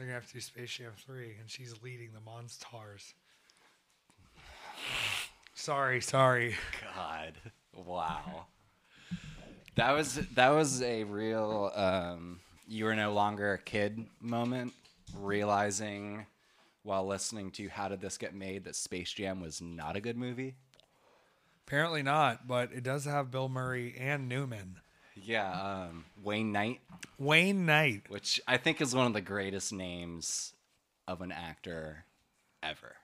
They're 0.00 0.06
gonna 0.06 0.18
have 0.18 0.28
to 0.28 0.32
do 0.32 0.40
Space 0.40 0.70
Jam 0.70 0.92
three, 0.96 1.34
and 1.38 1.50
she's 1.50 1.74
leading 1.82 2.08
the 2.14 2.20
Monstars. 2.20 3.12
sorry, 5.52 6.00
sorry. 6.00 6.54
God, 6.96 7.34
wow. 7.74 8.46
That 9.74 9.92
was 9.92 10.14
that 10.36 10.48
was 10.48 10.80
a 10.80 11.04
real 11.04 11.70
um, 11.74 12.40
you 12.66 12.86
were 12.86 12.96
no 12.96 13.12
longer 13.12 13.52
a 13.52 13.58
kid 13.58 14.06
moment, 14.22 14.72
realizing 15.14 16.24
while 16.82 17.06
listening 17.06 17.50
to 17.50 17.68
How 17.68 17.88
Did 17.88 18.00
This 18.00 18.16
Get 18.16 18.34
Made 18.34 18.64
that 18.64 18.76
Space 18.76 19.12
Jam 19.12 19.38
was 19.38 19.60
not 19.60 19.96
a 19.96 20.00
good 20.00 20.16
movie. 20.16 20.54
Apparently 21.66 22.02
not, 22.02 22.48
but 22.48 22.72
it 22.72 22.84
does 22.84 23.04
have 23.04 23.30
Bill 23.30 23.50
Murray 23.50 23.94
and 23.98 24.30
Newman. 24.30 24.80
Yeah, 25.14 25.50
um, 25.88 26.04
Wayne 26.22 26.52
Knight, 26.52 26.80
Wayne 27.18 27.66
Knight. 27.66 28.04
which 28.08 28.40
I 28.46 28.56
think 28.56 28.80
is 28.80 28.94
one 28.94 29.06
of 29.06 29.12
the 29.12 29.20
greatest 29.20 29.72
names 29.72 30.54
of 31.06 31.20
an 31.20 31.32
actor 31.32 32.04
ever. 32.62 32.96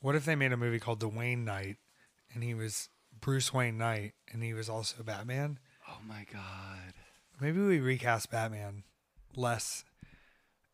What 0.00 0.14
if 0.16 0.24
they 0.24 0.34
made 0.34 0.52
a 0.52 0.56
movie 0.56 0.80
called 0.80 1.00
The 1.00 1.08
Wayne 1.08 1.44
Knight, 1.44 1.76
and 2.34 2.42
he 2.42 2.54
was 2.54 2.88
Bruce 3.20 3.52
Wayne 3.52 3.78
Knight, 3.78 4.14
and 4.32 4.42
he 4.42 4.52
was 4.52 4.68
also 4.68 5.02
Batman? 5.02 5.58
Oh 5.88 5.98
my 6.06 6.26
god. 6.32 6.94
Maybe 7.40 7.60
we 7.60 7.78
recast 7.78 8.30
Batman 8.30 8.84
less. 9.36 9.84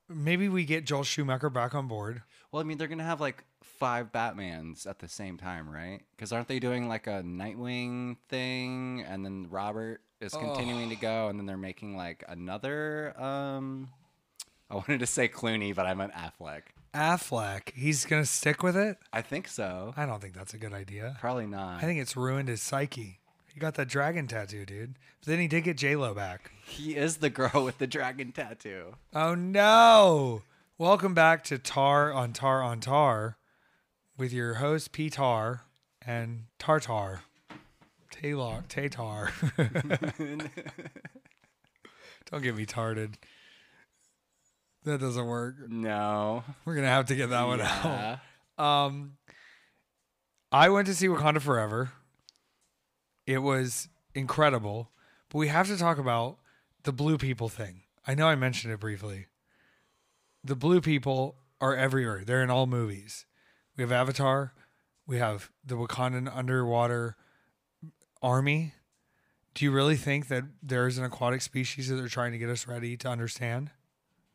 Maybe 0.08 0.48
we 0.48 0.64
get 0.64 0.86
Joel 0.86 1.04
Schumacher 1.04 1.50
back 1.50 1.74
on 1.74 1.88
board. 1.88 2.22
Well, 2.50 2.60
I 2.60 2.64
mean, 2.64 2.78
they're 2.78 2.88
gonna 2.88 3.04
have 3.04 3.20
like 3.20 3.44
five 3.62 4.10
Batmans 4.12 4.86
at 4.86 4.98
the 5.00 5.08
same 5.08 5.36
time, 5.36 5.68
right? 5.68 6.00
Because 6.16 6.32
aren't 6.32 6.48
they 6.48 6.58
doing 6.58 6.88
like 6.88 7.06
a 7.06 7.22
Nightwing 7.22 8.16
thing, 8.28 9.04
and 9.06 9.24
then 9.24 9.48
Robert 9.50 10.00
is 10.20 10.32
continuing 10.32 10.88
to 10.90 10.96
go, 10.96 11.28
and 11.28 11.38
then 11.38 11.46
they're 11.46 11.56
making 11.56 11.96
like 11.96 12.24
another. 12.28 13.14
um 13.20 13.90
I 14.70 14.74
wanted 14.74 15.00
to 15.00 15.06
say 15.06 15.28
Clooney, 15.28 15.74
but 15.74 15.86
I 15.86 15.94
meant 15.94 16.12
Affleck. 16.12 16.62
Affleck, 16.94 17.72
he's 17.74 18.04
gonna 18.04 18.26
stick 18.26 18.62
with 18.62 18.76
it. 18.76 18.98
I 19.12 19.22
think 19.22 19.48
so. 19.48 19.94
I 19.96 20.04
don't 20.06 20.20
think 20.20 20.34
that's 20.34 20.52
a 20.54 20.58
good 20.58 20.72
idea. 20.74 21.16
Probably 21.20 21.46
not. 21.46 21.78
I 21.82 21.86
think 21.86 22.00
it's 22.00 22.16
ruined 22.16 22.48
his 22.48 22.60
psyche. 22.62 23.20
He 23.52 23.60
got 23.60 23.74
that 23.74 23.88
dragon 23.88 24.26
tattoo, 24.26 24.64
dude. 24.66 24.94
But 25.20 25.28
then 25.30 25.38
he 25.40 25.48
did 25.48 25.64
get 25.64 25.76
J 25.78 25.96
Lo 25.96 26.14
back. 26.14 26.50
he 26.66 26.96
is 26.96 27.16
the 27.18 27.30
girl 27.30 27.64
with 27.64 27.78
the 27.78 27.86
dragon 27.86 28.32
tattoo. 28.32 28.94
Oh 29.14 29.34
no! 29.34 30.42
Welcome 30.76 31.14
back 31.14 31.44
to 31.44 31.58
Tar 31.58 32.12
on 32.12 32.32
Tar 32.32 32.62
on 32.62 32.80
Tar 32.80 33.36
with 34.16 34.32
your 34.32 34.54
host 34.54 34.92
P 34.92 35.08
Tar 35.10 35.62
and 36.06 36.44
Tartar. 36.58 37.22
Taylor 38.20 38.64
Tatar. 38.68 39.32
Don't 42.30 42.42
get 42.42 42.56
me 42.56 42.66
tarted. 42.66 43.16
That 44.84 45.00
doesn't 45.00 45.26
work. 45.26 45.54
No. 45.68 46.42
We're 46.64 46.74
gonna 46.74 46.88
have 46.88 47.06
to 47.06 47.14
get 47.14 47.30
that 47.30 47.46
one 47.46 47.60
out. 47.60 48.18
Um, 48.58 49.18
I 50.50 50.68
went 50.68 50.88
to 50.88 50.94
see 50.94 51.06
Wakanda 51.06 51.40
Forever. 51.40 51.92
It 53.26 53.38
was 53.38 53.88
incredible, 54.14 54.90
but 55.30 55.38
we 55.38 55.48
have 55.48 55.68
to 55.68 55.76
talk 55.76 55.98
about 55.98 56.38
the 56.82 56.92
blue 56.92 57.18
people 57.18 57.48
thing. 57.48 57.82
I 58.06 58.14
know 58.14 58.26
I 58.26 58.34
mentioned 58.34 58.72
it 58.72 58.80
briefly. 58.80 59.26
The 60.42 60.56
blue 60.56 60.80
people 60.80 61.36
are 61.60 61.76
everywhere. 61.76 62.24
They're 62.24 62.42
in 62.42 62.50
all 62.50 62.66
movies. 62.66 63.26
We 63.76 63.82
have 63.82 63.92
Avatar. 63.92 64.54
We 65.06 65.18
have 65.18 65.50
the 65.64 65.76
Wakandan 65.76 66.34
underwater 66.34 67.16
army. 68.22 68.74
Do 69.54 69.64
you 69.64 69.70
really 69.70 69.96
think 69.96 70.28
that 70.28 70.44
there 70.62 70.86
is 70.86 70.98
an 70.98 71.04
aquatic 71.04 71.42
species 71.42 71.88
that 71.88 71.96
they're 71.96 72.08
trying 72.08 72.32
to 72.32 72.38
get 72.38 72.48
us 72.48 72.66
ready 72.66 72.96
to 72.98 73.08
understand? 73.08 73.70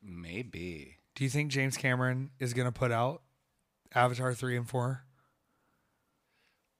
Maybe. 0.02 0.98
Do 1.16 1.23
you 1.23 1.30
think 1.30 1.52
James 1.52 1.78
Cameron 1.78 2.31
is 2.39 2.54
going 2.54 2.66
to 2.66 2.72
put 2.72 2.92
out 2.92 3.22
Avatar 3.95 4.34
3 4.34 4.58
and 4.58 4.67
4? 4.67 5.04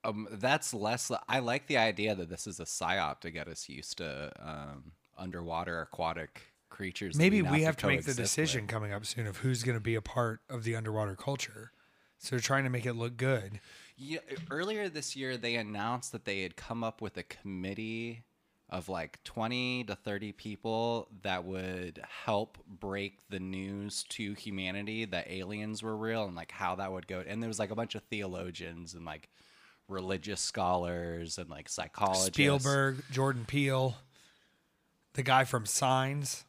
Um, 0.04 0.28
that's 0.30 0.74
less. 0.74 1.10
I 1.28 1.38
like 1.38 1.66
the 1.66 1.78
idea 1.78 2.14
that 2.14 2.28
this 2.28 2.46
is 2.46 2.60
a 2.60 2.64
psyop 2.64 3.20
to 3.20 3.30
get 3.30 3.48
us 3.48 3.68
used 3.68 3.98
to 3.98 4.32
um, 4.38 4.92
underwater 5.16 5.80
aquatic 5.80 6.42
creatures. 6.68 7.16
Maybe 7.16 7.40
we 7.40 7.62
have 7.62 7.76
to 7.78 7.86
make 7.86 8.00
the 8.00 8.06
coexist 8.06 8.18
with. 8.18 8.24
decision 8.26 8.66
coming 8.66 8.92
up 8.92 9.06
soon 9.06 9.26
of 9.26 9.38
who's 9.38 9.62
going 9.62 9.76
to 9.76 9.80
be 9.80 9.94
a 9.94 10.02
part 10.02 10.40
of 10.50 10.64
the 10.64 10.76
underwater 10.76 11.14
culture. 11.14 11.72
So 12.18 12.30
they're 12.30 12.40
trying 12.40 12.64
to 12.64 12.70
make 12.70 12.84
it 12.84 12.94
look 12.94 13.16
good. 13.16 13.60
Yeah, 13.96 14.18
earlier 14.50 14.88
this 14.88 15.14
year, 15.14 15.36
they 15.36 15.54
announced 15.54 16.12
that 16.12 16.24
they 16.24 16.42
had 16.42 16.56
come 16.56 16.82
up 16.82 17.00
with 17.00 17.16
a 17.16 17.22
committee 17.22 18.24
of 18.68 18.88
like 18.88 19.22
20 19.22 19.84
to 19.84 19.94
30 19.94 20.32
people 20.32 21.08
that 21.22 21.44
would 21.44 22.00
help 22.24 22.58
break 22.66 23.18
the 23.28 23.38
news 23.38 24.04
to 24.08 24.32
humanity 24.32 25.04
that 25.04 25.30
aliens 25.30 25.82
were 25.82 25.96
real 25.96 26.24
and 26.24 26.34
like 26.34 26.50
how 26.50 26.74
that 26.74 26.90
would 26.90 27.06
go. 27.06 27.22
And 27.26 27.42
there 27.42 27.48
was 27.48 27.58
like 27.58 27.70
a 27.70 27.76
bunch 27.76 27.94
of 27.94 28.02
theologians 28.04 28.94
and 28.94 29.04
like 29.04 29.28
religious 29.86 30.40
scholars 30.40 31.38
and 31.38 31.48
like 31.48 31.68
psychologists. 31.68 32.28
Spielberg, 32.28 33.04
Jordan 33.12 33.44
Peele, 33.46 33.96
the 35.12 35.22
guy 35.22 35.44
from 35.44 35.66
Signs. 35.66 36.44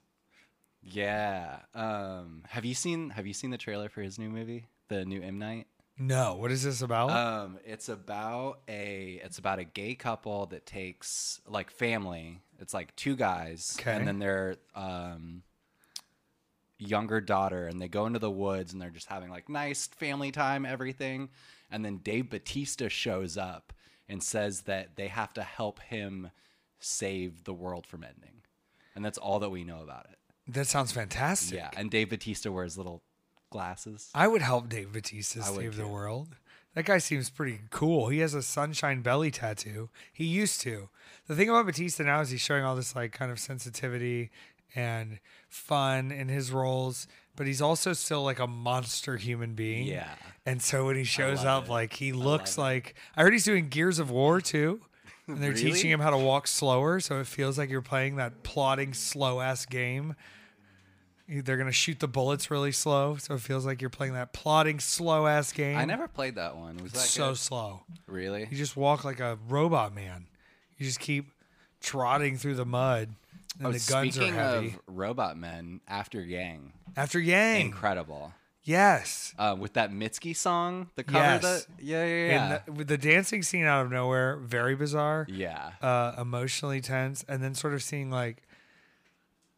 Yeah. 0.82 1.60
Um, 1.74 2.44
have 2.50 2.66
you 2.66 2.74
seen 2.74 3.12
Have 3.12 3.28
you 3.28 3.34
seen 3.34 3.52
the 3.52 3.58
trailer 3.58 3.90
for 3.90 4.02
his 4.02 4.18
new 4.18 4.30
movie, 4.30 4.68
the 4.88 5.06
new 5.06 5.22
M 5.22 5.38
Night? 5.38 5.68
No, 5.98 6.36
what 6.36 6.52
is 6.52 6.64
this 6.64 6.82
about? 6.82 7.10
Um, 7.12 7.58
it's 7.66 7.88
about 7.88 8.60
a 8.68 9.22
it's 9.24 9.38
about 9.38 9.60
a 9.60 9.64
gay 9.64 9.96
couple 9.96 10.46
that 10.48 10.66
takes 10.66 11.40
like 11.48 11.72
family. 11.72 12.42
It's 12.60 12.74
like 12.74 12.96
two 12.96 13.16
guys 13.16 13.78
Okay. 13.80 13.96
and 13.96 14.08
then 14.08 14.20
their 14.20 14.58
um 14.76 15.44
younger 16.78 17.22
daughter 17.22 17.68
and 17.68 17.82
they 17.82 17.88
go 17.88 18.06
into 18.06 18.20
the 18.20 18.30
woods 18.30 18.74
and 18.74 18.82
they're 18.82 18.90
just 18.90 19.08
having 19.08 19.30
like 19.30 19.48
nice 19.48 19.88
family 19.88 20.30
time 20.30 20.66
everything 20.66 21.30
and 21.72 21.86
then 21.86 21.98
Dave 21.98 22.30
Bautista 22.30 22.90
shows 22.90 23.38
up 23.38 23.72
and 24.10 24.22
says 24.22 24.62
that 24.64 24.98
they 24.98 25.08
have 25.08 25.34
to 25.36 25.42
help 25.44 25.80
him 25.80 26.30
save 26.80 27.46
the 27.46 27.54
world 27.54 27.88
from 27.88 28.04
ending. 28.04 28.42
And 28.94 29.04
that's 29.04 29.18
all 29.18 29.40
that 29.40 29.50
we 29.50 29.64
know 29.64 29.82
about 29.82 30.08
it. 30.12 30.20
that 30.54 30.68
sounds 30.68 30.92
fantastic. 30.92 31.58
Yeah, 31.58 31.72
and 31.78 31.90
Dave 31.90 32.10
Bautista 32.10 32.52
wears 32.52 32.78
little 32.78 33.02
glasses. 33.56 34.10
I 34.14 34.28
would 34.28 34.42
help 34.42 34.68
Dave 34.68 34.92
Bautista 34.92 35.42
I 35.46 35.50
would 35.52 35.60
save 35.62 35.76
the 35.78 35.84
too. 35.84 35.88
world. 35.88 36.28
That 36.74 36.84
guy 36.84 36.98
seems 36.98 37.30
pretty 37.30 37.62
cool. 37.70 38.10
He 38.10 38.20
has 38.20 38.34
a 38.34 38.42
sunshine 38.42 39.02
belly 39.02 39.32
tattoo. 39.32 39.90
He 40.12 40.26
used 40.26 40.60
to. 40.62 40.90
The 41.28 41.36
thing 41.36 41.48
about 41.48 41.66
Bautista 41.66 42.04
now 42.04 42.20
is 42.20 42.32
he's 42.32 42.42
showing 42.42 42.66
all 42.66 42.76
this 42.76 42.96
like 42.98 43.14
kind 43.14 43.32
of 43.32 43.40
sensitivity 43.40 44.30
and 44.76 45.20
fun 45.48 46.12
in 46.12 46.28
his 46.28 46.52
roles, 46.52 47.08
but 47.38 47.48
he's 47.48 47.62
also 47.62 47.94
still 47.94 48.24
like 48.24 48.40
a 48.40 48.48
monster 48.48 49.16
human 49.16 49.54
being. 49.54 49.88
Yeah. 49.88 50.10
And 50.46 50.62
so 50.62 50.88
when 50.88 50.98
he 50.98 51.06
shows 51.06 51.46
love 51.46 51.64
up, 51.64 51.70
it. 51.70 51.72
like 51.72 51.94
he 51.94 52.12
looks 52.12 52.58
like 52.58 52.94
I 53.16 53.22
heard 53.24 53.32
he's 53.32 53.46
doing 53.46 53.70
Gears 53.70 53.98
of 54.00 54.12
War 54.12 54.42
too. 54.42 54.82
And 55.28 55.38
they're 55.42 55.54
teaching 55.68 55.90
him 55.90 56.02
how 56.02 56.10
to 56.10 56.18
walk 56.18 56.46
slower, 56.46 57.00
so 57.00 57.22
it 57.22 57.28
feels 57.28 57.58
like 57.58 57.70
you're 57.70 57.82
playing 57.82 58.18
that 58.18 58.44
plodding, 58.44 58.94
slow 58.94 59.40
ass 59.40 59.66
game. 59.66 60.16
They're 61.28 61.58
gonna 61.58 61.72
shoot 61.72 62.00
the 62.00 62.08
bullets 62.08 62.52
really 62.52 62.72
slow, 62.72 63.18
so 63.18 63.34
it 63.34 63.42
feels 63.42 63.66
like 63.66 63.82
you're 63.82 63.90
playing 63.90 64.14
that 64.14 64.32
plodding, 64.32 64.80
slow 64.80 65.26
ass 65.26 65.52
game. 65.52 65.76
I 65.78 65.84
never 65.86 66.08
played 66.08 66.36
that 66.36 66.56
one. 66.56 66.78
It 66.78 66.84
was 66.84 66.92
that 66.92 67.00
so 67.00 67.30
good? 67.30 67.38
slow. 67.40 67.82
Really? 68.06 68.48
You 68.52 68.56
just 68.58 68.78
walk 68.78 69.04
like 69.04 69.20
a 69.20 69.38
robot 69.50 69.94
man. 69.96 70.28
You 70.78 70.86
just 70.86 71.00
keep 71.00 71.32
trotting 71.82 72.38
through 72.38 72.56
the 72.56 72.66
mud, 72.66 73.10
and 73.58 73.68
Oh, 73.68 73.72
the 73.72 73.80
guns 73.92 74.10
are 74.10 74.12
speaking 74.22 74.34
heavy. 74.36 74.68
of 74.68 74.80
robot 74.88 75.38
men, 75.38 75.82
After 75.88 76.22
Yang, 76.22 76.74
After 76.96 77.20
Yang, 77.20 77.62
incredible. 77.62 78.34
yes, 78.64 79.34
Uh, 79.38 79.56
with 79.58 79.74
that 79.74 79.92
Mitski 79.92 80.36
song, 80.36 80.90
the 80.96 81.04
cover 81.04 81.18
Yes. 81.20 81.42
that, 81.42 81.66
yeah, 81.80 82.06
yeah, 82.06 82.26
yeah, 82.28 82.44
and 82.56 82.62
the, 82.68 82.72
with 82.72 82.88
the 82.88 82.98
dancing 82.98 83.42
scene 83.44 83.66
out 83.66 83.86
of 83.86 83.92
nowhere, 83.92 84.38
very 84.38 84.76
bizarre. 84.76 85.26
yeah. 85.30 85.72
uh, 85.82 86.14
emotionally 86.20 86.82
tense, 86.82 87.24
and 87.28 87.42
then 87.44 87.56
sort 87.56 87.74
of 87.74 87.82
seeing 87.84 88.10
like 88.12 88.44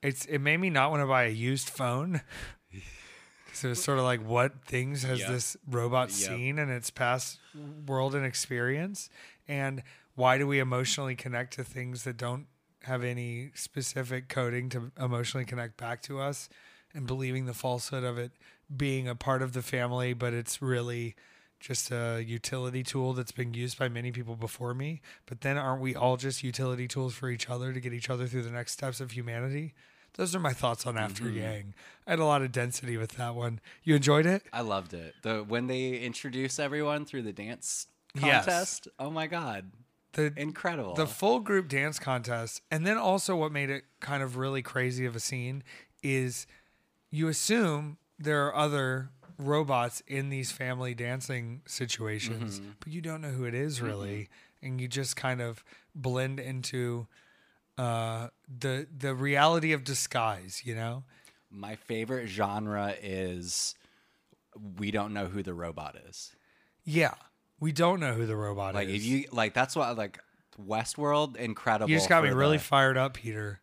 it's 0.02 0.26
it 0.26 0.40
made 0.40 0.58
me 0.58 0.70
not 0.70 0.92
want 0.92 1.02
to 1.02 1.08
buy 1.08 1.24
a 1.26 1.30
used 1.30 1.70
phone. 1.70 2.22
Because 3.46 3.64
it 3.64 3.70
was 3.70 3.84
sort 3.84 3.98
of 3.98 4.04
like 4.04 4.22
what 4.24 4.66
things 4.66 5.04
has 5.04 5.20
Yep. 5.20 5.30
this 5.30 5.58
robot 5.68 6.10
Yep. 6.10 6.18
seen 6.18 6.60
in 6.60 6.70
its 6.70 6.90
past 6.92 7.40
world 7.88 8.14
and 8.14 8.26
experience, 8.26 9.10
and 9.48 9.82
why 10.16 10.38
do 10.38 10.46
we 10.46 10.60
emotionally 10.60 11.16
connect 11.16 11.54
to 11.54 11.64
things 11.64 12.04
that 12.04 12.18
don't 12.18 12.48
have 12.84 13.04
any 13.04 13.52
specific 13.56 14.28
coding 14.30 14.70
to 14.70 14.92
emotionally 15.00 15.46
connect 15.46 15.78
back 15.78 16.02
to 16.04 16.20
us, 16.20 16.50
and 16.94 17.08
believing 17.08 17.46
the 17.46 17.54
falsehood 17.54 18.04
of 18.04 18.18
it 18.18 18.32
being 18.76 19.08
a 19.08 19.16
part 19.16 19.42
of 19.42 19.54
the 19.54 19.62
family, 19.64 20.14
but 20.14 20.34
it's 20.34 20.62
really 20.62 21.16
just 21.60 21.90
a 21.90 22.22
utility 22.24 22.84
tool 22.84 23.14
that's 23.14 23.32
been 23.32 23.54
used 23.54 23.80
by 23.80 23.88
many 23.90 24.12
people 24.12 24.36
before 24.36 24.74
me. 24.76 25.02
But 25.26 25.42
then 25.42 25.58
aren't 25.58 25.82
we 25.82 25.96
all 25.96 26.18
just 26.18 26.44
utility 26.44 26.88
tools 26.88 27.16
for 27.16 27.30
each 27.30 27.50
other 27.50 27.74
to 27.74 27.80
get 27.80 27.94
each 27.94 28.10
other 28.10 28.28
through 28.28 28.44
the 28.44 28.52
next 28.52 28.74
steps 28.74 29.00
of 29.00 29.12
humanity? 29.12 29.74
Those 30.14 30.36
are 30.36 30.40
my 30.40 30.54
thoughts 30.54 30.86
on 30.88 30.98
After 30.98 31.26
Mm-hmm. 31.26 31.38
Yang. 31.38 31.74
I 32.08 32.12
had 32.12 32.20
a 32.20 32.26
lot 32.26 32.42
of 32.42 32.52
density 32.52 32.98
with 32.98 33.12
that 33.18 33.36
one. 33.36 33.60
You 33.84 33.96
enjoyed 33.96 34.26
it? 34.26 34.44
I 34.52 34.62
loved 34.62 34.94
it. 34.94 35.14
The 35.22 35.44
when 35.44 35.68
they 35.68 35.90
introduce 36.00 36.58
everyone 36.60 37.06
through 37.06 37.24
the 37.24 37.34
dance 37.34 37.88
contest. 38.16 38.26
Yes. 38.26 38.46
contest. 38.46 38.88
Oh 38.98 39.12
my 39.12 39.28
god, 39.28 39.72
The 40.14 40.34
incredible! 40.36 40.96
the 40.96 41.06
full 41.06 41.40
group 41.40 41.68
dance 41.68 42.00
contest, 42.00 42.62
and 42.72 42.88
then 42.88 42.98
also 42.98 43.36
what 43.36 43.52
made 43.52 43.70
it 43.70 43.84
kind 44.00 44.24
of 44.24 44.38
really 44.38 44.62
crazy 44.64 45.06
of 45.06 45.16
a 45.16 45.20
scene 45.20 45.64
is 46.02 46.48
you 47.12 47.28
assume 47.28 47.98
there 48.18 48.46
are 48.48 48.56
other 48.56 49.10
robots 49.38 50.02
in 50.08 50.30
these 50.30 50.52
family 50.52 50.96
dancing 50.96 51.62
situations, 51.68 52.60
but 52.80 52.92
you 52.92 53.02
don't 53.02 53.22
know 53.22 53.30
who 53.30 53.44
it 53.46 53.54
is 53.54 53.82
really, 53.82 54.30
and 54.64 54.82
you 54.82 54.88
just 54.88 55.16
kind 55.16 55.42
of 55.42 55.64
blend 55.94 56.40
into 56.40 57.06
uh, 57.78 58.30
the 58.48 58.88
the 58.96 59.14
reality 59.16 59.74
of 59.74 59.84
disguise. 59.84 60.62
You 60.66 60.76
know, 60.76 61.04
My 61.50 61.76
favorite 61.76 62.28
genre 62.28 62.96
is 63.02 63.76
we 64.80 64.92
don't 64.92 65.14
know 65.14 65.28
who 65.28 65.44
the 65.44 65.54
robot 65.54 65.96
is. 66.10 66.36
yeah, 66.84 67.14
we 67.60 67.72
don't 67.72 68.00
know 68.00 68.14
who 68.14 68.26
the 68.26 68.36
robot 68.36 68.74
Like 68.76 68.88
is. 68.88 68.96
if 68.96 69.04
you 69.06 69.26
like, 69.32 69.54
that's 69.54 69.76
what 69.76 69.98
like 69.98 70.20
Westworld 70.60 71.36
incredible. 71.38 71.90
you 71.90 71.98
just 71.98 72.10
got 72.10 72.24
me 72.24 72.30
really 72.30 72.58
the- 72.58 72.64
fired 72.64 72.98
up, 72.98 73.14
Peter. 73.16 73.60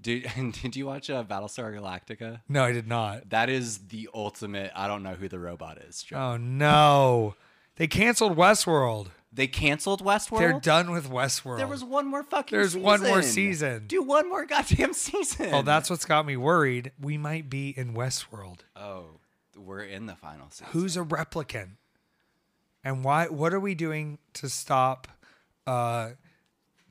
Did 0.00 0.26
Did 0.62 0.76
you 0.76 0.86
watch 0.86 1.10
uh, 1.10 1.24
Battlestar 1.24 1.74
Galactica? 1.78 2.40
No, 2.48 2.64
I 2.64 2.72
did 2.72 2.86
not. 2.86 3.30
That 3.30 3.48
is 3.50 3.78
the 3.88 4.08
ultimate. 4.14 4.70
I 4.74 4.86
don't 4.86 5.02
know 5.02 5.14
who 5.14 5.28
the 5.28 5.38
robot 5.38 5.78
is. 5.78 6.02
joke. 6.02 6.18
Oh 6.18 6.36
no, 6.38 7.34
they 7.76 7.86
canceled 7.86 8.36
Westworld. 8.36 9.08
They 9.32 9.46
canceled 9.46 10.04
Westworld. 10.04 10.38
They're 10.38 10.58
done 10.60 10.90
with 10.90 11.08
Westworld. 11.08 11.58
There 11.58 11.66
was 11.68 11.84
one 11.84 12.06
more 12.08 12.24
fucking. 12.24 12.56
There's 12.56 12.76
one 12.76 13.00
more 13.02 13.22
season. 13.22 13.32
season. 13.32 13.86
Do 13.86 14.02
one 14.02 14.28
more 14.28 14.44
goddamn 14.44 14.92
season. 14.94 15.50
Oh, 15.54 15.62
that's 15.62 15.88
what's 15.88 16.04
got 16.04 16.26
me 16.26 16.36
worried. 16.36 16.90
We 17.00 17.16
might 17.16 17.48
be 17.48 17.70
in 17.70 17.94
Westworld. 17.94 18.60
Oh, 18.74 19.20
we're 19.56 19.84
in 19.84 20.06
the 20.06 20.16
final 20.16 20.50
season. 20.50 20.66
Who's 20.72 20.96
a 20.96 21.02
replicant? 21.04 21.70
And 22.82 23.04
why 23.04 23.26
what 23.26 23.54
are 23.54 23.60
we 23.60 23.74
doing 23.74 24.18
to 24.34 24.48
stop 24.48 25.06
uh, 25.66 26.10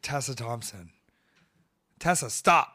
Tessa 0.02 0.36
Thompson? 0.36 0.92
Tessa, 2.00 2.30
stop. 2.30 2.74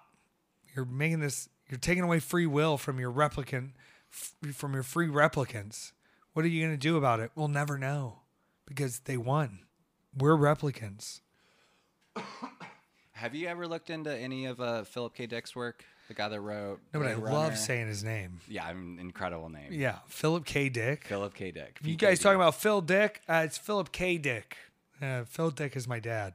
You're 0.76 0.84
making 0.84 1.20
this 1.20 1.48
you're 1.70 1.78
taking 1.78 2.04
away 2.04 2.20
free 2.20 2.46
will 2.46 2.76
from 2.76 2.98
your 3.00 3.10
replicant 3.12 3.70
f- 4.12 4.34
from 4.54 4.74
your 4.74 4.82
free 4.82 5.08
replicants. 5.08 5.92
What 6.34 6.44
are 6.44 6.48
you 6.48 6.60
going 6.60 6.74
to 6.74 6.78
do 6.78 6.96
about 6.98 7.20
it? 7.20 7.30
We'll 7.34 7.48
never 7.48 7.78
know 7.78 8.18
because 8.66 9.00
they 9.00 9.16
won. 9.16 9.60
We're 10.16 10.36
replicants. 10.36 11.20
Have 13.12 13.34
you 13.34 13.48
ever 13.48 13.66
looked 13.66 13.90
into 13.90 14.14
any 14.14 14.46
of 14.46 14.60
uh, 14.60 14.84
Philip 14.84 15.14
K. 15.14 15.26
Dick's 15.26 15.54
work? 15.56 15.84
The 16.08 16.14
guy 16.14 16.28
that 16.28 16.40
wrote. 16.40 16.80
No, 16.92 17.00
but 17.00 17.08
I 17.08 17.14
Blade 17.14 17.32
love 17.32 17.56
saying 17.56 17.88
his 17.88 18.04
name. 18.04 18.40
Yeah, 18.46 18.66
I'm 18.66 18.98
incredible 18.98 19.48
name. 19.48 19.72
Yeah, 19.72 19.98
Philip 20.08 20.44
K. 20.44 20.68
Dick. 20.68 21.04
Philip 21.04 21.34
K. 21.34 21.50
Dick. 21.50 21.78
You 21.82 21.94
PKD. 21.94 21.98
guys 21.98 22.20
talking 22.20 22.36
about 22.36 22.56
Phil 22.56 22.82
Dick? 22.82 23.22
Uh, 23.28 23.42
it's 23.44 23.56
Philip 23.56 23.90
K. 23.90 24.18
Dick. 24.18 24.56
Uh, 25.00 25.24
Phil 25.24 25.50
Dick 25.50 25.76
is 25.76 25.88
my 25.88 26.00
dad. 26.00 26.34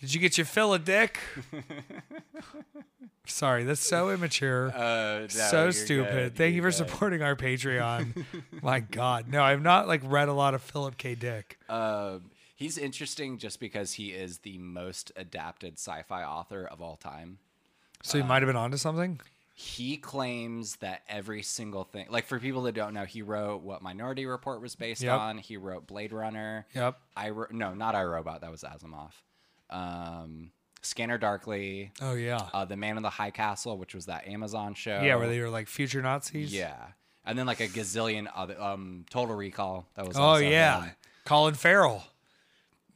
Did 0.00 0.14
you 0.14 0.20
get 0.20 0.36
your 0.38 0.44
fill 0.44 0.74
of 0.74 0.84
dick? 0.84 1.18
Sorry, 3.26 3.64
that's 3.64 3.80
so 3.80 4.10
immature. 4.14 4.72
Uh, 4.74 5.20
no, 5.20 5.26
so 5.28 5.70
stupid. 5.70 6.12
good, 6.12 6.36
Thank 6.36 6.54
you 6.54 6.62
you're 6.62 6.70
for 6.72 6.78
good. 6.78 6.88
supporting 6.90 7.22
our 7.22 7.36
Patreon. 7.36 8.24
my 8.62 8.80
God. 8.80 9.28
No, 9.28 9.42
I've 9.42 9.62
not 9.62 9.86
like 9.88 10.02
read 10.04 10.28
a 10.28 10.32
lot 10.32 10.54
of 10.54 10.62
Philip 10.62 10.96
K. 10.96 11.14
Dick. 11.14 11.58
Um, 11.68 12.30
he's 12.54 12.78
interesting 12.78 13.38
just 13.38 13.60
because 13.60 13.92
he 13.94 14.08
is 14.12 14.38
the 14.38 14.58
most 14.58 15.12
adapted 15.16 15.74
sci-fi 15.78 16.24
author 16.24 16.64
of 16.66 16.80
all 16.80 16.96
time. 16.96 17.38
So 18.02 18.18
you 18.18 18.24
might 18.24 18.42
have 18.42 18.46
been 18.48 18.56
onto 18.56 18.76
something? 18.76 19.20
He 19.58 19.96
claims 19.96 20.76
that 20.76 21.00
every 21.08 21.42
single 21.42 21.84
thing, 21.84 22.06
like 22.10 22.26
for 22.26 22.38
people 22.38 22.62
that 22.64 22.74
don't 22.74 22.92
know, 22.92 23.04
he 23.06 23.22
wrote 23.22 23.62
what 23.62 23.80
Minority 23.80 24.26
Report 24.26 24.60
was 24.60 24.74
based 24.74 25.02
Yep. 25.02 25.18
on. 25.18 25.38
He 25.38 25.56
wrote 25.56 25.86
Blade 25.86 26.12
Runner. 26.12 26.66
Yep. 26.74 26.98
I 27.16 27.30
Ro- 27.30 27.46
no, 27.50 27.72
not 27.72 27.94
iRobot. 27.94 28.42
That 28.42 28.50
was 28.50 28.62
Asimov. 28.64 29.12
Um, 29.70 30.50
Scanner 30.86 31.18
Darkly. 31.18 31.92
Oh 32.00 32.14
yeah. 32.14 32.48
Uh, 32.54 32.64
the 32.64 32.76
Man 32.76 32.96
in 32.96 33.02
the 33.02 33.10
High 33.10 33.30
Castle, 33.30 33.76
which 33.78 33.94
was 33.94 34.06
that 34.06 34.26
Amazon 34.26 34.74
show. 34.74 35.00
yeah, 35.02 35.16
where 35.16 35.28
they 35.28 35.40
were 35.40 35.50
like 35.50 35.68
future 35.68 36.00
Nazis. 36.02 36.52
Yeah, 36.52 36.74
and 37.24 37.38
then 37.38 37.46
like 37.46 37.60
a 37.60 37.68
gazillion 37.68 38.28
other. 38.34 38.60
Um, 38.60 39.04
Total 39.10 39.34
Recall. 39.34 39.86
That 39.94 40.06
was. 40.06 40.16
Oh 40.18 40.36
yeah. 40.36 40.90
Colin 41.24 41.54
Farrell. 41.54 42.04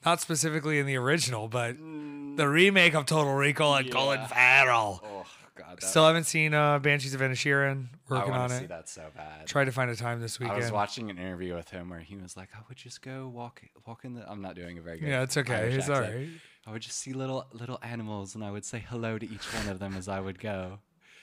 Not 0.05 0.21
specifically 0.21 0.79
in 0.79 0.87
the 0.87 0.97
original, 0.97 1.47
but 1.49 1.77
the 1.77 2.49
remake 2.49 2.95
of 2.95 3.05
Total 3.07 3.35
Recall 3.35 3.75
and 3.77 3.91
Colin 3.93 4.25
Farrell. 4.29 5.01
Oh 5.05 5.27
God. 5.55 5.83
Still 5.83 6.07
haven't 6.07 6.25
seen 6.25 6.55
uh, 6.55 6.79
Banshees 6.79 7.13
of 7.13 7.21
Inisherin. 7.21 7.89
I 8.09 8.15
Working 8.15 8.31
want 8.31 8.43
on 8.45 8.53
it. 8.53 8.61
see 8.61 8.67
that 8.67 8.89
so 8.89 9.03
bad. 9.15 9.47
Try 9.47 9.65
to 9.67 9.73
find 9.73 9.91
a 9.91 9.97
time 9.97 10.21
this 10.21 10.41
weekend. 10.41 10.57
I 10.57 10.61
was 10.63 10.73
watching 10.73 11.11
an 11.11 11.19
interview 11.19 11.55
with 11.55 11.69
him 11.69 11.91
where 11.91 12.01
he 12.01 12.17
was 12.17 12.35
like, 12.37 12.49
"I 12.57 12.61
would 12.69 12.79
just 12.79 13.03
go 13.03 13.29
walk, 13.29 13.63
walk 13.87 14.05
in 14.07 14.15
the." 14.15 14.29
I'm 14.31 14.41
not 14.41 14.55
doing 14.57 14.79
a 14.79 14.81
very 14.81 15.01
good. 15.01 15.09
Yeah, 15.09 15.23
it's 15.23 15.37
okay. 15.37 15.71
It's 15.75 15.89
all 15.91 16.01
right. 16.01 16.29
I 16.67 16.73
would 16.73 16.83
just 16.83 16.99
see 16.99 17.13
little 17.13 17.47
little 17.53 17.79
animals, 17.83 18.35
and 18.35 18.45
I 18.45 18.51
would 18.51 18.65
say 18.65 18.85
hello 18.87 19.19
to 19.19 19.27
each 19.27 19.53
one 19.55 19.69
of 19.69 19.79
them 19.79 19.95
as 19.97 20.09
I 20.09 20.21
would 20.21 20.39
go. 20.39 20.79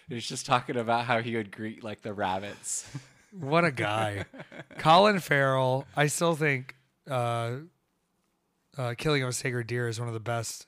He 0.07 0.16
was 0.16 0.25
just 0.25 0.45
talking 0.45 0.78
about 0.78 1.06
how 1.06 1.22
he 1.22 1.36
would 1.36 1.51
greet 1.51 1.84
like 1.84 2.01
the 2.01 2.13
rabbits. 2.13 2.89
What 3.31 3.66
a 3.66 3.72
guy. 3.72 4.24
Colin 4.78 5.19
Farrell, 5.19 5.86
I 5.95 6.07
still 6.07 6.34
think 6.34 6.75
uh, 7.10 7.57
uh, 8.78 8.95
Killing 8.98 9.22
of 9.22 9.30
a 9.30 9.34
Sacred 9.34 9.68
Deer 9.68 9.88
is 9.88 10.00
one 10.00 10.07
of 10.07 10.13
the 10.13 10.22
best 10.22 10.66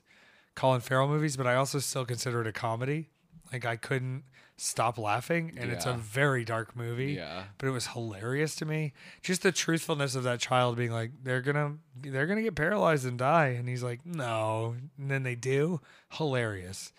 Colin 0.56 0.82
Farrell 0.82 1.08
movies, 1.08 1.38
but 1.38 1.48
I 1.48 1.56
also 1.56 1.80
still 1.80 2.06
consider 2.06 2.42
it 2.42 2.48
a 2.48 2.52
comedy. 2.52 3.10
Like, 3.52 3.66
I 3.66 3.78
couldn't 3.78 4.24
stop 4.60 4.98
laughing, 4.98 5.54
and 5.58 5.72
it's 5.72 5.86
a 5.86 5.90
Yeah. 5.92 5.98
very 6.00 6.44
dark 6.46 6.76
movie. 6.76 7.14
Yeah. 7.14 7.44
But 7.58 7.68
it 7.68 7.72
was 7.72 7.88
hilarious 7.88 8.56
to 8.58 8.66
me. 8.66 8.94
Just 9.22 9.42
the 9.44 9.52
truthfulness 9.52 10.16
of 10.16 10.24
that 10.24 10.40
child 10.40 10.76
being 10.78 10.92
like, 10.92 11.12
they're 11.24 11.42
gonna 11.42 11.78
they're 11.96 12.28
gonna 12.28 12.42
get 12.42 12.56
paralyzed 12.56 13.06
and 13.06 13.18
die. 13.18 13.48
And 13.50 13.68
he's 13.70 13.84
like, 13.84 14.06
No. 14.06 14.76
And 14.98 15.10
then 15.12 15.24
they 15.24 15.36
do. 15.36 15.82
Hilarious. 16.12 16.92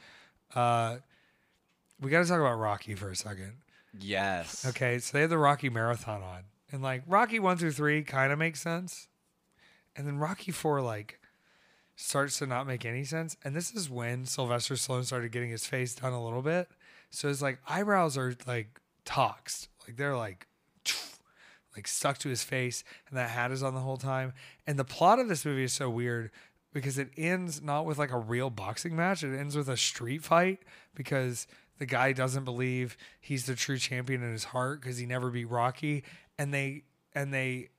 Uh 0.55 0.99
we 2.01 2.11
gotta 2.11 2.27
talk 2.27 2.41
about 2.41 2.55
Rocky 2.59 2.95
for 2.95 3.11
a 3.11 3.17
second. 3.17 3.55
yes. 3.99 4.65
Okay, 4.67 4.99
so 4.99 5.11
they 5.13 5.21
had 5.23 5.31
the 5.31 5.37
Rocky 5.39 5.69
Marathon 5.69 6.23
on, 6.23 6.45
and 6.73 6.83
like 6.83 7.03
Rocky 7.07 7.39
one 7.39 7.57
through 7.59 7.73
three 7.73 8.03
kind 8.05 8.33
of 8.33 8.39
makes 8.39 8.61
sense, 8.61 9.09
and 9.95 10.07
then 10.07 10.19
Rocky 10.19 10.51
four 10.51 10.81
like 10.81 11.19
starts 11.97 12.39
to 12.39 12.47
not 12.47 12.67
make 12.67 12.87
any 12.87 13.05
sense. 13.05 13.37
And 13.45 13.55
this 13.55 13.73
is 13.75 13.91
when 13.91 14.25
Sylvester 14.25 14.75
Stallone 14.75 15.05
started 15.05 15.31
getting 15.33 15.51
his 15.51 15.67
face 15.67 15.95
done 15.95 16.15
a 16.15 16.25
little 16.25 16.41
bit, 16.41 16.69
so 17.11 17.29
it's 17.29 17.43
like 17.43 17.59
eyebrows 17.69 18.17
are 18.17 18.35
like 18.47 18.81
toxed, 19.05 19.69
like 19.87 19.97
they're 19.97 20.17
like 20.17 20.47
like 21.77 21.87
stuck 21.87 22.19
to 22.19 22.29
his 22.29 22.43
face, 22.43 22.85
and 23.09 23.19
that 23.19 23.31
hat 23.31 23.51
is 23.51 23.63
on 23.63 23.75
the 23.75 23.81
whole 23.81 23.97
time. 23.97 24.33
And 24.67 24.79
the 24.79 24.85
plot 24.85 25.19
of 25.19 25.29
this 25.29 25.45
movie 25.45 25.65
is 25.65 25.73
so 25.73 25.91
weird 25.91 26.31
because 26.73 26.99
it 26.99 27.11
ends 27.17 27.61
not 27.61 27.85
with 27.85 27.99
like 27.99 28.13
a 28.13 28.19
real 28.19 28.51
boxing 28.51 28.97
match, 28.97 29.23
it 29.23 29.37
ends 29.37 29.57
with 29.57 29.69
a 29.69 29.77
street 29.77 30.23
fight 30.23 30.61
because 30.95 31.47
the 31.79 31.87
guy 31.87 32.13
doesn't 32.13 32.45
believe 32.45 32.97
he's 33.21 33.47
the 33.47 33.55
true 33.55 33.79
champion 33.79 34.23
in 34.23 34.33
his 34.33 34.45
heart 34.45 34.81
because 34.81 34.99
he 34.99 35.07
never 35.07 35.31
beat 35.31 35.51
Rocky, 35.51 36.05
and 36.39 36.55
they 36.55 36.85
and 37.15 37.35
they 37.35 37.71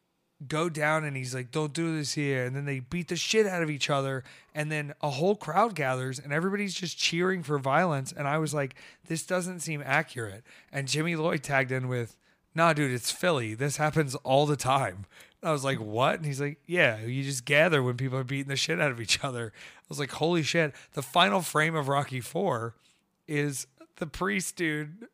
go 0.47 0.69
down 0.69 1.03
and 1.03 1.15
he's 1.15 1.35
like, 1.35 1.51
"Don't 1.51 1.73
do 1.73 1.95
this 1.95 2.13
here," 2.13 2.45
and 2.45 2.55
then 2.55 2.65
they 2.65 2.79
beat 2.79 3.07
the 3.07 3.15
shit 3.15 3.45
out 3.45 3.63
of 3.63 3.69
each 3.69 3.89
other, 3.89 4.23
and 4.53 4.71
then 4.71 4.93
a 5.01 5.09
whole 5.09 5.35
crowd 5.35 5.75
gathers 5.75 6.19
and 6.19 6.33
everybody's 6.33 6.73
just 6.73 6.97
cheering 6.97 7.43
for 7.43 7.57
violence, 7.59 8.11
and 8.11 8.27
I 8.27 8.37
was 8.37 8.53
like, 8.53 8.75
"This 9.07 9.23
doesn't 9.23 9.59
seem 9.59 9.83
accurate." 9.85 10.43
And 10.71 10.87
Jimmy 10.87 11.15
Lloyd 11.15 11.43
tagged 11.43 11.71
in 11.71 11.87
with, 11.87 12.15
"Nah, 12.55 12.73
dude, 12.73 12.91
it's 12.91 13.11
Philly. 13.11 13.53
This 13.53 13.77
happens 13.77 14.15
all 14.15 14.45
the 14.45 14.55
time." 14.55 15.05
And 15.41 15.49
I 15.49 15.51
was 15.51 15.63
like, 15.63 15.79
"What?" 15.79 16.15
And 16.15 16.25
he's 16.25 16.41
like, 16.41 16.59
"Yeah, 16.65 17.01
you 17.01 17.23
just 17.23 17.45
gather 17.45 17.81
when 17.83 17.97
people 17.97 18.17
are 18.17 18.23
beating 18.23 18.49
the 18.49 18.55
shit 18.55 18.81
out 18.81 18.91
of 18.91 19.01
each 19.01 19.23
other." 19.23 19.53
I 19.55 19.85
was 19.89 19.99
like, 19.99 20.11
"Holy 20.11 20.43
shit!" 20.43 20.73
The 20.93 21.03
final 21.03 21.41
frame 21.41 21.75
of 21.75 21.87
Rocky 21.87 22.21
Four 22.21 22.75
is 23.27 23.67
the 23.97 24.07
priest 24.07 24.55
dude 24.55 25.07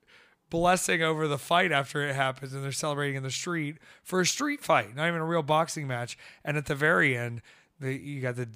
blessing 0.50 1.02
over 1.02 1.28
the 1.28 1.38
fight 1.38 1.72
after 1.72 2.08
it 2.08 2.16
happens 2.16 2.54
and 2.54 2.64
they're 2.64 2.72
celebrating 2.72 3.16
in 3.16 3.24
the 3.24 3.32
street 3.32 3.78
for 4.04 4.22
a 4.22 4.26
street 4.26 4.64
fight 4.64 4.96
not 4.96 5.08
even 5.08 5.20
a 5.20 5.26
real 5.26 5.44
boxing 5.44 5.88
match. 5.88 6.18
And 6.44 6.58
at 6.58 6.66
the 6.66 6.76
very 6.76 7.18
end 7.18 7.42
the, 7.80 7.94
you 7.94 8.22
got 8.22 8.36
the 8.36 8.48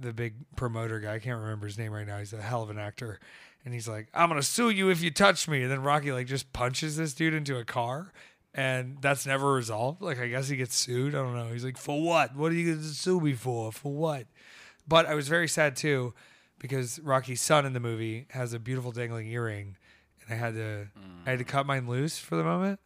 the 0.00 0.12
big 0.14 0.34
promoter 0.56 0.98
guy 0.98 1.14
i 1.14 1.18
can't 1.18 1.38
remember 1.38 1.66
his 1.66 1.76
name 1.76 1.92
right 1.92 2.06
now 2.06 2.18
he's 2.18 2.32
a 2.32 2.40
hell 2.40 2.62
of 2.62 2.70
an 2.70 2.78
actor. 2.78 3.18
And 3.64 3.74
he's 3.74 3.88
like 3.88 4.08
i'm 4.14 4.28
gonna 4.28 4.42
sue 4.42 4.70
you 4.70 4.90
if 4.90 5.02
you 5.02 5.10
touch 5.10 5.48
me. 5.48 5.62
And 5.62 5.70
then 5.70 5.82
rocky 5.82 6.12
like 6.12 6.26
just 6.26 6.52
punches 6.52 6.96
this 6.96 7.14
dude 7.14 7.34
into 7.34 7.58
a 7.58 7.64
car 7.64 8.12
and 8.54 8.98
that's 9.00 9.26
never 9.26 9.52
resolved. 9.52 10.02
Like 10.02 10.20
i 10.20 10.28
guess 10.28 10.48
he 10.48 10.56
gets 10.56 10.74
sued 10.74 11.14
i 11.14 11.18
don't 11.18 11.34
know. 11.34 11.52
He's 11.52 11.64
like 11.64 11.78
for 11.78 12.00
what? 12.00 12.36
What 12.36 12.52
are 12.52 12.54
you 12.54 12.74
gonna 12.74 12.86
sue 12.86 13.20
me 13.20 13.32
for? 13.32 13.72
For 13.72 13.92
what? 13.92 14.26
But 14.86 15.06
i 15.06 15.14
was 15.14 15.28
very 15.28 15.48
sad 15.48 15.76
too 15.76 16.14
because 16.60 17.00
Rocky's 17.00 17.40
son 17.40 17.66
in 17.66 17.72
the 17.72 17.80
movie 17.80 18.26
has 18.30 18.52
a 18.52 18.60
beautiful 18.60 18.92
dangling 18.92 19.26
earring, 19.28 19.76
I 20.30 20.34
had 20.34 20.54
to 20.54 20.88
I 21.26 21.30
had 21.30 21.38
to 21.38 21.44
mm. 21.44 21.48
cut 21.48 21.66
mine 21.66 21.88
loose 21.88 22.18
for 22.18 22.36
the 22.36 22.44
moment, 22.44 22.80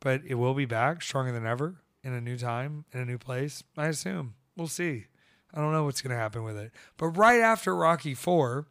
but 0.00 0.22
it 0.26 0.34
will 0.34 0.54
be 0.54 0.64
back 0.64 1.02
stronger 1.02 1.32
than 1.32 1.46
ever 1.46 1.76
in 2.02 2.12
a 2.12 2.20
new 2.20 2.36
time 2.36 2.84
in 2.92 3.00
a 3.00 3.04
new 3.04 3.18
place. 3.18 3.62
I 3.76 3.88
assume 3.88 4.34
we'll 4.56 4.68
see. 4.68 5.06
I 5.52 5.60
don't 5.60 5.72
know 5.72 5.84
what's 5.84 6.02
gonna 6.02 6.16
happen 6.16 6.42
with 6.42 6.56
it, 6.56 6.72
but 6.96 7.08
right 7.08 7.40
after 7.40 7.74
Rocky 7.74 8.14
Four, 8.14 8.66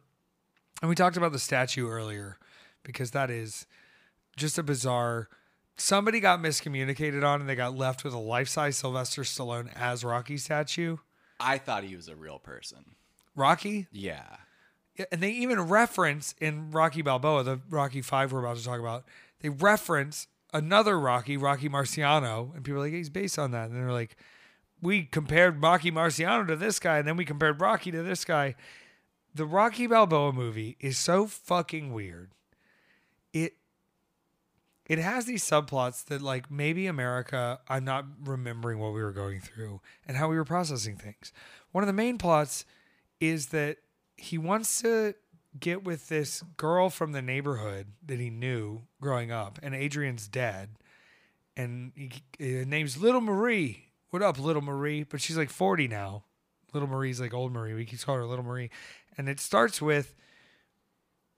and 0.80 0.88
we 0.88 0.94
talked 0.94 1.16
about 1.16 1.32
the 1.32 1.38
statue 1.38 1.88
earlier 1.88 2.38
because 2.82 3.10
that 3.12 3.30
is 3.30 3.66
just 4.36 4.58
a 4.58 4.62
bizarre. 4.62 5.28
Somebody 5.76 6.20
got 6.20 6.40
miscommunicated 6.40 7.24
on, 7.24 7.40
and 7.40 7.48
they 7.48 7.56
got 7.56 7.76
left 7.76 8.04
with 8.04 8.14
a 8.14 8.18
life 8.18 8.48
size 8.48 8.76
Sylvester 8.76 9.22
Stallone 9.22 9.74
as 9.74 10.04
Rocky 10.04 10.36
statue. 10.36 10.98
I 11.40 11.58
thought 11.58 11.82
he 11.82 11.96
was 11.96 12.06
a 12.06 12.14
real 12.14 12.38
person. 12.38 12.94
Rocky, 13.34 13.88
Yeah. 13.90 14.36
And 15.10 15.20
they 15.20 15.30
even 15.30 15.60
reference 15.60 16.34
in 16.40 16.70
Rocky 16.70 17.02
Balboa, 17.02 17.42
the 17.42 17.60
Rocky 17.68 18.00
Five 18.00 18.32
we're 18.32 18.40
about 18.40 18.56
to 18.58 18.64
talk 18.64 18.78
about, 18.78 19.04
they 19.40 19.48
reference 19.48 20.28
another 20.52 20.98
Rocky, 20.98 21.36
Rocky 21.36 21.68
Marciano, 21.68 22.54
and 22.54 22.64
people 22.64 22.80
are 22.80 22.84
like, 22.84 22.92
he's 22.92 23.10
based 23.10 23.38
on 23.38 23.50
that. 23.50 23.70
And 23.70 23.76
they're 23.76 23.92
like, 23.92 24.16
we 24.80 25.02
compared 25.02 25.62
Rocky 25.62 25.90
Marciano 25.90 26.46
to 26.46 26.56
this 26.56 26.78
guy, 26.78 26.98
and 26.98 27.08
then 27.08 27.16
we 27.16 27.24
compared 27.24 27.60
Rocky 27.60 27.90
to 27.90 28.02
this 28.02 28.24
guy. 28.24 28.54
The 29.34 29.46
Rocky 29.46 29.86
Balboa 29.86 30.32
movie 30.32 30.76
is 30.78 30.96
so 30.96 31.26
fucking 31.26 31.92
weird. 31.92 32.30
It 33.32 33.54
it 34.86 34.98
has 34.98 35.24
these 35.24 35.42
subplots 35.42 36.04
that 36.04 36.22
like 36.22 36.50
maybe 36.50 36.86
America, 36.86 37.58
I'm 37.68 37.84
not 37.84 38.04
remembering 38.22 38.78
what 38.78 38.92
we 38.92 39.02
were 39.02 39.12
going 39.12 39.40
through 39.40 39.80
and 40.06 40.16
how 40.16 40.28
we 40.28 40.36
were 40.36 40.44
processing 40.44 40.96
things. 40.96 41.32
One 41.72 41.82
of 41.82 41.86
the 41.86 41.94
main 41.94 42.18
plots 42.18 42.64
is 43.18 43.46
that 43.46 43.78
he 44.24 44.38
wants 44.38 44.80
to 44.82 45.14
get 45.58 45.84
with 45.84 46.08
this 46.08 46.42
girl 46.56 46.90
from 46.90 47.12
the 47.12 47.22
neighborhood 47.22 47.88
that 48.04 48.18
he 48.18 48.30
knew 48.30 48.82
growing 49.00 49.30
up, 49.30 49.58
and 49.62 49.74
Adrian's 49.74 50.28
dead, 50.28 50.70
and 51.56 51.92
he, 51.94 52.12
her 52.40 52.64
name's 52.64 52.96
Little 52.96 53.20
Marie. 53.20 53.90
What 54.10 54.22
up, 54.22 54.38
Little 54.38 54.62
Marie? 54.62 55.02
But 55.02 55.20
she's 55.20 55.36
like 55.36 55.50
40 55.50 55.88
now. 55.88 56.24
Little 56.72 56.88
Marie's 56.88 57.20
like 57.20 57.34
old 57.34 57.52
Marie. 57.52 57.74
We 57.74 57.84
keep 57.84 58.00
calling 58.00 58.20
her 58.22 58.26
Little 58.26 58.44
Marie, 58.44 58.70
and 59.16 59.28
it 59.28 59.40
starts 59.40 59.80
with, 59.80 60.14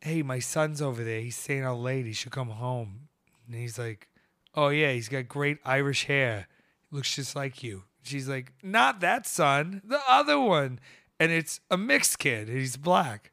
"Hey, 0.00 0.22
my 0.22 0.38
son's 0.38 0.80
over 0.80 1.02
there. 1.02 1.20
He's 1.20 1.36
staying 1.36 1.64
out 1.64 1.78
late. 1.78 2.06
He 2.06 2.12
should 2.12 2.32
come 2.32 2.50
home." 2.50 3.08
And 3.46 3.56
he's 3.56 3.78
like, 3.78 4.08
"Oh 4.54 4.68
yeah, 4.68 4.92
he's 4.92 5.08
got 5.08 5.28
great 5.28 5.58
Irish 5.64 6.04
hair. 6.04 6.46
Looks 6.90 7.14
just 7.16 7.36
like 7.36 7.62
you." 7.62 7.84
She's 8.02 8.28
like, 8.28 8.52
"Not 8.62 9.00
that 9.00 9.26
son, 9.26 9.82
the 9.84 10.00
other 10.08 10.38
one." 10.40 10.78
And 11.18 11.32
it's 11.32 11.60
a 11.70 11.76
mixed 11.76 12.18
kid. 12.18 12.48
He's 12.48 12.76
black. 12.76 13.32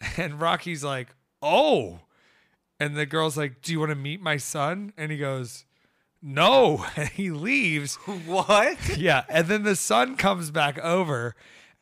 And 0.16 0.40
Rocky's 0.40 0.82
like, 0.82 1.08
"Oh." 1.42 2.00
And 2.78 2.96
the 2.96 3.04
girl's 3.04 3.36
like, 3.36 3.60
"Do 3.60 3.72
you 3.72 3.80
want 3.80 3.90
to 3.90 3.96
meet 3.96 4.22
my 4.22 4.38
son?" 4.38 4.94
And 4.96 5.12
he 5.12 5.18
goes, 5.18 5.66
"No." 6.22 6.86
And 6.96 7.10
he 7.10 7.30
leaves. 7.30 7.96
What? 8.26 8.96
Yeah, 8.96 9.24
and 9.28 9.46
then 9.48 9.62
the 9.62 9.76
son 9.76 10.16
comes 10.16 10.50
back 10.50 10.78
over 10.78 11.34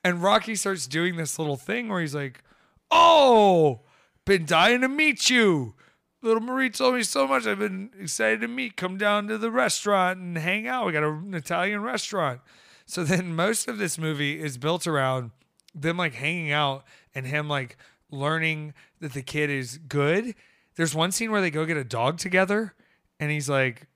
and 0.05 0.23
Rocky 0.23 0.55
starts 0.55 0.87
doing 0.87 1.17
this 1.17 1.39
little 1.39 1.57
thing 1.57 1.89
where 1.89 2.01
he's 2.01 2.15
like, 2.15 2.43
"Oh, 2.91 3.81
been 4.25 4.47
dying 4.47 4.81
to 4.83 4.89
meet 4.89 5.29
you." 5.31 5.75
Little 6.23 6.43
Marie 6.43 6.71
told 6.71 6.95
me 6.95 7.03
so 7.03 7.29
much. 7.29 7.47
I've 7.47 7.59
been 7.59 7.91
excited 8.01 8.41
to 8.41 8.49
meet. 8.49 8.77
Come 8.77 8.97
down 8.97 9.29
to 9.29 9.39
the 9.39 9.51
restaurant 9.51 10.19
and 10.19 10.37
hang 10.37 10.67
out. 10.67 10.87
We 10.87 10.93
got 10.93 11.05
an 11.05 11.33
Italian 11.35 11.83
restaurant. 11.83 12.41
So 12.89 13.05
then 13.05 13.37
most 13.37 13.69
of 13.69 13.79
this 13.79 13.97
movie 13.97 14.41
is 14.41 14.59
built 14.59 14.89
around 14.89 15.31
them 15.73 15.97
like 15.97 16.15
hanging 16.15 16.51
out 16.51 16.83
and 17.15 17.27
him 17.27 17.49
like 17.49 17.77
learning 18.11 18.75
that 19.01 19.13
the 19.13 19.23
kid 19.23 19.51
is 19.51 19.79
good. 19.79 20.35
There's 20.75 20.95
one 20.95 21.13
scene 21.13 21.31
where 21.31 21.41
they 21.41 21.51
go 21.51 21.65
get 21.67 21.77
a 21.77 21.85
dog 21.85 22.19
together 22.19 22.75
and 23.21 23.31
he's 23.31 23.49
like, 23.49 23.87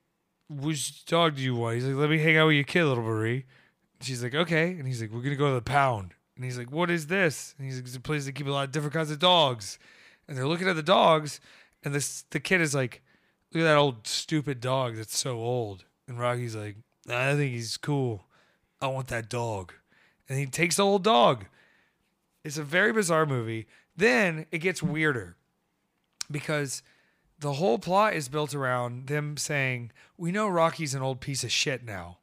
Which 0.49 1.05
dog 1.07 1.37
do 1.37 1.43
you 1.43 1.57
want? 1.57 1.77
He's 1.77 1.87
like, 1.87 1.97
Let 1.97 2.11
me 2.11 2.19
hang 2.19 2.37
out 2.37 2.47
with 2.47 2.55
your 2.55 2.65
kid, 2.65 2.85
little 2.85 3.03
Marie. 3.03 3.47
She's 4.01 4.23
like, 4.23 4.35
Okay. 4.35 4.71
And 4.73 4.87
he's 4.87 5.01
like, 5.01 5.11
We're 5.11 5.23
gonna 5.23 5.37
go 5.37 5.49
to 5.49 5.55
the 5.55 5.63
pound. 5.63 6.15
And 6.37 6.45
he's 6.45 6.59
like, 6.59 6.71
What 6.71 6.91
is 6.91 7.07
this? 7.07 7.55
And 7.57 7.67
he's 7.67 7.77
like, 7.77 7.87
It's 7.87 7.97
a 7.97 8.01
place 8.01 8.27
that 8.27 8.35
keep 8.35 8.47
a 8.47 8.51
lot 8.51 8.67
of 8.67 8.73
different 8.73 8.95
kinds 8.95 9.11
of 9.11 9.19
dogs. 9.19 9.79
And 10.29 10.37
they're 10.37 10.47
looking 10.47 10.69
at 10.69 10.77
the 10.77 10.83
dogs, 10.83 11.41
and 11.83 11.93
this 11.95 12.23
the 12.31 12.41
kid 12.41 12.61
is 12.61 12.75
like, 12.75 13.03
Look 13.53 13.63
at 13.63 13.65
that 13.65 13.77
old 13.77 14.07
stupid 14.07 14.61
dog 14.61 14.97
that's 14.97 15.17
so 15.17 15.39
old. 15.39 15.85
And 16.07 16.19
Rocky's 16.19 16.57
like, 16.57 16.77
I 17.09 17.35
think 17.35 17.53
he's 17.53 17.77
cool. 17.77 18.25
I 18.83 18.89
want 18.89 19.09
that 19.09 19.29
dog. 19.29 19.73
And 20.29 20.39
he 20.39 20.47
takes 20.47 20.77
the 20.77 20.85
old 20.85 21.05
dog. 21.05 21.47
It's 22.45 22.59
a 22.59 22.65
very 22.65 22.93
bizarre 22.93 23.27
movie. 23.27 23.67
Then 23.97 24.47
it 24.51 24.59
gets 24.59 24.83
weirder 24.83 25.37
because 26.31 26.83
the 27.39 27.55
whole 27.55 27.79
plot 27.79 28.15
is 28.15 28.29
built 28.29 28.55
around 28.55 29.07
them 29.07 29.37
saying, 29.37 29.93
We 30.17 30.33
know 30.33 30.49
Rocky's 30.49 30.95
an 30.95 31.03
old 31.03 31.21
piece 31.21 31.45
of 31.45 31.53
shit 31.53 31.85
now, 31.85 32.19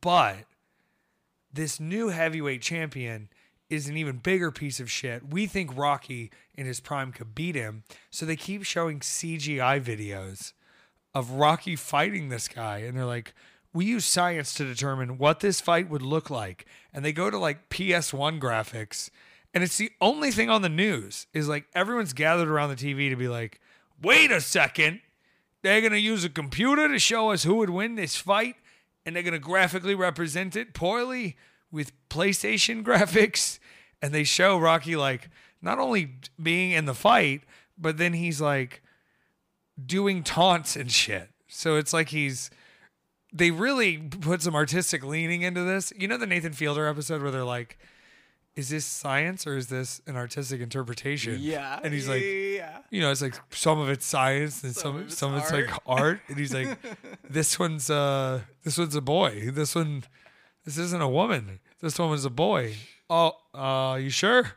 but 0.00 0.44
this 1.52 1.78
new 1.78 2.08
heavyweight 2.08 2.62
champion 2.62 3.28
is 3.68 3.88
an 3.88 3.96
even 3.96 4.18
bigger 4.18 4.50
piece 4.50 4.80
of 4.80 4.90
shit. 4.90 5.28
We 5.28 5.46
think 5.46 5.76
Rocky 5.76 6.30
in 6.54 6.66
his 6.66 6.80
prime 6.80 7.12
could 7.12 7.34
beat 7.34 7.54
him. 7.54 7.84
So 8.10 8.26
they 8.26 8.36
keep 8.36 8.64
showing 8.64 9.00
CGI 9.00 9.82
videos 9.82 10.52
of 11.14 11.32
Rocky 11.32 11.76
fighting 11.76 12.28
this 12.28 12.48
guy. 12.48 12.78
And 12.78 12.96
they're 12.96 13.04
like, 13.04 13.34
we 13.74 13.84
use 13.86 14.04
science 14.04 14.52
to 14.54 14.64
determine 14.64 15.18
what 15.18 15.40
this 15.40 15.60
fight 15.60 15.88
would 15.88 16.02
look 16.02 16.30
like. 16.30 16.66
And 16.92 17.04
they 17.04 17.12
go 17.12 17.30
to 17.30 17.38
like 17.38 17.68
PS1 17.70 18.38
graphics. 18.38 19.10
And 19.54 19.62
it's 19.64 19.76
the 19.76 19.92
only 20.00 20.30
thing 20.30 20.50
on 20.50 20.62
the 20.62 20.68
news 20.68 21.26
is 21.32 21.48
like 21.48 21.66
everyone's 21.74 22.12
gathered 22.12 22.48
around 22.48 22.70
the 22.70 22.76
TV 22.76 23.10
to 23.10 23.16
be 23.16 23.28
like, 23.28 23.60
wait 24.00 24.30
a 24.30 24.40
second. 24.40 25.00
They're 25.62 25.80
going 25.80 25.92
to 25.92 25.98
use 25.98 26.24
a 26.24 26.28
computer 26.28 26.88
to 26.88 26.98
show 26.98 27.30
us 27.30 27.44
who 27.44 27.56
would 27.56 27.70
win 27.70 27.94
this 27.94 28.16
fight. 28.16 28.56
And 29.04 29.16
they're 29.16 29.22
going 29.22 29.32
to 29.32 29.38
graphically 29.38 29.94
represent 29.94 30.54
it 30.54 30.74
poorly 30.74 31.36
with 31.70 31.92
PlayStation 32.08 32.82
graphics. 32.84 33.58
And 34.00 34.12
they 34.12 34.24
show 34.24 34.58
Rocky 34.58 34.96
like 34.96 35.30
not 35.62 35.78
only 35.78 36.16
being 36.42 36.72
in 36.72 36.84
the 36.84 36.94
fight, 36.94 37.42
but 37.78 37.96
then 37.96 38.12
he's 38.12 38.40
like 38.40 38.82
doing 39.84 40.22
taunts 40.22 40.76
and 40.76 40.90
shit. 40.90 41.30
So 41.48 41.76
it's 41.76 41.92
like 41.92 42.08
he's 42.08 42.50
they 43.32 43.50
really 43.50 43.98
put 43.98 44.42
some 44.42 44.54
artistic 44.54 45.04
leaning 45.04 45.42
into 45.42 45.62
this. 45.62 45.92
You 45.96 46.08
know 46.08 46.16
the 46.16 46.26
Nathan 46.26 46.52
Fielder 46.52 46.86
episode 46.86 47.22
where 47.22 47.30
they're 47.30 47.44
like, 47.44 47.78
"Is 48.56 48.68
this 48.68 48.84
science 48.84 49.46
or 49.46 49.56
is 49.56 49.68
this 49.68 50.00
an 50.06 50.16
artistic 50.16 50.60
interpretation?" 50.60 51.38
Yeah. 51.40 51.80
and 51.82 51.94
he's 51.94 52.08
like, 52.08 52.22
yeah. 52.22 52.78
you 52.90 53.00
know, 53.00 53.10
it's 53.10 53.22
like 53.22 53.34
some 53.50 53.78
of 53.78 53.88
it's 53.88 54.04
science 54.04 54.62
and 54.62 54.74
some 54.74 54.96
of 54.96 55.02
it's 55.06 55.16
some 55.16 55.34
of 55.34 55.42
it's 55.42 55.52
like 55.52 55.70
art, 55.86 56.20
and 56.28 56.38
he's 56.38 56.54
like, 56.54 56.78
"This 57.28 57.58
one's 57.58 57.88
uh, 57.90 58.40
this 58.64 58.78
one's 58.78 58.96
a 58.96 59.02
boy. 59.02 59.50
This 59.50 59.74
one, 59.74 60.04
this 60.64 60.78
isn't 60.78 61.02
a 61.02 61.08
woman. 61.08 61.60
This 61.80 61.98
one 61.98 62.10
was 62.10 62.24
a 62.24 62.30
boy." 62.30 62.74
Oh, 63.08 63.32
uh, 63.54 63.96
you 63.96 64.08
sure? 64.08 64.52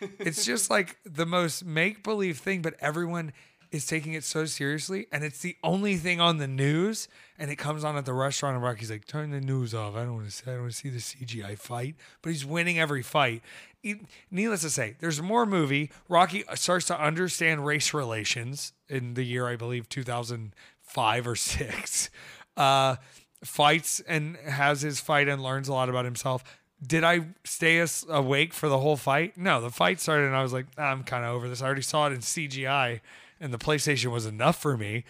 it's 0.18 0.44
just 0.44 0.70
like 0.70 0.96
the 1.04 1.26
most 1.26 1.64
make 1.64 2.02
believe 2.02 2.38
thing, 2.38 2.62
but 2.62 2.74
everyone 2.80 3.32
is 3.70 3.86
taking 3.86 4.14
it 4.14 4.24
so 4.24 4.44
seriously, 4.46 5.06
and 5.12 5.22
it's 5.24 5.40
the 5.40 5.56
only 5.62 5.96
thing 5.96 6.20
on 6.20 6.38
the 6.38 6.48
news. 6.48 7.08
And 7.38 7.50
it 7.50 7.56
comes 7.56 7.84
on 7.84 7.96
at 7.96 8.04
the 8.04 8.14
restaurant, 8.14 8.54
and 8.56 8.64
Rocky's 8.64 8.90
like, 8.90 9.06
"Turn 9.06 9.30
the 9.30 9.40
news 9.40 9.74
off. 9.74 9.94
I 9.94 10.00
don't 10.04 10.14
want 10.14 10.26
to 10.26 10.32
see. 10.32 10.44
I 10.50 10.54
don't 10.54 10.62
want 10.62 10.72
to 10.72 10.78
see 10.78 10.88
the 10.88 10.98
CGI 11.00 11.56
fight." 11.56 11.94
But 12.22 12.30
he's 12.32 12.44
winning 12.44 12.78
every 12.78 13.02
fight. 13.02 13.42
He- 13.82 14.00
needless 14.30 14.62
to 14.62 14.70
say, 14.70 14.96
there's 14.98 15.22
more 15.22 15.46
movie. 15.46 15.92
Rocky 16.08 16.42
starts 16.54 16.86
to 16.86 17.00
understand 17.00 17.64
race 17.64 17.94
relations 17.94 18.72
in 18.88 19.14
the 19.14 19.22
year 19.22 19.46
I 19.46 19.54
believe 19.56 19.88
2005 19.88 21.26
or 21.26 21.36
six. 21.36 22.10
Uh, 22.56 22.96
fights 23.44 24.00
and 24.08 24.36
has 24.38 24.82
his 24.82 24.98
fight 24.98 25.28
and 25.28 25.40
learns 25.40 25.68
a 25.68 25.72
lot 25.72 25.88
about 25.88 26.04
himself. 26.04 26.42
Did 26.84 27.04
I 27.04 27.26
stay 27.44 27.78
as 27.78 28.04
awake 28.08 28.52
for 28.52 28.68
the 28.68 28.78
whole 28.80 28.96
fight? 28.96 29.36
No, 29.36 29.60
the 29.60 29.70
fight 29.70 30.00
started 30.00 30.26
and 30.26 30.34
I 30.34 30.42
was 30.42 30.52
like, 30.52 30.66
"Ah, 30.76 30.90
I'm 30.90 31.04
kind 31.04 31.24
of 31.24 31.36
over 31.36 31.48
this. 31.48 31.62
I 31.62 31.66
already 31.66 31.82
saw 31.82 32.08
it 32.08 32.14
in 32.14 32.18
CGI 32.18 33.00
and 33.40 33.52
the 33.52 33.58
PlayStation 33.58 34.10
was 34.10 34.26
enough 34.26 34.60
for 34.60 34.76
me. 34.76 35.04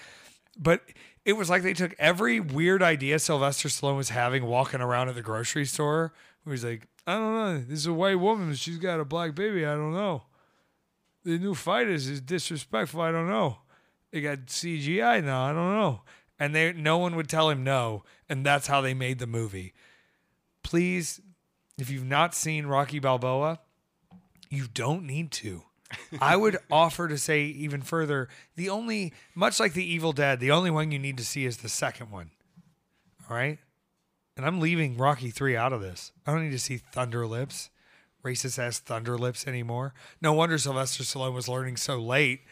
But 0.58 0.82
it 1.24 1.34
was 1.34 1.48
like 1.50 1.62
they 1.62 1.74
took 1.74 1.94
every 1.98 2.40
weird 2.40 2.82
idea 2.82 3.18
Sylvester 3.18 3.68
Stallone 3.68 3.96
was 3.96 4.10
having 4.10 4.44
walking 4.46 4.80
around 4.80 5.08
at 5.08 5.14
the 5.14 5.22
grocery 5.22 5.64
store. 5.64 6.12
Where 6.42 6.54
he's 6.54 6.64
like, 6.64 6.86
I 7.06 7.14
don't 7.14 7.34
know, 7.34 7.58
this 7.58 7.80
is 7.80 7.86
a 7.86 7.92
white 7.92 8.18
woman. 8.18 8.54
She's 8.54 8.78
got 8.78 9.00
a 9.00 9.04
black 9.04 9.34
baby. 9.34 9.64
I 9.64 9.74
don't 9.74 9.92
know. 9.92 10.24
The 11.24 11.38
new 11.38 11.54
fighters 11.54 12.08
is 12.08 12.20
disrespectful. 12.20 13.00
I 13.00 13.10
don't 13.10 13.28
know. 13.28 13.58
They 14.10 14.20
got 14.20 14.46
CGI 14.46 15.22
now. 15.22 15.44
I 15.44 15.52
don't 15.52 15.74
know. 15.74 16.02
And 16.38 16.54
they 16.54 16.72
no 16.72 16.98
one 16.98 17.16
would 17.16 17.28
tell 17.28 17.50
him 17.50 17.64
no. 17.64 18.04
And 18.28 18.44
that's 18.44 18.66
how 18.66 18.80
they 18.80 18.94
made 18.94 19.18
the 19.18 19.26
movie. 19.26 19.74
Please, 20.62 21.20
if 21.76 21.90
you've 21.90 22.04
not 22.04 22.34
seen 22.34 22.66
Rocky 22.66 22.98
Balboa, 22.98 23.60
you 24.48 24.66
don't 24.72 25.04
need 25.04 25.30
to. 25.32 25.64
I 26.20 26.36
would 26.36 26.58
offer 26.70 27.08
to 27.08 27.18
say 27.18 27.44
even 27.44 27.82
further, 27.82 28.28
the 28.56 28.68
only 28.68 29.12
much 29.34 29.58
like 29.58 29.72
the 29.72 29.84
Evil 29.84 30.12
Dead, 30.12 30.40
the 30.40 30.50
only 30.50 30.70
one 30.70 30.90
you 30.90 30.98
need 30.98 31.16
to 31.18 31.24
see 31.24 31.46
is 31.46 31.58
the 31.58 31.68
second 31.68 32.10
one. 32.10 32.30
All 33.28 33.36
right? 33.36 33.58
And 34.36 34.46
I'm 34.46 34.60
leaving 34.60 34.96
Rocky 34.96 35.30
3 35.30 35.56
out 35.56 35.72
of 35.72 35.80
this. 35.80 36.12
I 36.26 36.32
don't 36.32 36.44
need 36.44 36.52
to 36.52 36.58
see 36.58 36.76
Thunder 36.76 37.26
Lips, 37.26 37.70
racist 38.24 38.58
ass 38.58 38.78
Thunder 38.78 39.18
Lips 39.18 39.46
anymore. 39.46 39.94
No 40.20 40.32
wonder 40.32 40.58
Sylvester 40.58 41.02
Stallone 41.02 41.34
was 41.34 41.48
learning 41.48 41.76
so 41.76 41.98
late 41.98 42.42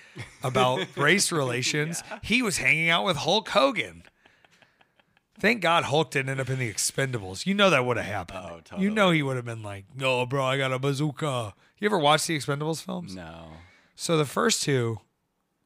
about 0.42 0.84
race 0.96 1.30
relations. 1.30 2.02
He 2.22 2.42
was 2.42 2.58
hanging 2.58 2.88
out 2.88 3.04
with 3.04 3.18
Hulk 3.18 3.50
Hogan. 3.50 4.02
Thank 5.38 5.60
God 5.60 5.84
Hulk 5.84 6.10
didn't 6.10 6.30
end 6.30 6.40
up 6.40 6.48
in 6.48 6.58
the 6.58 6.72
Expendables. 6.72 7.44
You 7.46 7.54
know 7.54 7.68
that 7.70 7.84
would 7.84 7.96
have 7.98 8.06
oh, 8.06 8.10
happened. 8.10 8.68
Oh, 8.72 8.80
You 8.80 8.90
know 8.90 9.10
he 9.10 9.22
would 9.22 9.36
have 9.36 9.44
been 9.44 9.62
like, 9.62 9.84
"No, 9.94 10.24
bro, 10.26 10.44
I 10.44 10.56
got 10.58 10.72
a 10.72 10.78
bazooka." 10.78 11.54
You 11.78 11.86
ever 11.86 11.98
watch 11.98 12.26
the 12.26 12.36
Expendables 12.36 12.82
films? 12.82 13.14
No. 13.14 13.48
So 13.94 14.16
the 14.16 14.24
first 14.24 14.62
two, 14.62 15.00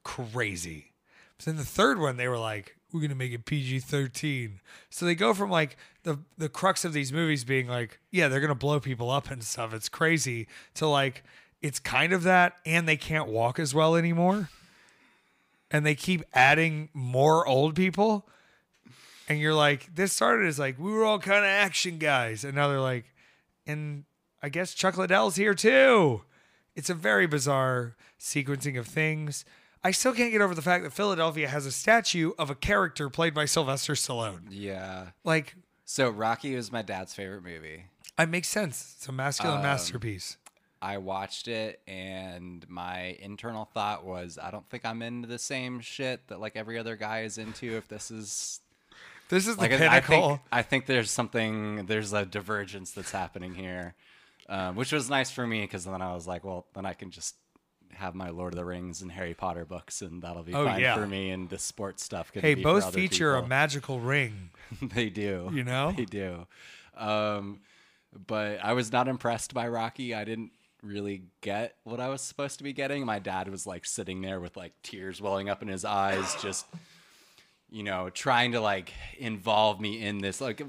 crazy. 0.03 0.91
But 1.37 1.45
then 1.45 1.55
the 1.57 1.65
third 1.65 1.99
one, 1.99 2.17
they 2.17 2.27
were 2.27 2.37
like, 2.37 2.75
"We're 2.91 3.01
gonna 3.01 3.15
make 3.15 3.31
it 3.31 3.45
PG 3.45 3.79
thirteen." 3.79 4.59
So 4.89 5.05
they 5.05 5.15
go 5.15 5.33
from 5.33 5.49
like 5.49 5.77
the 6.03 6.19
the 6.37 6.49
crux 6.49 6.83
of 6.83 6.93
these 6.93 7.13
movies 7.13 7.43
being 7.43 7.67
like, 7.67 7.99
"Yeah, 8.11 8.27
they're 8.27 8.41
gonna 8.41 8.55
blow 8.55 8.79
people 8.79 9.09
up 9.09 9.31
and 9.31 9.43
stuff." 9.43 9.73
It's 9.73 9.89
crazy 9.89 10.47
to 10.75 10.87
like, 10.87 11.23
it's 11.61 11.79
kind 11.79 12.11
of 12.13 12.23
that, 12.23 12.55
and 12.65 12.87
they 12.87 12.97
can't 12.97 13.29
walk 13.29 13.57
as 13.59 13.73
well 13.73 13.95
anymore. 13.95 14.49
and 15.73 15.85
they 15.85 15.95
keep 15.95 16.21
adding 16.33 16.89
more 16.93 17.47
old 17.47 17.75
people. 17.75 18.27
And 19.31 19.39
you're 19.39 19.53
like, 19.53 19.95
this 19.95 20.11
started 20.11 20.45
as 20.47 20.59
like 20.59 20.77
we 20.77 20.91
were 20.91 21.05
all 21.05 21.17
kind 21.19 21.39
of 21.39 21.49
action 21.49 21.97
guys, 21.99 22.43
and 22.43 22.53
now 22.53 22.67
they're 22.67 22.81
like, 22.81 23.05
and 23.65 24.03
I 24.43 24.49
guess 24.49 24.73
Chuck 24.73 24.97
Liddell's 24.97 25.37
here 25.37 25.53
too. 25.53 26.23
It's 26.75 26.89
a 26.89 26.93
very 26.93 27.27
bizarre 27.27 27.95
sequencing 28.19 28.77
of 28.77 28.87
things. 28.87 29.45
I 29.85 29.91
still 29.91 30.13
can't 30.13 30.31
get 30.33 30.41
over 30.41 30.53
the 30.53 30.61
fact 30.61 30.83
that 30.83 30.91
Philadelphia 30.91 31.47
has 31.47 31.65
a 31.65 31.71
statue 31.71 32.31
of 32.37 32.49
a 32.49 32.55
character 32.55 33.09
played 33.09 33.33
by 33.33 33.45
Sylvester 33.45 33.93
Stallone. 33.93 34.41
Yeah. 34.49 35.11
Like, 35.23 35.55
So 35.85 36.09
Rocky 36.09 36.53
was 36.55 36.69
my 36.71 36.81
dad's 36.81 37.13
favorite 37.13 37.43
movie. 37.43 37.85
it 38.19 38.29
makes 38.29 38.47
sense. 38.49 38.95
It's 38.97 39.07
a 39.07 39.11
masculine 39.13 39.57
Um, 39.57 39.63
masterpiece. 39.63 40.35
I 40.81 40.97
watched 40.97 41.47
it 41.47 41.79
and 41.87 42.67
my 42.69 43.17
internal 43.21 43.65
thought 43.65 44.03
was 44.05 44.37
I 44.41 44.51
don't 44.51 44.67
think 44.69 44.83
I'm 44.85 45.01
into 45.01 45.27
the 45.27 45.39
same 45.39 45.79
shit 45.79 46.27
that 46.27 46.39
like 46.41 46.55
every 46.55 46.77
other 46.77 46.95
guy 46.95 47.21
is 47.21 47.37
into 47.37 47.77
if 47.77 47.87
this 47.87 48.11
is 48.11 48.59
This 49.31 49.47
is 49.47 49.55
the 49.55 49.61
like 49.61 49.71
I- 49.71 49.75
I 49.75 49.99
pinnacle. 50.01 50.27
think 50.29 50.41
I 50.51 50.61
think 50.61 50.85
there's 50.85 51.09
something 51.11 51.85
there's 51.87 52.13
a 52.13 52.25
divergence 52.25 52.91
that's 52.91 53.11
happening 53.11 53.55
here. 53.55 53.95
Um, 54.49 54.75
which 54.75 54.91
was 54.91 55.09
nice 55.09 55.31
for 55.31 55.47
me 55.47 55.61
because 55.61 55.85
then 55.85 56.01
I 56.01 56.13
was 56.13 56.27
like, 56.27 56.43
well, 56.43 56.67
then 56.75 56.85
I 56.85 56.93
can 56.93 57.09
just 57.09 57.35
have 57.93 58.15
my 58.15 58.29
Lord 58.31 58.53
of 58.53 58.57
the 58.57 58.65
Rings 58.65 59.01
and 59.01 59.09
Harry 59.11 59.33
Potter 59.33 59.63
books, 59.65 60.01
and 60.01 60.21
that'll 60.21 60.43
be 60.43 60.53
Oh, 60.53 60.65
fine 60.65 60.81
yeah. 60.81 60.95
for 60.95 61.07
me. 61.07 61.29
And 61.29 61.49
the 61.49 61.57
sports 61.57 62.03
stuff 62.03 62.33
could 62.33 62.41
hey, 62.41 62.55
both 62.55 62.93
feature 62.93 63.35
a 63.35 63.47
magical 63.47 63.99
ring. 64.01 64.49
they 64.81 65.09
do. 65.09 65.49
You 65.53 65.63
know? 65.63 65.93
They 65.95 66.03
do. 66.05 66.47
Um, 66.97 67.61
but 68.27 68.59
I 68.63 68.73
was 68.73 68.91
not 68.91 69.07
impressed 69.07 69.53
by 69.53 69.67
Rocky. 69.69 70.13
I 70.13 70.25
didn't 70.25 70.51
really 70.83 71.23
get 71.41 71.75
what 71.83 71.99
I 72.01 72.09
was 72.09 72.21
supposed 72.21 72.57
to 72.57 72.63
be 72.65 72.73
getting. 72.73 73.05
My 73.05 73.19
dad 73.19 73.47
was 73.47 73.65
like 73.65 73.85
sitting 73.85 74.21
there 74.21 74.39
with 74.41 74.57
like 74.57 74.73
tears 74.83 75.21
welling 75.21 75.47
up 75.49 75.61
in 75.61 75.67
his 75.69 75.85
eyes, 75.85 76.35
just 76.41 76.65
you 77.71 77.83
know, 77.83 78.09
trying 78.09 78.51
to 78.51 78.59
like 78.61 78.93
involve 79.17 79.79
me 79.79 80.01
in 80.01 80.19
this. 80.19 80.41
Like, 80.41 80.61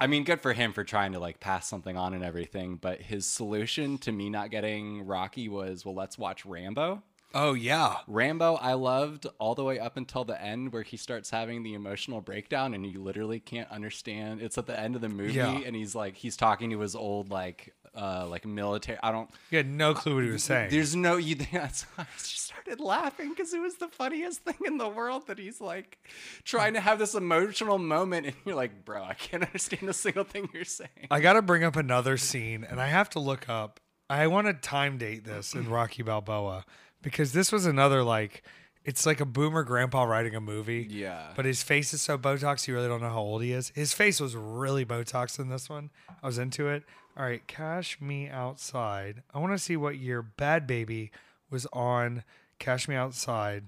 I 0.00 0.06
mean, 0.06 0.24
good 0.24 0.40
for 0.40 0.52
him 0.52 0.72
for 0.72 0.84
trying 0.84 1.12
to 1.12 1.18
like 1.20 1.38
pass 1.40 1.68
something 1.68 1.96
on 1.96 2.12
and 2.14 2.24
everything. 2.24 2.76
But 2.76 3.00
his 3.00 3.24
solution 3.26 3.98
to 3.98 4.12
me 4.12 4.28
not 4.28 4.50
getting 4.50 5.06
Rocky 5.06 5.48
was, 5.48 5.84
well, 5.84 5.94
let's 5.94 6.18
watch 6.18 6.44
Rambo. 6.44 7.02
Oh 7.34 7.54
yeah. 7.54 7.96
Rambo, 8.08 8.56
I 8.56 8.74
loved 8.74 9.26
all 9.38 9.54
the 9.54 9.64
way 9.64 9.78
up 9.78 9.96
until 9.96 10.24
the 10.24 10.38
end 10.42 10.72
where 10.72 10.82
he 10.82 10.98
starts 10.98 11.30
having 11.30 11.62
the 11.62 11.72
emotional 11.72 12.20
breakdown 12.20 12.74
and 12.74 12.84
you 12.84 13.02
literally 13.02 13.40
can't 13.40 13.70
understand. 13.70 14.42
It's 14.42 14.58
at 14.58 14.66
the 14.66 14.78
end 14.78 14.96
of 14.96 15.00
the 15.00 15.08
movie 15.08 15.34
Yeah. 15.34 15.60
and 15.64 15.74
he's 15.74 15.94
like 15.94 16.16
he's 16.16 16.36
talking 16.36 16.68
to 16.70 16.80
his 16.80 16.94
old 16.94 17.30
like 17.30 17.74
uh 17.94 18.26
like 18.28 18.46
military. 18.46 18.98
I 19.02 19.12
don't. 19.12 19.30
You 19.50 19.58
had 19.58 19.68
no 19.68 19.94
clue 19.94 20.14
what 20.16 20.24
he 20.24 20.30
was 20.30 20.44
saying. 20.44 20.70
There's 20.70 20.96
no 20.96 21.16
you. 21.16 21.34
That's 21.52 21.82
why 21.82 22.04
I 22.04 22.18
just 22.18 22.38
started 22.38 22.80
laughing 22.80 23.30
because 23.30 23.52
it 23.52 23.60
was 23.60 23.76
the 23.76 23.88
funniest 23.88 24.40
thing 24.40 24.56
in 24.64 24.78
the 24.78 24.88
world 24.88 25.26
that 25.26 25.38
he's 25.38 25.60
like 25.60 25.98
trying 26.44 26.74
to 26.74 26.80
have 26.80 26.98
this 26.98 27.14
emotional 27.14 27.78
moment 27.78 28.26
and 28.26 28.36
you're 28.44 28.54
like, 28.54 28.84
bro, 28.84 29.02
I 29.02 29.14
can't 29.14 29.42
understand 29.46 29.88
a 29.88 29.92
single 29.92 30.24
thing 30.24 30.48
you're 30.52 30.64
saying. 30.64 30.90
I 31.10 31.20
got 31.20 31.34
to 31.34 31.42
bring 31.42 31.64
up 31.64 31.76
another 31.76 32.16
scene, 32.16 32.66
and 32.68 32.80
I 32.80 32.86
have 32.86 33.10
to 33.10 33.18
look 33.20 33.48
up. 33.48 33.80
I 34.10 34.26
want 34.26 34.46
to 34.46 34.52
time 34.52 34.98
date 34.98 35.24
this 35.24 35.54
in 35.54 35.70
Rocky 35.70 36.02
Balboa 36.02 36.66
because 37.00 37.32
this 37.32 37.50
was 37.50 37.64
another 37.64 38.02
like, 38.02 38.42
it's 38.84 39.06
like 39.06 39.20
a 39.20 39.24
boomer 39.24 39.62
grandpa 39.62 40.02
writing 40.02 40.34
a 40.34 40.40
movie. 40.40 40.86
Yeah. 40.90 41.28
But 41.34 41.46
his 41.46 41.62
face 41.62 41.94
is 41.94 42.02
so 42.02 42.18
Botox, 42.18 42.66
you 42.68 42.74
really 42.74 42.88
don't 42.88 43.00
know 43.00 43.08
how 43.08 43.20
old 43.20 43.42
he 43.42 43.52
is. 43.52 43.72
His 43.74 43.94
face 43.94 44.20
was 44.20 44.36
really 44.36 44.84
Botox 44.84 45.38
in 45.38 45.48
this 45.48 45.70
one. 45.70 45.90
I 46.22 46.26
was 46.26 46.36
into 46.38 46.68
it. 46.68 46.82
All 47.16 47.24
right, 47.24 47.46
Cash 47.46 48.00
Me 48.00 48.28
Outside. 48.28 49.22
I 49.34 49.38
want 49.38 49.52
to 49.52 49.58
see 49.58 49.76
what 49.76 49.98
year 49.98 50.22
Bhad 50.22 50.66
Bhabie 50.66 51.10
was 51.50 51.66
on 51.72 52.24
Cash 52.58 52.88
Me 52.88 52.94
Outside. 52.94 53.64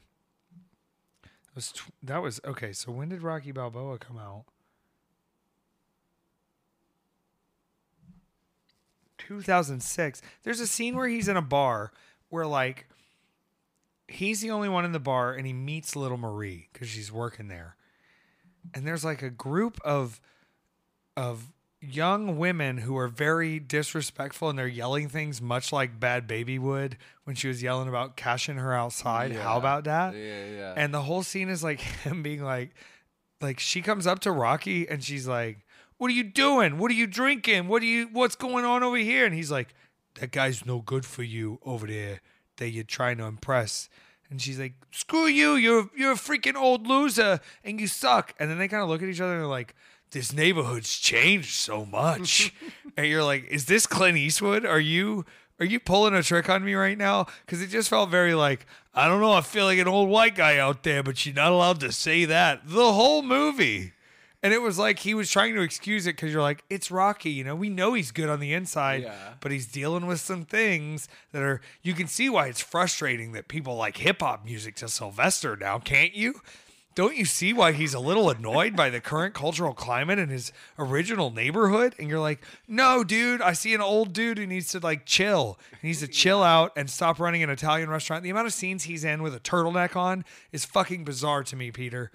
That 1.22 1.54
was, 1.54 1.72
tw- 1.72 1.92
that 2.02 2.22
was 2.22 2.40
okay. 2.44 2.72
So 2.72 2.90
when 2.90 3.10
did 3.10 3.22
Rocky 3.22 3.52
Balboa 3.52 3.98
come 3.98 4.18
out? 4.18 4.44
2006. 9.18 10.22
There's 10.42 10.60
a 10.60 10.66
scene 10.66 10.96
where 10.96 11.08
he's 11.08 11.28
in 11.28 11.36
a 11.36 11.42
bar 11.42 11.92
where 12.28 12.46
like 12.46 12.86
he's 14.08 14.40
the 14.40 14.50
only 14.50 14.68
one 14.68 14.84
in 14.84 14.92
the 14.92 15.00
bar 15.00 15.34
and 15.34 15.46
he 15.46 15.52
meets 15.52 15.96
little 15.96 16.18
Marie 16.18 16.68
cuz 16.72 16.88
she's 16.88 17.12
working 17.12 17.48
there. 17.48 17.76
And 18.72 18.86
there's 18.86 19.04
like 19.04 19.22
a 19.22 19.30
group 19.30 19.80
of 19.84 20.20
of 21.16 21.52
young 21.92 22.38
women 22.38 22.78
who 22.78 22.96
are 22.96 23.08
very 23.08 23.58
disrespectful 23.58 24.50
and 24.50 24.58
they're 24.58 24.66
yelling 24.66 25.08
things 25.08 25.40
much 25.40 25.72
like 25.72 25.98
Bhad 25.98 26.26
Bhabie 26.26 26.58
would 26.58 26.96
when 27.24 27.36
she 27.36 27.48
was 27.48 27.62
yelling 27.62 27.88
about 27.88 28.16
cashing 28.16 28.56
her 28.56 28.72
outside. 28.72 29.32
How 29.32 29.58
about 29.58 29.84
that? 29.84 30.14
Yeah, 30.14 30.46
yeah. 30.46 30.74
And 30.76 30.92
the 30.92 31.02
whole 31.02 31.22
scene 31.22 31.48
is 31.48 31.62
like 31.62 31.80
him 32.04 32.22
being 32.22 32.42
like, 32.42 32.70
like 33.40 33.60
she 33.60 33.82
comes 33.82 34.06
up 34.06 34.20
to 34.20 34.32
Rocky 34.32 34.88
and 34.88 35.02
she's 35.02 35.26
like, 35.26 35.58
"What 35.98 36.10
are 36.10 36.14
you 36.14 36.24
doing? 36.24 36.78
What 36.78 36.90
are 36.90 36.94
you 36.94 37.06
drinking? 37.06 37.68
What 37.68 37.82
are 37.82 37.86
you? 37.86 38.08
What's 38.12 38.36
going 38.36 38.64
on 38.64 38.82
over 38.82 38.96
here?" 38.96 39.26
And 39.26 39.34
he's 39.34 39.50
like, 39.50 39.74
"That 40.20 40.32
guy's 40.32 40.64
no 40.64 40.80
good 40.80 41.04
for 41.04 41.22
you 41.22 41.58
over 41.64 41.86
there 41.86 42.20
that 42.56 42.70
you're 42.70 42.84
trying 42.84 43.18
to 43.18 43.24
impress." 43.24 43.88
And 44.30 44.40
she's 44.40 44.58
like, 44.58 44.74
"Screw 44.90 45.26
you! 45.26 45.54
You're 45.54 45.90
you're 45.96 46.12
a 46.12 46.16
freaking 46.16 46.56
old 46.56 46.86
loser 46.86 47.40
and 47.62 47.80
you 47.80 47.86
suck." 47.86 48.34
And 48.38 48.50
then 48.50 48.58
they 48.58 48.68
kind 48.68 48.82
of 48.82 48.88
look 48.88 49.02
at 49.02 49.08
each 49.08 49.20
other 49.20 49.32
and 49.32 49.42
they're 49.42 49.48
like, 49.48 49.74
"This 50.14 50.32
neighborhood's 50.32 50.98
changed 50.98 51.50
so 51.52 51.84
much." 51.84 52.54
and 52.96 53.06
you're 53.06 53.22
like, 53.22 53.44
"Is 53.50 53.66
this 53.66 53.86
Clint 53.86 54.16
Eastwood? 54.16 54.64
Are 54.64 54.80
you?" 54.80 55.26
Are 55.60 55.64
you 55.64 55.78
pulling 55.78 56.14
a 56.14 56.22
trick 56.24 56.48
on 56.50 56.64
me 56.64 56.74
right 56.74 56.98
now? 56.98 57.26
Because 57.46 57.62
it 57.62 57.68
just 57.68 57.88
felt 57.88 58.10
very 58.10 58.34
like, 58.34 58.66
I 58.92 59.06
don't 59.06 59.20
know, 59.20 59.32
I 59.32 59.40
feel 59.40 59.66
like 59.66 59.78
an 59.78 59.86
old 59.86 60.08
white 60.08 60.34
guy 60.34 60.58
out 60.58 60.82
there, 60.82 61.00
but 61.04 61.24
you're 61.24 61.32
not 61.36 61.52
allowed 61.52 61.78
to 61.80 61.92
say 61.92 62.24
that. 62.24 62.62
The 62.66 62.92
whole 62.92 63.22
movie. 63.22 63.92
And 64.42 64.52
it 64.52 64.60
was 64.60 64.80
like 64.80 64.98
he 64.98 65.14
was 65.14 65.30
trying 65.30 65.54
to 65.54 65.60
excuse 65.62 66.08
it 66.08 66.16
because 66.16 66.32
you're 66.32 66.42
like, 66.42 66.64
it's 66.68 66.90
Rocky, 66.90 67.30
you 67.30 67.44
know, 67.44 67.54
we 67.54 67.68
know 67.70 67.94
he's 67.94 68.10
good 68.10 68.28
on 68.28 68.40
the 68.40 68.52
inside, 68.52 69.04
Yeah. 69.04 69.14
but 69.38 69.52
he's 69.52 69.66
dealing 69.68 70.06
with 70.08 70.18
some 70.20 70.44
things 70.44 71.06
that 71.30 71.40
are, 71.40 71.60
you 71.82 71.94
can 71.94 72.08
see 72.08 72.28
why 72.28 72.48
it's 72.48 72.60
frustrating 72.60 73.30
that 73.32 73.46
people 73.46 73.76
like 73.76 73.96
hip 73.98 74.22
hop 74.22 74.44
music 74.44 74.74
to 74.76 74.88
Sylvester 74.88 75.56
now, 75.56 75.78
can't 75.78 76.14
you? 76.14 76.40
Don't 76.94 77.16
you 77.16 77.24
see 77.24 77.52
why 77.52 77.72
he's 77.72 77.92
a 77.92 77.98
little 77.98 78.30
annoyed 78.30 78.76
by 78.76 78.88
the 78.88 79.00
current 79.00 79.34
cultural 79.34 79.74
climate 79.74 80.18
in 80.20 80.28
his 80.28 80.52
original 80.78 81.30
neighborhood? 81.30 81.94
And 81.98 82.08
you're 82.08 82.20
like, 82.20 82.40
no, 82.68 83.02
dude, 83.02 83.42
I 83.42 83.52
see 83.52 83.74
an 83.74 83.80
old 83.80 84.12
dude 84.12 84.38
who 84.38 84.46
needs 84.46 84.68
to 84.68 84.78
like 84.78 85.04
chill. 85.04 85.58
He 85.82 85.88
needs 85.88 86.00
to 86.00 86.08
chill 86.08 86.42
out 86.42 86.72
and 86.76 86.88
stop 86.88 87.18
running 87.18 87.42
an 87.42 87.50
Italian 87.50 87.90
restaurant. 87.90 88.22
The 88.22 88.30
amount 88.30 88.46
of 88.46 88.52
scenes 88.52 88.84
he's 88.84 89.04
in 89.04 89.22
with 89.22 89.34
a 89.34 89.40
turtleneck 89.40 89.96
on 89.96 90.24
is 90.52 90.64
fucking 90.64 91.04
bizarre 91.04 91.42
to 91.44 91.56
me, 91.56 91.72
Peter. 91.72 92.12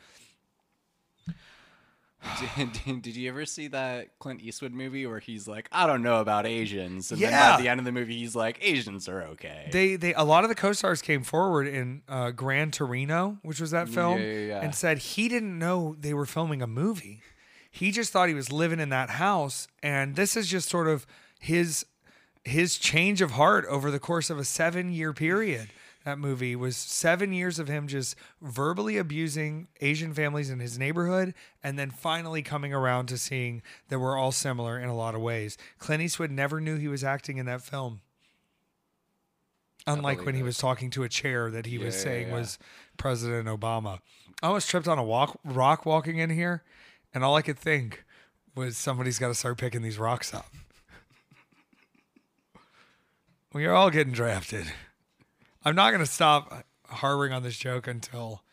Did, 2.57 2.73
did, 2.73 3.01
did 3.01 3.15
you 3.15 3.29
ever 3.29 3.45
see 3.45 3.67
that 3.69 4.19
Clint 4.19 4.41
Eastwood 4.41 4.73
movie 4.73 5.05
where 5.05 5.19
he's 5.19 5.47
like, 5.47 5.69
I 5.71 5.87
don't 5.87 6.03
know 6.03 6.19
about 6.19 6.45
Asians, 6.45 7.11
and 7.13 7.21
then 7.21 7.33
at 7.33 7.57
the 7.61 7.69
end 7.69 7.79
of 7.79 7.85
the 7.85 7.93
movie 7.93 8.17
he's 8.17 8.35
like, 8.35 8.59
Asians 8.61 9.07
are 9.07 9.23
okay. 9.23 9.69
They 9.71 9.95
they 9.95 10.13
a 10.13 10.23
lot 10.23 10.43
of 10.43 10.49
the 10.49 10.55
co-stars 10.55 11.01
came 11.01 11.23
forward 11.23 11.65
in 11.67 12.01
uh, 12.09 12.31
Gran 12.31 12.71
Torino, 12.71 13.37
which 13.41 13.61
was 13.61 13.71
that 13.71 13.87
film, 13.87 14.19
Yeah, 14.19 14.25
yeah, 14.25 14.39
yeah. 14.47 14.61
and 14.61 14.75
said 14.75 14.97
he 14.97 15.29
didn't 15.29 15.57
know 15.57 15.95
they 15.97 16.13
were 16.13 16.25
filming 16.25 16.61
a 16.61 16.67
movie. 16.67 17.21
He 17.71 17.91
just 17.91 18.11
thought 18.11 18.27
he 18.27 18.35
was 18.35 18.51
living 18.51 18.81
in 18.81 18.89
that 18.89 19.11
house, 19.11 19.67
and 19.81 20.15
this 20.17 20.35
is 20.35 20.47
just 20.49 20.67
sort 20.69 20.87
of 20.87 21.07
his 21.39 21.85
his 22.43 22.77
change 22.77 23.21
of 23.21 23.31
heart 23.31 23.65
over 23.67 23.89
the 23.91 23.99
course 23.99 24.29
of 24.29 24.37
a 24.37 24.43
seven 24.43 24.91
year 24.91 25.13
period. 25.13 25.69
That 26.05 26.17
movie 26.17 26.55
was 26.55 26.77
seven 26.77 27.33
years 27.33 27.59
of 27.59 27.67
him 27.67 27.87
just 27.87 28.15
verbally 28.41 28.97
abusing 28.97 29.67
Asian 29.81 30.13
families 30.13 30.49
in 30.49 30.59
his 30.59 30.79
neighborhood, 30.79 31.33
and 31.61 31.77
then 31.77 31.91
finally 31.91 32.41
coming 32.41 32.73
around 32.73 33.07
to 33.07 33.17
seeing 33.17 33.61
that 33.89 33.99
we're 33.99 34.17
all 34.17 34.31
similar 34.31 34.79
in 34.79 34.87
a 34.87 34.95
lot 34.95 35.13
of 35.13 35.21
ways. 35.21 35.57
Clint 35.77 36.01
Eastwood 36.01 36.31
never 36.31 36.61
knew 36.61 36.77
he 36.77 36.87
was 36.87 37.03
acting 37.03 37.37
in 37.37 37.45
that 37.47 37.61
film. 37.61 37.99
Unlike 39.87 40.25
when 40.25 40.35
he 40.35 40.43
was 40.43 40.57
talking 40.57 40.89
to 40.91 41.03
a 41.03 41.09
chair 41.09 41.49
that 41.51 41.65
he 41.65 41.77
was 41.77 41.95
Yeah, 41.95 42.01
saying 42.01 42.27
yeah. 42.29 42.35
was 42.35 42.59
President 42.97 43.47
Obama. 43.47 43.99
I 44.41 44.47
almost 44.47 44.69
tripped 44.69 44.87
on 44.87 44.99
a 44.99 45.03
walk 45.03 45.37
rock 45.43 45.85
walking 45.85 46.17
in 46.17 46.29
here, 46.29 46.63
and 47.13 47.23
all 47.23 47.35
I 47.35 47.41
could 47.41 47.59
think 47.59 48.05
was 48.55 48.77
somebody's 48.77 49.19
got 49.19 49.29
to 49.29 49.35
start 49.35 49.57
picking 49.57 49.81
these 49.81 49.97
rocks 49.97 50.33
up. 50.33 50.47
we 53.53 53.65
are 53.65 53.73
all 53.73 53.89
getting 53.89 54.13
drafted. 54.13 54.71
I'm 55.63 55.75
not 55.75 55.91
going 55.91 56.03
to 56.03 56.09
stop 56.11 56.65
harboring 56.87 57.33
on 57.33 57.43
this 57.43 57.57
joke 57.57 57.87
until 57.87 58.43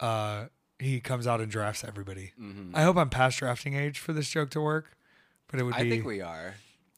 uh, 0.00 0.46
he 0.78 1.00
comes 1.00 1.26
out 1.26 1.40
and 1.40 1.50
drafts 1.50 1.84
everybody. 1.84 2.32
I 2.74 2.82
hope 2.82 2.96
I'm 2.96 3.10
past 3.10 3.38
drafting 3.38 3.74
age 3.74 3.98
for 3.98 4.12
this 4.12 4.28
joke 4.28 4.50
to 4.50 4.60
work, 4.60 4.96
but 5.50 5.60
it 5.60 5.64
would 5.64 5.74
be. 5.74 5.80
I 5.80 5.88
think 5.88 6.04
we 6.04 6.20
are. 6.20 6.54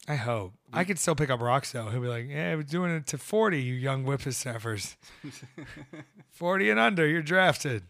I 0.09 0.16
hope. 0.16 0.55
I 0.72 0.85
could 0.85 0.98
still 0.98 1.14
pick 1.14 1.31
up 1.31 1.40
rocks 1.40 1.72
though. 1.72 1.88
He'll 1.88 2.00
be 2.00 2.09
like, 2.09 2.26
"Yeah, 2.29 2.55
we're 2.57 2.62
doing 2.62 2.90
it 2.90 3.07
to 3.09 3.18
40, 3.18 3.62
you 3.62 3.74
young 3.74 4.05
whippersnappers. 4.05 4.96
40 6.31 6.70
and 6.70 6.81
under, 6.81 7.07
you're 7.07 7.22
drafted. 7.22 7.85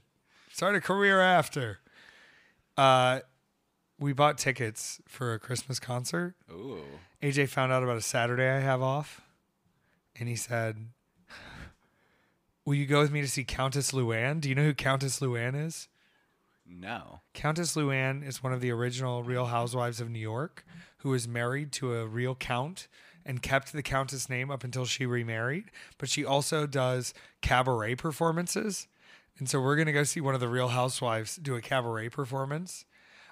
Start 0.53 0.75
a 0.75 0.81
career 0.81 1.21
after." 1.21 1.79
Uh, 2.77 3.21
we 3.99 4.13
bought 4.13 4.39
tickets 4.39 5.01
for 5.07 5.35
a 5.35 5.39
Christmas 5.39 5.79
concert. 5.79 6.35
Ooh. 6.51 6.83
AJ 7.23 7.49
found 7.49 7.71
out 7.73 7.83
about 7.83 7.97
a 7.99 8.03
Saturday 8.03 8.49
I 8.49 8.61
have 8.61 8.81
off, 8.81 9.21
and 10.19 10.29
he 10.29 10.37
said, 10.37 10.77
will 12.65 12.75
you 12.75 12.87
go 12.87 13.01
with 13.01 13.13
me 13.13 13.21
to 13.21 13.29
see 13.29 13.45
Countess 13.45 13.93
Luann? 13.93 14.41
Do 14.41 14.49
you 14.49 14.55
know 14.55 14.65
who 14.65 14.75
Countess 14.75 15.21
Luann 15.21 15.55
is? 15.55 15.89
No. 16.67 17.21
Countess 17.35 17.75
Luann 17.75 18.27
is 18.27 18.43
one 18.43 18.53
of 18.53 18.61
the 18.61 18.71
original 18.71 19.23
Real 19.23 19.47
Housewives 19.47 20.01
of 20.01 20.11
New 20.11 20.21
York 20.21 20.65
who 20.99 21.11
was 21.11 21.27
married 21.27 21.73
to 21.73 21.95
a 21.95 22.07
real 22.07 22.35
count 22.35 22.87
and 23.25 23.43
kept 23.43 23.73
the 23.73 23.83
countess 23.83 24.29
name 24.29 24.51
up 24.51 24.65
until 24.65 24.85
she 24.85 25.07
remarried. 25.07 25.71
But 25.99 26.09
she 26.09 26.25
also 26.25 26.67
does 26.67 27.13
cabaret 27.43 27.97
performances. 27.97 28.87
And 29.39 29.49
so 29.49 29.61
we're 29.61 29.77
going 29.77 29.87
to 29.87 29.93
go 29.93 30.05
see 30.05 30.21
one 30.21 30.35
of 30.35 30.41
the 30.41 30.49
Real 30.49 30.69
Housewives 30.69 31.37
do 31.37 31.55
a 31.55 31.61
cabaret 31.61 32.11
performance. 32.11 32.85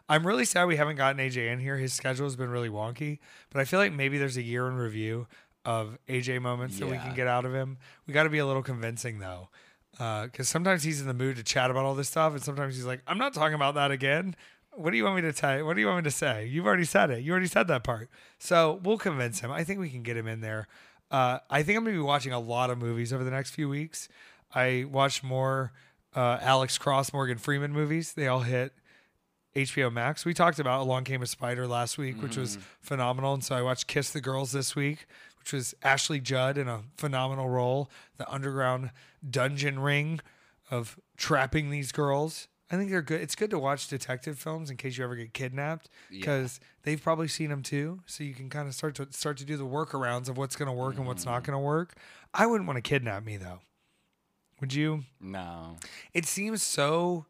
I'm 0.09 0.27
really 0.27 0.47
sad 0.47 0.67
we 0.67 0.77
haven't 0.77 0.97
gotten 0.97 1.21
AJ 1.21 1.53
in 1.53 1.59
here. 1.59 1.77
His 1.77 1.93
schedule 1.93 2.25
has 2.25 2.37
been 2.37 2.49
really 2.49 2.71
wonky, 2.71 3.19
but 3.51 3.61
I 3.61 3.67
feel 3.67 3.79
like 3.79 3.93
maybe 3.93 4.17
there's 4.17 4.39
a 4.39 4.43
year 4.43 4.67
in 4.67 4.77
review 4.77 5.27
of 5.65 5.99
AJ 6.09 6.41
moments 6.41 6.79
that 6.79 6.87
we 6.87 6.93
Yeah. 6.95 7.03
can 7.05 7.15
get 7.15 7.27
out 7.27 7.45
of 7.45 7.53
him. 7.55 7.79
We 8.07 8.15
got 8.15 8.23
to 8.25 8.31
be 8.31 8.39
a 8.39 8.47
little 8.47 8.63
convincing 8.63 9.19
though 9.19 9.49
because 9.93 10.49
sometimes 10.49 10.83
he's 10.85 11.01
in 11.01 11.07
the 11.09 11.15
mood 11.15 11.37
to 11.37 11.43
chat 11.43 11.71
about 11.71 11.85
all 11.85 11.95
this 11.95 12.09
stuff, 12.09 12.33
and 12.33 12.43
sometimes 12.43 12.77
he's 12.77 12.85
like, 12.85 13.01
"I'm 13.07 13.19
not 13.19 13.35
talking 13.35 13.55
about 13.55 13.75
that 13.75 13.91
again." 13.91 14.37
What 14.75 14.93
do 14.93 14.97
you 14.97 15.03
want 15.05 15.17
me 15.17 15.23
to 15.23 15.33
tell? 15.33 15.65
What 15.67 15.75
do 15.75 15.81
you 15.81 15.89
want 15.89 16.05
me 16.05 16.11
to 16.11 16.17
say? 16.17 16.47
You've 16.47 16.67
already 16.67 16.85
said 16.85 17.11
it. 17.11 17.25
You 17.25 17.33
already 17.33 17.49
said 17.49 17.67
that 17.67 17.83
part. 17.83 18.09
So 18.39 18.79
we'll 18.85 18.99
convince 18.99 19.41
him. 19.41 19.51
I 19.51 19.65
think 19.65 19.81
we 19.81 19.91
can 19.91 20.05
get 20.05 20.17
him 20.17 20.29
in 20.29 20.41
there. 20.41 20.69
Uh, 21.11 21.39
I 21.51 21.65
think 21.65 21.77
I'm 21.79 21.85
going 21.85 21.97
to 21.97 22.01
be 22.01 22.05
watching 22.07 22.33
a 22.33 22.39
lot 22.39 22.71
of 22.71 22.79
movies 22.79 23.13
over 23.13 23.25
the 23.25 23.31
next 23.33 23.51
few 23.51 23.69
weeks. 23.69 24.09
I 24.55 24.85
watched 24.89 25.25
more 25.25 25.73
uh, 26.15 26.39
Alex 26.41 26.79
Cross, 26.79 27.13
Morgan 27.13 27.39
Freeman 27.39 27.73
movies. 27.73 28.13
They 28.13 28.29
all 28.29 28.41
hit 28.41 28.73
HBO 29.57 29.91
Max. 29.93 30.25
We 30.25 30.33
talked 30.35 30.59
about 30.61 30.83
Along 30.83 31.03
Came 31.05 31.23
a 31.23 31.27
Spider 31.27 31.67
last 31.67 31.99
week, 31.99 32.23
which 32.23 32.37
was 32.37 32.59
phenomenal. 32.81 33.35
And 33.35 33.43
so 33.43 33.57
I 33.57 33.63
watched 33.63 33.89
Kiss 33.89 34.11
the 34.11 34.21
Girls 34.21 34.53
this 34.53 34.77
week, 34.77 35.07
which 35.49 35.55
was 35.55 35.75
Ashley 35.83 36.21
Judd 36.21 36.59
in 36.59 36.69
a 36.69 36.83
phenomenal 36.99 37.49
role, 37.49 37.91
the 38.19 38.31
underground 38.31 38.91
dungeon 39.29 39.79
ring 39.79 40.21
of 40.71 41.01
trapping 41.17 41.71
these 41.71 41.91
girls. 41.91 42.49
I 42.71 42.77
think 42.77 42.91
they're 42.91 43.01
good. 43.01 43.23
It's 43.23 43.35
good 43.35 43.49
to 43.53 43.59
watch 43.59 43.89
detective 43.89 44.39
films 44.39 44.71
in 44.71 44.77
case 44.77 44.99
you 44.99 45.05
ever 45.05 45.17
get 45.17 45.33
kidnapped 45.33 45.89
because 46.11 46.61
they've 46.83 47.03
probably 47.03 47.29
seen 47.29 47.49
them 47.49 47.63
too. 47.63 48.01
So 48.05 48.25
you 48.25 48.35
can 48.35 48.51
kind 48.51 48.69
of 48.69 48.75
start 48.75 48.97
to 48.97 49.09
start 49.11 49.39
to 49.39 49.47
do 49.47 49.57
the 49.57 49.65
workarounds 49.65 50.29
of 50.29 50.37
what's 50.37 50.55
going 50.55 50.67
to 50.67 50.75
work 50.75 50.99
and 50.99 51.07
what's 51.07 51.25
not 51.25 51.43
mm. 51.43 51.47
going 51.47 51.59
to 51.59 51.65
work. 51.65 51.95
I 52.35 52.45
wouldn't 52.45 52.67
want 52.67 52.77
to 52.77 52.83
kidnap 52.83 53.25
me 53.25 53.39
though. 53.39 53.61
Would 54.61 54.75
you? 54.75 55.05
No. 55.19 55.77
It 56.13 56.27
seems 56.27 56.63
so 56.63 57.25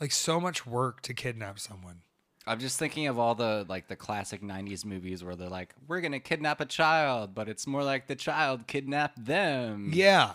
like 0.00 0.12
so 0.12 0.38
much 0.38 0.64
work 0.64 1.00
to 1.02 1.12
kidnap 1.12 1.58
someone. 1.58 2.02
I'm 2.46 2.58
just 2.60 2.78
thinking 2.78 3.06
of 3.06 3.18
all 3.18 3.34
the 3.34 3.64
like 3.68 3.88
the 3.88 3.96
classic 3.96 4.42
'90s 4.42 4.84
movies 4.84 5.24
where 5.24 5.34
they're 5.36 5.48
like, 5.48 5.74
"We're 5.88 6.00
gonna 6.00 6.20
kidnap 6.20 6.60
a 6.60 6.66
child," 6.66 7.34
but 7.34 7.48
it's 7.48 7.66
more 7.66 7.82
like 7.82 8.06
the 8.06 8.16
child 8.16 8.66
kidnapped 8.66 9.24
them. 9.24 9.90
Yeah. 9.94 10.32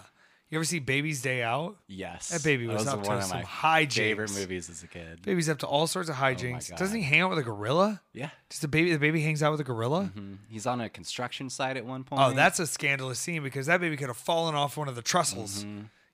You 0.51 0.57
ever 0.57 0.65
see 0.65 0.79
Baby's 0.79 1.21
Day 1.21 1.43
Out? 1.43 1.77
Yes, 1.87 2.29
That 2.29 2.43
baby 2.43 2.65
was 2.65 2.87
up 2.87 3.03
to 3.03 3.11
of 3.11 3.23
some 3.23 3.37
my 3.37 3.43
hijinks. 3.43 3.93
favorite 3.93 4.33
movies 4.33 4.67
as 4.67 4.81
a 4.81 4.87
kid. 4.87 5.21
Baby's 5.21 5.47
up 5.47 5.59
to 5.59 5.67
all 5.67 5.85
sorts 5.85 6.09
of 6.09 6.15
hijinks. 6.15 6.71
God. 6.71 6.79
Doesn't 6.79 6.97
he 6.97 7.03
hang 7.03 7.21
out 7.21 7.29
with 7.29 7.37
a 7.37 7.43
gorilla? 7.43 8.01
Yeah, 8.13 8.31
Just 8.49 8.63
the 8.63 8.67
baby. 8.67 8.91
The 8.91 8.97
baby 8.97 9.21
hangs 9.21 9.43
out 9.43 9.51
with 9.51 9.61
a 9.61 9.63
gorilla. 9.63 10.11
Mhm. 10.15 10.37
he's 10.49 10.65
on 10.65 10.81
a 10.81 10.89
construction 10.89 11.51
site 11.51 11.77
at 11.77 11.85
one 11.85 12.03
point. 12.03 12.19
Oh, 12.23 12.33
that's 12.33 12.57
a 12.59 12.65
scandalous 12.65 13.19
scene 13.19 13.43
because 13.43 13.67
that 13.67 13.79
baby 13.79 13.95
could 13.95 14.07
have 14.07 14.17
fallen 14.17 14.55
off 14.55 14.75
one 14.75 14.87
of 14.87 14.95
the 14.95 15.03
trestles. 15.03 15.67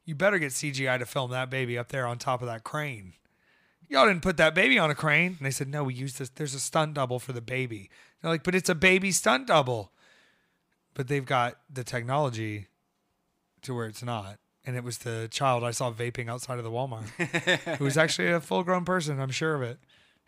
You 0.04 0.16
better 0.16 0.38
get 0.38 0.52
CGI 0.52 0.98
to 0.98 1.06
film 1.06 1.32
that 1.32 1.50
baby 1.50 1.78
up 1.78 1.88
there 1.88 2.06
on 2.06 2.18
top 2.18 2.42
of 2.42 2.48
that 2.50 2.66
crane. 2.66 3.14
Y'all 3.90 4.08
didn't 4.08 4.22
put 4.22 4.38
that 4.38 4.56
baby 4.56 4.80
on 4.80 4.90
a 4.90 4.96
crane. 4.96 5.36
And 5.38 5.46
they 5.46 5.52
said, 5.52 5.68
no, 5.68 5.84
we 5.84 5.94
used 5.94 6.18
this. 6.20 6.30
There's 6.30 6.54
a 6.54 6.60
stunt 6.60 6.94
double 6.96 7.20
for 7.20 7.34
the 7.34 7.42
baby. 7.42 7.90
They're 8.22 8.32
like, 8.32 8.44
but 8.44 8.56
it's 8.56 8.70
a 8.70 8.76
baby 8.76 9.12
stunt 9.12 9.48
double. 9.48 9.92
But 10.94 11.08
they've 11.08 11.26
got 11.26 11.58
the 11.72 11.84
technology 11.84 12.68
to 13.64 13.76
where 13.76 13.86
it's 13.86 14.04
not. 14.04 14.38
And 14.66 14.76
it 14.76 14.84
was 14.84 15.00
the 15.00 15.28
child 15.30 15.64
I 15.64 15.72
saw 15.72 15.92
vaping 15.92 16.28
outside 16.30 16.58
of 16.58 16.64
the 16.64 16.72
Walmart, 16.72 17.06
who 17.78 17.84
was 17.84 17.98
actually 18.00 18.32
a 18.32 18.40
full 18.40 18.64
grown 18.64 18.84
person. 18.86 19.20
I'm 19.20 19.30
sure 19.30 19.54
of 19.54 19.62
it. 19.62 19.78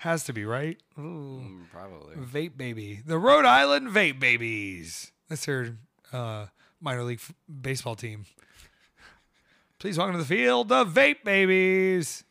Has 0.01 0.25
to 0.25 0.33
be, 0.33 0.45
right? 0.45 0.77
Ooh. 0.99 1.41
Mm, 1.43 1.69
probably. 1.71 2.15
Vape 2.17 2.55
Baby. 2.55 3.01
The 3.03 3.17
Rhode 3.17 3.45
Island 3.45 3.87
Vape 3.87 4.19
Babies. 4.19 5.11
That's 5.27 5.43
their 5.47 5.75
uh, 6.13 6.45
minor 6.79 7.01
league 7.03 7.19
f- 7.19 7.33
baseball 7.61 7.95
team. 7.95 8.25
Please 9.79 9.97
welcome 9.97 10.13
to 10.13 10.19
the 10.19 10.25
field, 10.25 10.69
the 10.69 10.85
Vape 10.85 11.23
Babies. 11.23 12.23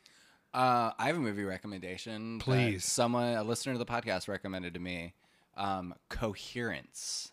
Uh, 0.56 0.92
I 0.98 1.08
have 1.08 1.16
a 1.16 1.20
movie 1.20 1.44
recommendation. 1.44 2.38
Please. 2.38 2.82
someone, 2.82 3.34
a 3.34 3.44
listener 3.44 3.74
to 3.74 3.78
the 3.78 3.84
podcast, 3.84 4.26
recommended 4.26 4.72
to 4.72 4.80
me. 4.80 5.12
Um, 5.54 5.94
Coherence. 6.08 7.30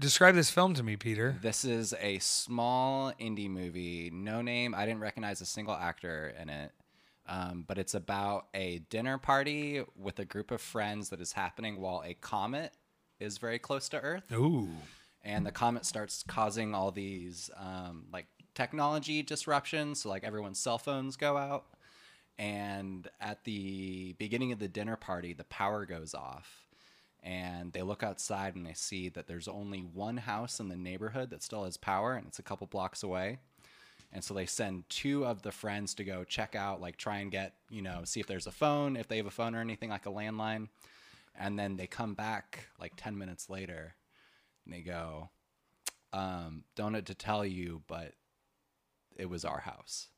Describe 0.00 0.34
this 0.34 0.50
film 0.50 0.74
to 0.74 0.82
me, 0.82 0.96
Peter. 0.96 1.36
This 1.40 1.64
is 1.64 1.94
a 2.00 2.18
small 2.18 3.12
indie 3.20 3.48
movie, 3.48 4.10
no 4.12 4.42
name. 4.42 4.74
I 4.74 4.84
didn't 4.84 5.00
recognize 5.00 5.40
a 5.40 5.46
single 5.46 5.74
actor 5.74 6.34
in 6.42 6.48
it. 6.48 6.72
Um, 7.28 7.64
but 7.68 7.78
it's 7.78 7.94
about 7.94 8.48
a 8.52 8.80
dinner 8.90 9.16
party 9.16 9.84
with 9.96 10.18
a 10.18 10.24
group 10.24 10.50
of 10.50 10.60
friends 10.60 11.10
that 11.10 11.20
is 11.20 11.32
happening 11.32 11.80
while 11.80 12.02
a 12.04 12.14
comet 12.14 12.72
is 13.20 13.38
very 13.38 13.60
close 13.60 13.88
to 13.90 14.00
Earth. 14.00 14.24
Ooh. 14.32 14.70
And 15.22 15.46
the 15.46 15.52
comet 15.52 15.86
starts 15.86 16.24
causing 16.26 16.74
all 16.74 16.90
these 16.90 17.48
um, 17.56 18.06
like 18.12 18.26
technology 18.56 19.22
disruptions. 19.22 20.02
So, 20.02 20.08
like, 20.08 20.24
everyone's 20.24 20.58
cell 20.58 20.78
phones 20.78 21.14
go 21.14 21.36
out. 21.36 21.66
And 22.40 23.06
at 23.20 23.44
the 23.44 24.14
beginning 24.14 24.50
of 24.50 24.58
the 24.58 24.66
dinner 24.66 24.96
party, 24.96 25.34
the 25.34 25.44
power 25.44 25.84
goes 25.84 26.14
off. 26.14 26.64
And 27.22 27.70
they 27.74 27.82
look 27.82 28.02
outside 28.02 28.56
and 28.56 28.64
they 28.64 28.72
see 28.72 29.10
that 29.10 29.26
there's 29.26 29.46
only 29.46 29.80
one 29.80 30.16
house 30.16 30.58
in 30.58 30.68
the 30.68 30.76
neighborhood 30.76 31.28
that 31.30 31.42
still 31.42 31.64
has 31.64 31.76
power, 31.76 32.14
and 32.14 32.26
it's 32.26 32.38
a 32.38 32.42
couple 32.42 32.66
blocks 32.66 33.02
away. 33.02 33.40
And 34.10 34.24
so 34.24 34.32
they 34.32 34.46
send 34.46 34.88
two 34.88 35.26
of 35.26 35.42
the 35.42 35.52
friends 35.52 35.92
to 35.96 36.04
go 36.04 36.24
check 36.24 36.56
out, 36.56 36.80
like 36.80 36.96
try 36.96 37.18
and 37.18 37.30
get, 37.30 37.56
you 37.68 37.82
know, 37.82 38.00
see 38.04 38.20
if 38.20 38.26
there's 38.26 38.46
a 38.46 38.52
phone, 38.52 38.96
if 38.96 39.06
they 39.06 39.18
have 39.18 39.26
a 39.26 39.30
phone 39.30 39.54
or 39.54 39.60
anything 39.60 39.90
like 39.90 40.06
a 40.06 40.10
landline. 40.10 40.68
And 41.38 41.58
then 41.58 41.76
they 41.76 41.86
come 41.86 42.14
back 42.14 42.68
like 42.80 42.94
10 42.96 43.18
minutes 43.18 43.50
later 43.50 43.96
and 44.64 44.72
they 44.72 44.80
go, 44.80 45.28
um, 46.14 46.64
don't 46.74 46.92
know 46.92 47.02
to 47.02 47.14
tell 47.14 47.44
you, 47.44 47.82
but 47.86 48.14
it 49.14 49.28
was 49.28 49.44
our 49.44 49.60
house. 49.60 50.08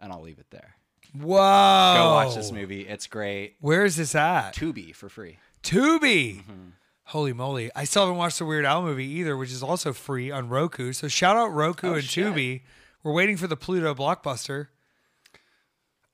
And 0.00 0.12
I'll 0.12 0.22
leave 0.22 0.38
it 0.38 0.50
there. 0.50 0.76
Whoa. 1.14 1.94
Go 1.96 2.10
watch 2.14 2.34
this 2.34 2.52
movie. 2.52 2.82
It's 2.86 3.06
great. 3.06 3.56
Where 3.60 3.84
is 3.84 3.96
this 3.96 4.14
at? 4.14 4.54
Tubi 4.54 4.94
for 4.94 5.08
free. 5.08 5.38
Tubi. 5.62 6.38
Mm-hmm. 6.38 6.68
Holy 7.04 7.32
moly. 7.32 7.70
I 7.74 7.84
still 7.84 8.02
haven't 8.02 8.16
watched 8.18 8.38
the 8.38 8.44
Weird 8.44 8.64
Al 8.64 8.82
movie 8.82 9.04
either, 9.06 9.36
which 9.36 9.50
is 9.50 9.62
also 9.62 9.92
free 9.92 10.30
on 10.30 10.48
Roku. 10.48 10.92
So 10.92 11.08
shout 11.08 11.36
out 11.36 11.48
Roku 11.52 11.88
Oh, 11.90 11.94
and 11.94 12.04
shit. 12.04 12.26
Tubi. 12.26 12.62
We're 13.02 13.12
waiting 13.12 13.36
for 13.36 13.46
the 13.48 13.56
Pluto 13.56 13.94
blockbuster. 13.94 14.68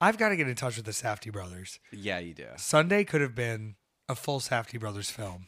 I've 0.00 0.18
got 0.18 0.28
to 0.30 0.36
get 0.36 0.48
in 0.48 0.54
touch 0.54 0.76
with 0.76 0.84
the 0.86 0.92
Safdie 0.92 1.32
brothers. 1.32 1.78
Yeah, 1.92 2.18
you 2.18 2.34
do. 2.34 2.46
Sunday 2.56 3.04
could 3.04 3.20
have 3.20 3.34
been 3.34 3.76
a 4.08 4.14
full 4.14 4.40
Safdie 4.40 4.78
Brothers 4.78 5.10
film 5.10 5.46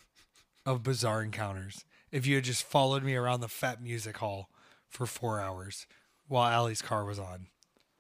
of 0.67 0.83
bizarre 0.83 1.23
encounters 1.23 1.85
if 2.11 2.27
you 2.27 2.35
had 2.37 2.45
just 2.45 2.65
followed 2.65 3.03
me 3.03 3.15
around 3.15 3.41
the 3.41 3.49
Fat 3.49 3.83
Music 3.83 4.17
Hall 4.19 4.49
for 4.89 5.07
four 5.07 5.39
hours 5.41 5.87
while 6.27 6.51
Ali's 6.51 6.83
car 6.83 7.05
was 7.05 7.19
on. 7.19 7.47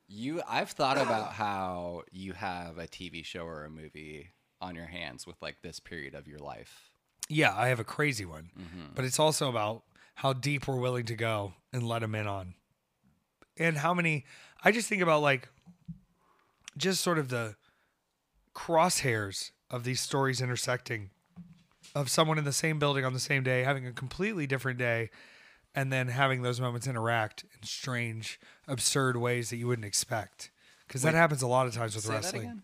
You, 0.08 0.42
I've 0.48 0.70
thought 0.70 0.96
about 0.96 1.34
how 1.34 2.02
you 2.10 2.32
have 2.32 2.78
a 2.78 2.86
TV 2.86 3.24
show 3.24 3.44
or 3.44 3.64
a 3.64 3.70
movie 3.70 4.30
on 4.60 4.74
your 4.74 4.86
hands 4.86 5.26
with 5.26 5.36
like 5.42 5.58
this 5.62 5.80
period 5.80 6.14
of 6.14 6.26
your 6.26 6.38
life. 6.38 6.90
Yeah, 7.28 7.54
I 7.54 7.68
have 7.68 7.78
a 7.78 7.84
crazy 7.84 8.24
one, 8.24 8.50
mm-hmm. 8.58 8.94
but 8.94 9.04
it's 9.04 9.18
also 9.18 9.50
about 9.50 9.82
how 10.14 10.32
deep 10.32 10.66
we're 10.66 10.80
willing 10.80 11.04
to 11.06 11.14
go 11.14 11.52
and 11.72 11.82
let 11.86 12.00
them 12.00 12.14
in 12.14 12.26
on. 12.26 12.54
And 13.58 13.76
how 13.76 13.92
many, 13.92 14.24
I 14.64 14.72
just 14.72 14.88
think 14.88 15.02
about 15.02 15.20
like, 15.20 15.48
just 16.76 17.02
sort 17.02 17.18
of 17.18 17.28
the 17.28 17.56
crosshairs 18.54 19.50
of 19.70 19.84
these 19.84 20.00
stories 20.00 20.40
intersecting 20.40 21.10
of 21.94 22.08
someone 22.08 22.38
in 22.38 22.44
the 22.44 22.52
same 22.52 22.78
building 22.78 23.04
on 23.04 23.12
the 23.12 23.20
same 23.20 23.42
day 23.42 23.62
having 23.62 23.86
a 23.86 23.92
completely 23.92 24.46
different 24.46 24.78
day 24.78 25.10
and 25.78 25.92
then 25.92 26.08
having 26.08 26.42
those 26.42 26.60
moments 26.60 26.86
interact 26.86 27.44
in 27.54 27.62
strange 27.62 28.40
absurd 28.66 29.16
ways 29.16 29.50
that 29.50 29.56
you 29.56 29.66
wouldn't 29.68 29.86
expect 29.86 30.50
because 30.86 31.02
that 31.02 31.14
happens 31.14 31.42
a 31.42 31.46
lot 31.46 31.66
of 31.68 31.72
times 31.74 31.94
with 31.94 32.04
say 32.04 32.10
that 32.10 32.16
wrestling 32.16 32.42
again? 32.42 32.62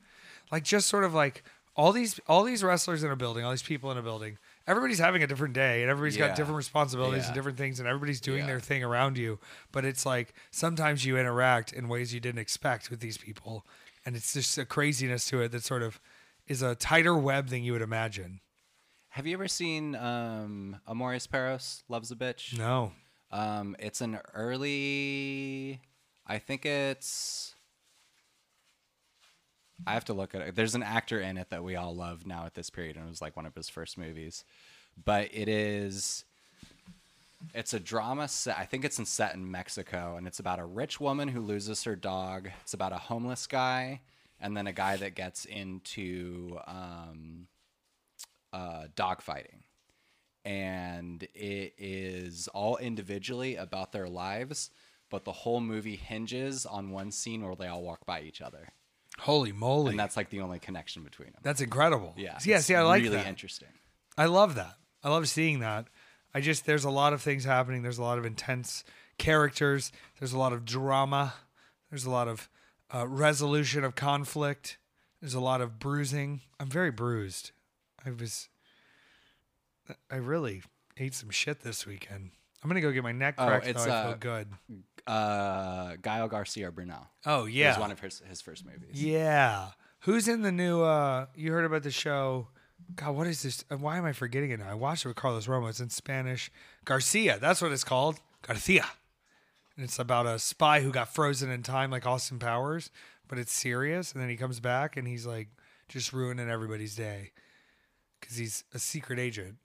like 0.50 0.64
just 0.64 0.87
sort 0.88 1.05
of 1.05 1.14
like 1.14 1.44
all 1.77 1.92
these 1.92 2.18
all 2.27 2.42
these 2.44 2.62
wrestlers 2.64 3.03
in 3.05 3.11
a 3.11 3.16
building 3.16 3.44
all 3.44 3.50
these 3.50 3.62
people 3.72 3.90
in 3.92 3.98
a 3.98 4.03
building 4.03 4.37
everybody's 4.66 4.98
having 4.98 5.22
a 5.22 5.27
different 5.27 5.55
day 5.55 5.83
and 5.83 5.90
everybody's 5.90 6.16
Yeah. 6.16 6.29
got 6.29 6.37
different 6.37 6.57
responsibilities 6.57 7.27
and 7.27 7.35
different 7.35 7.59
things 7.59 7.79
and 7.81 7.87
everybody's 7.88 8.20
doing 8.20 8.40
Yeah. 8.40 8.46
their 8.46 8.61
thing 8.61 8.83
around 8.85 9.16
you 9.18 9.38
but 9.72 9.85
it's 9.85 10.05
like 10.07 10.35
sometimes 10.50 11.05
you 11.05 11.16
interact 11.18 11.72
in 11.72 11.88
ways 11.88 12.12
you 12.14 12.20
didn't 12.20 12.40
expect 12.40 12.90
with 12.90 13.00
these 13.00 13.18
people 13.18 13.64
and 14.07 14.16
it's 14.16 14.33
just 14.35 14.59
a 14.59 14.64
craziness 14.64 15.27
to 15.31 15.40
it 15.42 15.53
that 15.53 15.62
sort 15.64 15.83
of 15.83 16.00
is 16.46 16.62
a 16.62 16.74
tighter 16.74 17.16
web 17.16 17.48
than 17.48 17.62
you 17.62 17.72
would 17.72 17.83
imagine 17.92 18.40
Have 19.11 19.27
you 19.27 19.35
ever 19.35 19.48
seen 19.48 19.94
um, 19.96 20.77
Amores 20.87 21.27
Perros 21.27 21.83
Loves 21.88 22.11
a 22.11 22.16
Bitch? 22.16 22.57
no 22.59 22.92
Um, 23.35 23.75
it's 23.81 24.01
an 24.01 24.20
early. 24.33 25.81
I 26.25 26.38
think 26.38 26.64
it's. 26.64 27.57
I 29.85 29.94
have 29.94 30.05
to 30.05 30.12
look 30.14 30.37
at 30.37 30.40
it. 30.40 30.55
There's 30.55 30.77
an 30.77 30.85
actor 30.85 31.18
in 31.18 31.37
it 31.37 31.51
that 31.51 31.64
we 31.64 31.75
all 31.75 31.94
love 31.97 32.27
now 32.29 32.47
at 32.47 32.55
this 32.55 32.70
period, 32.70 32.94
and 32.94 33.05
it 33.05 33.09
was 33.09 33.20
like 33.20 33.35
one 33.37 33.44
of 33.44 33.57
his 33.57 33.68
first 33.68 33.99
movies. 33.99 34.44
But 35.05 35.31
it 35.33 35.49
is. 35.49 36.25
It's 37.53 37.75
a 37.75 37.81
drama 37.81 38.29
set. 38.29 38.57
I 38.57 38.66
think 38.66 38.85
it's 38.85 39.01
in 39.01 39.05
set 39.05 39.35
in 39.35 39.51
Mexico, 39.51 40.14
and 40.16 40.29
it's 40.29 40.38
about 40.38 40.61
a 40.61 40.64
rich 40.64 41.01
woman 41.01 41.27
who 41.27 41.40
loses 41.40 41.83
her 41.83 41.97
dog. 41.97 42.51
It's 42.62 42.73
about 42.73 42.92
a 42.92 42.99
homeless 42.99 43.49
guy, 43.49 44.01
and 44.40 44.57
then 44.57 44.68
a 44.68 44.73
guy 44.73 44.97
that 44.97 45.16
gets 45.16 45.44
into 45.44 46.57
um, 46.68 47.49
uh, 48.53 48.85
dog 48.94 49.23
fighting. 49.23 49.64
And 50.44 51.22
it 51.35 51.74
is 51.78 52.48
all 52.48 52.76
individually 52.76 53.57
about 53.57 53.92
their 53.92 54.09
lives, 54.09 54.70
but 55.11 55.24
the 55.24 55.33
whole 55.33 55.61
movie 55.61 55.96
hinges 55.96 56.66
on 56.66 56.90
one 56.90 57.11
scene 57.11 57.42
where 57.44 57.57
they 57.57 57.66
all 57.66 57.83
walk 57.83 58.04
by 58.04 58.20
each 58.20 58.42
other, 58.42 58.68
Holy 59.18 59.52
moly. 59.52 59.90
and 59.92 59.98
that's 59.98 60.16
like 60.18 60.28
the 60.30 60.40
only 60.40 60.59
connection 60.59 61.02
between 61.02 61.28
them. 61.33 61.40
That's 61.42 61.61
incredible. 61.62 62.12
Yeah, 62.16 62.38
Yeah. 62.44 62.59
See, 62.59 62.74
I 62.74 62.83
like 62.83 63.02
really 63.04 63.16
that. 63.16 63.26
interesting. 63.26 63.68
I 64.18 64.26
love 64.26 64.54
that. 64.57 64.74
I 65.02 65.09
love 65.11 65.28
seeing 65.28 65.61
that. 65.61 65.87
I 66.35 66.40
just 66.40 66.66
there's 66.66 66.85
a 66.85 66.90
lot 66.90 67.12
of 67.12 67.22
things 67.22 67.44
happening. 67.44 67.83
There's 67.83 67.98
a 67.98 68.02
lot 68.02 68.18
of 68.18 68.26
intense 68.26 68.85
characters. 69.18 69.92
There's 70.18 70.33
a 70.33 70.38
lot 70.38 70.52
of 70.52 70.64
drama. 70.64 71.35
There's 71.90 72.04
a 72.04 72.11
lot 72.11 72.28
of 72.28 72.48
uh, 72.92 73.07
resolution 73.09 73.83
of 73.85 73.94
conflict. 73.94 74.76
There's 75.20 75.35
a 75.35 75.40
lot 75.40 75.61
of 75.61 75.78
bruising. 75.78 76.40
I'm 76.61 76.68
very 76.68 76.90
bruised. 76.90 77.52
I 78.04 78.11
was. 78.11 78.48
I 80.11 80.16
really 80.16 80.62
ate 80.97 81.14
some 81.14 81.31
shit 81.31 81.61
this 81.61 81.87
weekend. 81.87 82.31
I'm 82.62 82.68
gonna 82.70 82.81
go 82.81 82.92
get 82.92 83.03
my 83.03 83.12
neck 83.12 83.35
Oh, 83.38 83.47
cracked. 83.47 83.66
it's, 83.66 83.85
though 83.85 83.90
I 83.92 83.94
uh, 83.94 84.07
feel 84.09 84.16
good. 84.18 84.49
Uh, 85.07 85.97
Gael 86.03 86.29
Garcia 86.29 86.70
Bernal. 86.70 87.07
Oh 87.27 87.44
It 87.47 87.53
yeah, 87.53 87.70
was 87.70 87.79
one 87.79 87.90
of 87.90 88.01
his 88.01 88.23
his 88.29 88.40
first 88.40 88.64
movies. 88.64 89.03
Yeah. 89.03 89.68
Who's 90.01 90.29
in 90.29 90.42
the 90.42 90.53
new 90.53 90.83
uh 90.83 91.27
you 91.35 91.53
heard 91.53 91.64
about 91.66 91.83
the 91.83 91.90
show? 91.90 92.49
God, 92.97 93.14
what 93.16 93.27
is 93.27 93.42
this? 93.42 93.64
uh, 93.70 93.77
Why 93.77 93.99
am 93.99 94.05
I 94.05 94.12
forgetting 94.12 94.51
it 94.51 94.61
now? 94.61 94.70
I 94.70 94.75
watched 94.75 95.05
it 95.05 95.09
with 95.09 95.16
Carlos 95.16 95.47
Romo. 95.47 95.68
It's 95.70 95.81
in 95.81 95.90
Spanish. 95.90 96.51
Garcia, 96.85 97.38
that's 97.38 97.61
what 97.62 97.73
it's 97.73 97.85
called. 97.85 98.18
Garcia. 98.42 98.87
And 99.77 99.85
it's 99.85 99.99
about 99.99 100.27
a 100.27 100.38
spy 100.38 100.81
who 100.81 100.90
got 100.90 101.12
frozen 101.14 101.51
in 101.51 101.62
time 101.62 101.90
like 101.90 102.07
Austin 102.07 102.38
Powers, 102.38 102.90
but 103.29 103.38
it's 103.38 103.53
serious 103.53 104.12
and 104.12 104.23
then 104.23 104.29
he 104.31 104.37
comes 104.37 104.61
back 104.61 104.97
and 104.97 105.07
he's 105.07 105.27
like 105.27 105.49
just 105.88 106.12
ruining 106.14 106.49
everybody's 106.49 106.94
day 106.97 107.33
cuz 108.23 108.37
he's 108.38 108.64
a 108.73 108.79
secret 108.79 109.18
agent. 109.18 109.57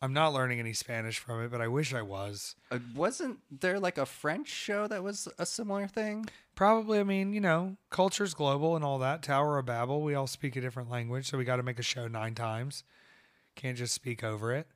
I'm 0.00 0.12
not 0.12 0.32
learning 0.32 0.60
any 0.60 0.72
Spanish 0.72 1.18
from 1.18 1.42
it, 1.42 1.50
but 1.50 1.60
I 1.60 1.66
wish 1.66 1.92
I 1.92 2.02
was. 2.02 2.54
Uh, 2.70 2.78
wasn't 2.94 3.38
there 3.50 3.80
like 3.80 3.98
a 3.98 4.06
French 4.06 4.48
show 4.48 4.86
that 4.86 5.02
was 5.02 5.26
a 5.38 5.46
similar 5.46 5.88
thing? 5.88 6.26
Probably, 6.54 7.00
I 7.00 7.02
mean, 7.02 7.32
you 7.32 7.40
know, 7.40 7.76
culture's 7.90 8.32
global 8.32 8.76
and 8.76 8.84
all 8.84 8.98
that. 9.00 9.22
Tower 9.22 9.58
of 9.58 9.66
Babel, 9.66 10.02
we 10.02 10.14
all 10.14 10.28
speak 10.28 10.54
a 10.54 10.60
different 10.60 10.88
language, 10.88 11.28
so 11.28 11.36
we 11.36 11.44
got 11.44 11.56
to 11.56 11.64
make 11.64 11.80
a 11.80 11.82
show 11.82 12.06
nine 12.06 12.34
times. 12.34 12.84
Can't 13.56 13.76
just 13.76 13.92
speak 13.92 14.22
over 14.22 14.54
it. 14.54 14.68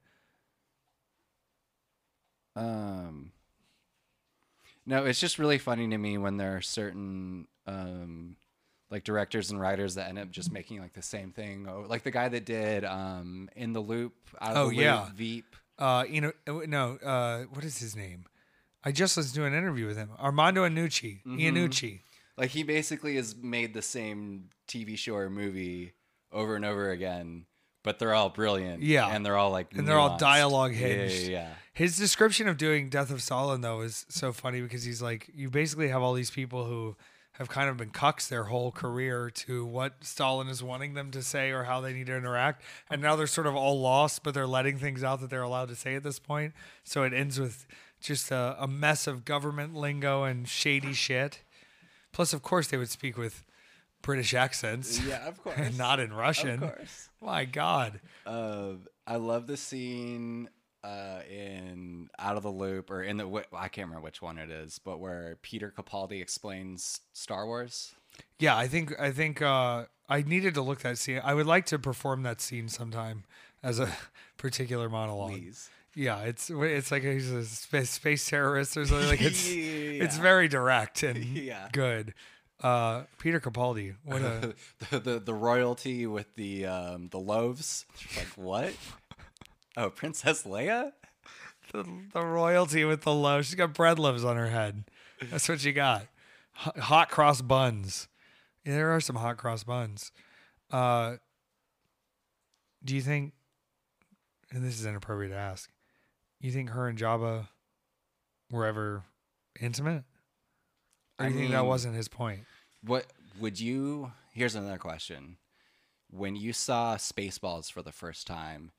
Um, 2.57 3.31
no, 4.85 5.05
it's 5.05 5.21
just 5.21 5.39
really 5.39 5.59
funny 5.59 5.89
to 5.89 5.99
me 5.99 6.19
when 6.19 6.37
there 6.37 6.57
are 6.57 6.61
certain 6.61 7.47
um, 7.67 8.37
like 8.93 9.03
directors 9.05 9.51
and 9.51 9.59
writers 9.61 9.95
that 9.97 10.09
end 10.09 10.19
up 10.19 10.31
just 10.31 10.53
making 10.53 10.79
like 10.81 10.93
the 10.93 11.03
same 11.03 11.33
thing. 11.33 11.67
Oh, 11.69 11.85
Like 11.89 12.03
the 12.05 12.11
guy 12.13 12.29
that 12.29 12.45
did 12.45 12.85
um, 12.85 13.49
In 13.57 13.73
the 13.73 13.81
Loop, 13.81 14.13
Out 14.41 14.51
of 14.53 14.57
Oh, 14.59 14.61
the 14.71 14.77
Loop, 14.77 14.85
yeah. 14.85 15.09
Veep. 15.17 15.57
Uh, 15.79 16.05
you 16.09 16.21
know, 16.21 16.33
uh, 16.47 16.61
no, 16.69 16.99
uh, 17.05 17.45
what 17.55 17.65
is 17.65 17.79
his 17.79 17.97
name? 17.97 18.27
I 18.85 18.93
just 18.93 19.17
listened 19.17 19.35
to 19.37 19.45
an 19.47 19.55
interview 19.55 19.87
with 19.87 19.97
him, 19.97 20.11
Armando 20.21 20.65
Iannucci. 20.69 21.25
Iannucci. 21.27 22.01
Like 22.37 22.51
he 22.51 22.63
basically 22.63 23.17
has 23.17 23.35
made 23.35 23.75
the 23.75 23.83
same 23.83 24.51
TV 24.69 24.97
show 24.99 25.15
or 25.15 25.31
movie 25.31 25.95
over 26.31 26.55
and 26.57 26.65
over 26.65 26.91
again, 26.91 27.47
but 27.85 27.99
they're 27.99 28.15
all 28.15 28.29
brilliant. 28.31 28.83
Yeah. 28.83 29.09
and 29.09 29.25
they're 29.25 29.37
all 29.37 29.51
like 29.51 29.73
And 29.77 29.89
they're 29.89 29.99
all 29.99 30.11
nuanced. 30.11 30.19
dialogue 30.19 30.75
Yeah, 30.75 30.87
yeah. 31.05 31.07
Yeah, 31.31 31.49
His 31.73 31.97
description 31.97 32.49
of 32.49 32.57
doing 32.59 32.89
Death 32.91 33.11
of 33.11 33.23
Stalin 33.23 33.61
though 33.63 33.81
is 33.81 34.05
so 34.09 34.33
funny 34.33 34.61
because 34.61 34.85
he's 34.85 35.01
like, 35.03 35.31
you 35.35 35.49
basically 35.51 35.89
have 35.89 36.03
all 36.03 36.13
these 36.15 36.31
people 36.31 36.65
who 36.65 36.97
have 37.35 37.49
kind 37.49 37.69
of 37.69 37.77
been 37.77 37.91
cucks 37.91 38.29
their 38.29 38.45
whole 38.45 38.71
career 38.71 39.31
to 39.31 39.65
what 39.65 40.05
Stalin 40.05 40.49
is 40.49 40.63
wanting 40.63 40.95
them 40.95 41.11
to 41.13 41.23
say 41.23 41.51
or 41.51 41.65
how 41.65 41.81
they 41.81 41.93
need 41.93 42.07
to 42.07 42.17
interact, 42.17 42.63
and 42.91 43.01
now 43.01 43.17
they're 43.17 43.27
sort 43.27 43.47
of 43.47 43.55
all 43.57 43.81
lost, 43.81 44.23
but 44.23 44.35
they're 44.35 44.47
letting 44.47 44.79
things 44.79 45.03
out 45.03 45.21
that 45.21 45.31
they're 45.31 45.43
allowed 45.43 45.69
to 45.69 45.77
say 45.77 45.95
at 45.95 46.03
this 46.03 46.19
point. 46.19 46.53
So 46.85 47.03
it 47.05 47.13
ends 47.13 47.41
with 47.41 47.67
just 48.01 48.31
a, 48.31 48.57
a 48.59 48.69
mess 48.69 49.07
of 49.07 49.25
government 49.25 49.75
lingo 49.75 50.25
and 50.25 50.47
shady 50.47 50.93
shit. 50.93 51.43
Plus, 52.13 52.33
of 52.33 52.43
course, 52.43 52.67
they 52.67 52.77
would 52.77 52.91
speak 52.91 53.17
with 53.17 53.45
British 54.03 54.35
accents. 54.35 55.01
yeah, 55.03 55.27
of 55.27 55.43
course. 55.43 55.57
And 55.59 55.79
not 55.79 56.01
in 56.01 56.13
Russian. 56.13 56.63
Of 56.63 56.77
course. 56.77 57.09
My 57.23 57.45
God. 57.45 58.01
Uh, 58.27 58.73
I 59.07 59.17
love 59.17 59.47
the 59.47 59.57
scene 59.57 60.49
uh, 60.85 61.21
in 61.31 62.09
Out 62.19 62.37
of 62.37 62.43
the 62.43 62.51
Loop 62.51 62.91
or 62.91 63.03
in 63.03 63.17
the 63.19 63.27
wh- 63.29 63.55
I 63.55 63.69
can't 63.69 63.89
remember 63.89 64.05
which 64.05 64.21
one 64.23 64.39
it 64.39 64.51
is, 64.51 64.79
but 64.79 64.99
where 65.01 65.37
Peter 65.43 65.73
Capaldi 65.77 66.21
explains 66.21 67.01
Star 67.13 67.47
Wars. 67.47 67.95
Yeah, 68.39 68.57
I 68.57 68.69
think 68.69 68.99
I 69.01 69.11
think 69.11 69.41
uh, 69.41 69.85
I 70.09 70.23
needed 70.23 70.55
to 70.55 70.63
look 70.63 70.81
that 70.81 70.99
scene. 70.99 71.21
I 71.25 71.35
would 71.35 71.47
like 71.47 71.67
to 71.67 71.79
perform 71.79 72.23
that 72.25 72.41
scene 72.41 72.69
sometime 72.69 73.25
as 73.63 73.79
a 73.79 73.89
particular 74.37 74.89
monologue. 74.89 75.33
Please. 75.33 75.71
Yeah, 75.95 76.21
it's 76.21 76.51
it's 76.51 76.91
like 76.91 77.03
he's 77.03 77.31
a 77.31 77.45
space, 77.45 77.91
space 77.91 78.27
terrorist 78.29 78.77
or 78.77 78.85
something. 78.87 79.09
Like 79.09 79.21
it's 79.23 79.47
Yeah. 79.55 80.05
it's 80.05 80.17
very 80.19 80.49
direct 80.49 81.03
and 81.03 81.23
Yeah. 81.25 81.69
good. 81.73 82.15
Uh, 82.63 83.03
Peter 83.19 83.41
Capaldi, 83.41 83.95
what 84.05 84.23
a 84.23 84.55
the, 84.91 84.99
the 85.01 85.19
the 85.19 85.35
royalty 85.35 86.07
with 86.07 86.33
the 86.37 86.65
um, 86.67 87.09
the 87.11 87.19
loaves. 87.19 87.85
Like 88.17 88.29
what? 88.37 88.73
Oh, 89.77 89.91
Princess 89.91 90.45
Leia. 90.45 90.93
the, 91.73 91.85
the 92.13 92.21
royalty 92.25 92.85
with 92.85 93.03
the 93.03 93.13
low. 93.15 93.43
She's 93.43 93.55
got 93.55 93.75
bread 93.75 93.99
loaves 93.99 94.25
on 94.25 94.37
her 94.37 94.49
head. 94.49 94.85
That's 95.31 95.49
what 95.49 95.61
she 95.61 95.73
got. 95.73 96.07
H- 96.67 96.83
hot 96.85 97.11
cross 97.11 97.41
buns. 97.41 98.09
Yeah, 98.65 98.75
there 98.75 98.95
are 98.95 99.01
some 99.01 99.17
hot 99.17 99.37
cross 99.39 99.65
buns. 99.65 100.13
Uh, 100.71 101.17
do 102.85 102.95
you 102.95 103.03
think? 103.03 103.33
And 104.51 104.65
this 104.65 104.79
is 104.79 104.87
inappropriate 104.87 105.33
to 105.33 105.39
ask. 105.39 105.71
You 106.41 106.51
think 106.53 106.71
her 106.71 106.89
and 106.89 106.99
Jabba 106.99 107.49
were 108.51 108.67
ever 108.67 109.05
intimate? 109.61 110.05
Or 111.19 111.27
I 111.27 111.29
you 111.29 111.35
think 111.35 111.51
that 111.53 111.65
wasn't 111.65 111.95
his 111.95 112.09
point? 112.09 112.41
What 112.85 113.07
would 113.41 113.59
you? 113.61 114.13
Here's 114.33 114.55
another 114.55 114.79
question. 114.79 115.37
When 116.11 116.37
you 116.37 116.53
saw 116.53 116.97
Spaceballs 116.97 117.73
for 117.73 117.81
the 117.81 117.93
first 117.93 118.27
time, 118.27 118.73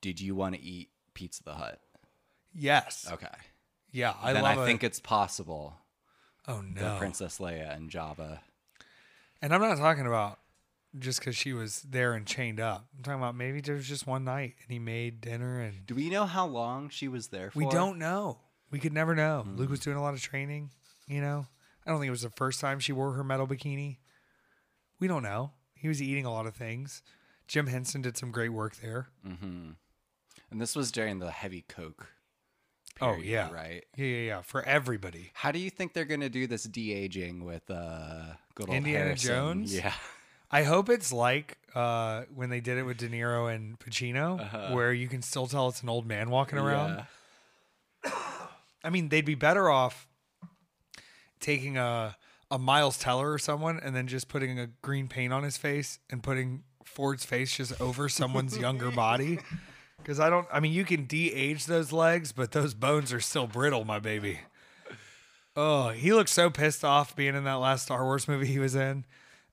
did 0.00 0.20
you 0.20 0.34
want 0.34 0.54
to 0.54 0.60
eat 0.60 0.90
Pizza 1.14 1.42
the 1.44 1.54
Hut? 1.54 1.80
Yes. 2.54 3.08
Okay. 3.10 3.26
Yeah, 3.92 4.14
I 4.22 4.32
then 4.32 4.42
love 4.42 4.58
I 4.58 4.62
it. 4.62 4.66
think 4.66 4.84
it's 4.84 5.00
possible 5.00 5.74
oh 6.46 6.62
that 6.74 6.82
no. 6.82 6.96
Princess 6.98 7.38
Leia 7.38 7.74
and 7.74 7.90
Jabba. 7.90 8.40
And 9.42 9.54
I'm 9.54 9.60
not 9.60 9.78
talking 9.78 10.06
about 10.06 10.38
just 10.98 11.18
because 11.20 11.36
she 11.36 11.52
was 11.52 11.82
there 11.82 12.14
and 12.14 12.26
chained 12.26 12.60
up. 12.60 12.86
I'm 12.96 13.02
talking 13.02 13.20
about 13.20 13.34
maybe 13.34 13.60
there 13.60 13.76
was 13.76 13.86
just 13.86 14.06
one 14.06 14.24
night 14.24 14.54
and 14.62 14.70
he 14.72 14.78
made 14.78 15.20
dinner 15.20 15.60
and 15.60 15.86
Do 15.86 15.94
we 15.94 16.10
know 16.10 16.26
how 16.26 16.46
long 16.46 16.88
she 16.88 17.08
was 17.08 17.28
there 17.28 17.50
for? 17.50 17.58
We 17.58 17.66
don't 17.68 17.98
know. 17.98 18.38
We 18.70 18.78
could 18.78 18.92
never 18.92 19.14
know. 19.14 19.44
Luke 19.56 19.70
was 19.70 19.80
doing 19.80 19.96
a 19.96 20.02
lot 20.02 20.14
of 20.14 20.20
training, 20.22 20.70
you 21.08 21.20
know. 21.20 21.46
I 21.84 21.90
don't 21.90 21.98
think 21.98 22.08
it 22.08 22.12
was 22.12 22.22
the 22.22 22.30
first 22.30 22.60
time 22.60 22.78
she 22.78 22.92
wore 22.92 23.12
her 23.12 23.24
metal 23.24 23.46
bikini. 23.46 23.98
We 25.00 25.08
don't 25.08 25.22
know. 25.22 25.52
He 25.74 25.88
was 25.88 26.02
eating 26.02 26.26
a 26.26 26.32
lot 26.32 26.46
of 26.46 26.54
things. 26.54 27.02
Jim 27.48 27.66
Henson 27.66 28.02
did 28.02 28.16
some 28.16 28.30
great 28.30 28.50
work 28.50 28.76
there. 28.76 29.08
Mm-hmm. 29.26 29.70
And 30.50 30.60
this 30.60 30.74
was 30.74 30.90
during 30.90 31.18
the 31.18 31.30
heavy 31.30 31.64
Coke. 31.68 32.08
Oh, 33.00 33.16
yeah. 33.16 33.50
right. 33.50 33.84
Yeah, 33.96 34.06
yeah, 34.06 34.26
yeah. 34.26 34.42
For 34.42 34.62
everybody. 34.62 35.30
How 35.34 35.52
do 35.52 35.58
you 35.58 35.70
think 35.70 35.94
they're 35.94 36.04
gonna 36.04 36.28
do 36.28 36.46
this 36.46 36.64
de 36.64 36.92
aging 36.92 37.44
with 37.44 37.70
uh, 37.70 38.34
good 38.54 38.68
old 38.68 38.76
Indiana 38.76 39.04
Harrison? 39.06 39.28
Jones? 39.28 39.74
Yeah. 39.74 39.92
I 40.50 40.64
hope 40.64 40.88
it's 40.88 41.12
like 41.12 41.58
uh, 41.74 42.22
when 42.34 42.50
they 42.50 42.60
did 42.60 42.76
it 42.76 42.82
with 42.82 42.98
De 42.98 43.08
Niro 43.08 43.54
and 43.54 43.78
Pacino, 43.78 44.74
where 44.74 44.92
you 44.92 45.06
can 45.06 45.22
still 45.22 45.46
tell 45.46 45.68
it's 45.68 45.82
an 45.82 45.88
old 45.88 46.06
man 46.06 46.28
walking 46.28 46.58
around. 46.58 47.06
Yeah. 48.04 48.12
I 48.84 48.90
mean, 48.90 49.10
they'd 49.10 49.24
be 49.24 49.36
better 49.36 49.70
off 49.70 50.08
taking 51.38 51.76
a 51.76 52.16
a 52.50 52.58
Miles 52.58 52.98
Teller 52.98 53.30
or 53.32 53.38
someone 53.38 53.78
and 53.80 53.94
then 53.94 54.08
just 54.08 54.28
putting 54.28 54.58
a 54.58 54.66
green 54.82 55.06
paint 55.06 55.32
on 55.32 55.44
his 55.44 55.56
face 55.56 56.00
and 56.10 56.22
putting 56.22 56.64
Ford's 56.84 57.24
face 57.24 57.56
just 57.56 57.80
over 57.80 58.08
someone's 58.08 58.58
younger 58.66 58.90
body. 58.90 59.38
Because 60.02 60.18
I 60.20 60.30
don't, 60.30 60.46
I 60.52 60.60
mean, 60.60 60.72
you 60.72 60.84
can 60.84 61.04
de-age 61.04 61.66
those 61.66 61.92
legs, 61.92 62.32
but 62.32 62.52
those 62.52 62.74
bones 62.74 63.12
are 63.12 63.20
still 63.20 63.46
brittle, 63.46 63.84
my 63.84 63.98
baby. 63.98 64.40
Oh, 65.56 65.90
he 65.90 66.12
looked 66.12 66.30
so 66.30 66.48
pissed 66.48 66.84
off 66.84 67.14
being 67.16 67.34
in 67.34 67.44
that 67.44 67.54
last 67.54 67.84
Star 67.84 68.04
Wars 68.04 68.26
movie 68.28 68.46
he 68.46 68.58
was 68.58 68.74
in, 68.74 69.04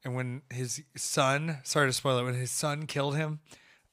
and 0.04 0.16
when 0.16 0.42
his 0.52 0.82
son, 0.96 1.58
sorry 1.64 1.90
to 1.90 1.94
spoil 1.94 2.20
it, 2.20 2.24
when 2.24 2.36
his 2.36 2.52
son 2.52 2.86
killed 2.86 3.18
him, 3.18 3.40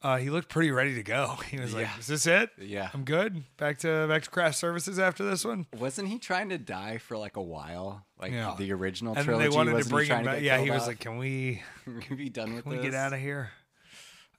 uh, 0.02 0.18
he 0.18 0.28
looked 0.28 0.50
pretty 0.50 0.70
ready 0.70 0.94
to 0.94 1.02
go. 1.02 1.38
He 1.50 1.58
was 1.58 1.72
like, 1.74 1.86
Yeah. 1.86 1.98
"Is 1.98 2.06
this 2.06 2.26
it? 2.26 2.50
Yeah. 2.60 2.90
I'm 2.92 3.04
good. 3.04 3.42
Back 3.56 3.78
to 3.78 4.06
back 4.06 4.22
to 4.24 4.30
craft 4.30 4.58
services 4.58 4.98
after 4.98 5.24
this 5.24 5.46
one." 5.46 5.66
Wasn't 5.78 6.06
he 6.08 6.18
trying 6.18 6.50
to 6.50 6.58
die 6.58 6.98
for 6.98 7.16
like 7.16 7.36
a 7.36 7.42
while? 7.42 8.04
Like 8.20 8.32
Yeah. 8.32 8.54
the 8.58 8.70
original 8.72 9.14
And 9.16 9.24
trilogy. 9.24 9.48
they 9.48 9.56
wanted 9.56 9.82
to 9.82 9.88
bring 9.88 10.04
him 10.04 10.08
trying 10.10 10.24
to 10.26 10.30
back. 10.32 10.42
Yeah, 10.42 10.58
he 10.60 10.70
was 10.70 10.82
off? 10.82 10.88
like, 10.88 11.00
"Can 11.00 11.16
we 11.16 11.62
Can 11.84 12.02
we 12.10 12.16
be 12.16 12.28
done 12.28 12.54
with 12.54 12.64
can 12.64 12.72
we 12.72 12.76
this? 12.78 12.84
get 12.90 12.94
out 12.94 13.14
of 13.14 13.18
here? 13.18 13.50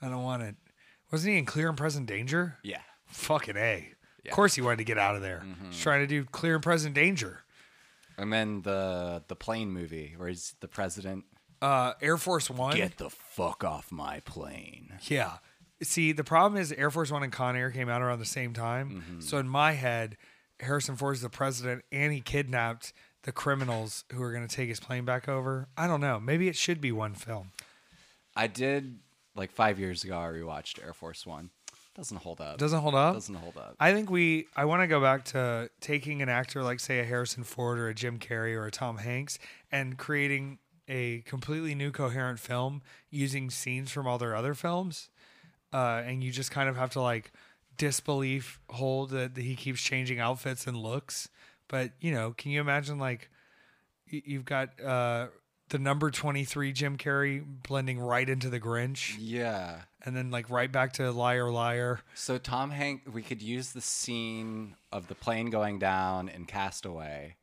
I 0.03 0.07
don't 0.07 0.23
want 0.23 0.43
it." 0.43 0.55
Wasn't 1.11 1.31
he 1.31 1.37
in 1.37 1.45
Clear 1.45 1.69
and 1.69 1.77
Present 1.77 2.07
Danger? 2.07 2.57
Yeah. 2.63 2.81
Fucking 3.07 3.57
a. 3.57 3.91
Of 4.27 4.35
course, 4.35 4.55
he 4.55 4.61
wanted 4.61 4.77
to 4.77 4.83
get 4.83 4.97
out 4.97 5.15
of 5.15 5.21
there. 5.21 5.43
Mm-hmm. 5.45 5.67
He's 5.69 5.79
trying 5.79 6.01
to 6.01 6.07
do 6.07 6.25
clear 6.25 6.55
and 6.55 6.63
present 6.63 6.95
danger. 6.95 7.43
And 8.17 8.31
then 8.31 8.61
the 8.61 9.23
the 9.27 9.35
plane 9.35 9.71
movie 9.71 10.13
where 10.17 10.29
he's 10.29 10.55
the 10.61 10.67
president. 10.67 11.25
Uh, 11.61 11.93
Air 12.01 12.17
Force 12.17 12.49
One. 12.49 12.75
Get 12.75 12.97
the 12.97 13.09
fuck 13.09 13.63
off 13.63 13.91
my 13.91 14.21
plane. 14.21 14.93
Yeah. 15.03 15.37
See, 15.83 16.11
the 16.11 16.23
problem 16.23 16.61
is 16.61 16.71
Air 16.71 16.89
Force 16.89 17.11
One 17.11 17.23
and 17.23 17.31
Con 17.31 17.55
Air 17.55 17.71
came 17.71 17.89
out 17.89 18.01
around 18.01 18.19
the 18.19 18.25
same 18.25 18.53
time. 18.53 18.89
Mm-hmm. 18.89 19.19
So 19.19 19.37
in 19.37 19.47
my 19.47 19.73
head, 19.73 20.17
Harrison 20.59 20.95
Ford 20.95 21.15
is 21.15 21.21
the 21.21 21.29
president 21.29 21.83
and 21.91 22.13
he 22.13 22.21
kidnapped 22.21 22.93
the 23.23 23.31
criminals 23.31 24.05
who 24.13 24.21
are 24.21 24.31
going 24.31 24.47
to 24.47 24.55
take 24.55 24.69
his 24.69 24.79
plane 24.79 25.03
back 25.03 25.27
over. 25.27 25.67
I 25.75 25.87
don't 25.87 26.01
know. 26.01 26.19
Maybe 26.19 26.47
it 26.47 26.55
should 26.55 26.79
be 26.79 26.91
one 26.91 27.13
film. 27.13 27.51
I 28.35 28.47
did 28.47 28.99
like 29.35 29.51
five 29.51 29.79
years 29.79 30.03
ago. 30.03 30.17
I 30.17 30.27
rewatched 30.27 30.83
Air 30.83 30.93
Force 30.93 31.25
One. 31.25 31.49
Doesn't 31.95 32.17
hold 32.17 32.41
up. 32.41 32.57
Doesn't 32.57 32.79
hold 32.79 32.95
up. 32.95 33.13
Doesn't 33.13 33.35
hold 33.35 33.55
up. 33.55 33.75
I 33.79 33.93
think 33.93 34.09
we. 34.09 34.47
I 34.55 34.65
want 34.65 34.81
to 34.81 34.87
go 34.87 34.99
back 34.99 35.23
to 35.25 35.69
taking 35.79 36.21
an 36.21 36.27
actor 36.27 36.61
like, 36.61 36.81
say, 36.81 36.99
a 36.99 37.05
Harrison 37.05 37.43
Ford 37.43 37.79
or 37.79 37.87
a 37.87 37.93
Jim 37.93 38.19
Carrey 38.19 38.53
or 38.55 38.65
a 38.65 38.71
Tom 38.71 38.97
Hanks, 38.97 39.39
and 39.71 39.97
creating 39.97 40.59
a 40.89 41.21
completely 41.21 41.73
new 41.73 41.91
coherent 41.91 42.39
film 42.39 42.81
using 43.09 43.49
scenes 43.49 43.91
from 43.91 44.07
all 44.07 44.17
their 44.17 44.35
other 44.35 44.53
films, 44.53 45.09
uh, 45.73 46.01
and 46.05 46.23
you 46.23 46.31
just 46.31 46.51
kind 46.51 46.67
of 46.67 46.75
have 46.75 46.89
to 46.91 47.01
like 47.01 47.31
disbelief 47.77 48.59
hold 48.69 49.09
that 49.11 49.37
he 49.37 49.55
keeps 49.55 49.81
changing 49.81 50.19
outfits 50.19 50.67
and 50.67 50.77
looks. 50.77 51.29
But 51.69 51.91
you 52.01 52.11
know, 52.11 52.33
can 52.37 52.51
you 52.51 52.59
imagine 52.59 52.99
like 52.99 53.29
you've 54.05 54.45
got 54.45 54.79
uh, 54.81 55.27
the 55.69 55.79
number 55.79 56.11
twenty 56.11 56.43
three 56.43 56.71
Jim 56.71 56.97
Carrey 56.97 57.43
blending 57.67 57.99
right 57.99 58.29
into 58.29 58.49
the 58.49 58.59
Grinch, 58.59 59.15
yeah. 59.19 59.81
and 60.05 60.15
then 60.15 60.31
like 60.31 60.49
right 60.49 60.71
back 60.71 60.93
to 60.93 61.11
Liar 61.11 61.49
Liar. 61.49 62.01
So 62.13 62.37
Tom 62.37 62.71
Hank, 62.71 63.03
we 63.11 63.21
could 63.21 63.41
use 63.41 63.71
the 63.71 63.81
scene 63.81 64.75
of 64.91 65.07
the 65.07 65.15
plane 65.15 65.49
going 65.49 65.79
down 65.79 66.29
in 66.29 66.45
Castaway, 66.45 67.35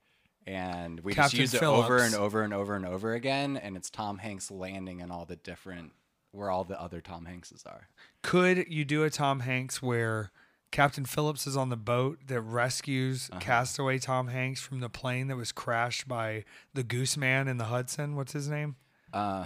and 0.46 1.00
we 1.00 1.14
Captain 1.14 1.40
just 1.40 1.54
use 1.54 1.62
it 1.62 1.66
over 1.66 1.98
and 1.98 2.14
over 2.14 2.42
and 2.42 2.54
over 2.54 2.76
and 2.76 2.87
over 2.87 3.14
again, 3.14 3.56
and 3.56 3.76
it's 3.76 3.90
Tom 3.90 4.18
Hanks 4.18 4.50
landing 4.50 5.00
in 5.00 5.11
all 5.11 5.24
the 5.24 5.37
different 5.37 5.92
where 6.32 6.50
all 6.50 6.64
the 6.64 6.80
other 6.80 7.00
Tom 7.00 7.26
Hankses 7.26 7.66
are. 7.66 7.88
Could 8.22 8.66
you 8.68 8.85
do 8.85 9.04
a 9.04 9.11
Tom 9.11 9.40
Hanks 9.40 9.82
where 9.82 10.30
Captain 10.72 11.04
Phillips 11.04 11.46
is 11.46 11.54
on 11.56 11.68
the 11.68 11.76
boat 11.76 12.18
that 12.26 12.40
rescues 12.40 13.30
castaway 13.40 13.98
Tom 13.98 14.28
Hanks 14.28 14.61
from 14.61 14.80
the 14.80 14.88
plane 14.88 15.28
that 15.28 15.37
was 15.37 15.52
crashed 15.52 16.08
by 16.08 16.44
the 16.72 16.82
Goose 16.82 17.16
Man 17.16 17.46
in 17.46 17.58
the 17.58 17.64
Hudson? 17.64 18.16
What's 18.16 18.32
his 18.32 18.48
name? 18.48 18.76
Uh, 19.12 19.44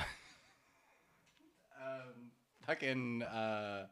um, 1.82 2.30
fucking. 2.64 3.24
Uh, 3.24 3.86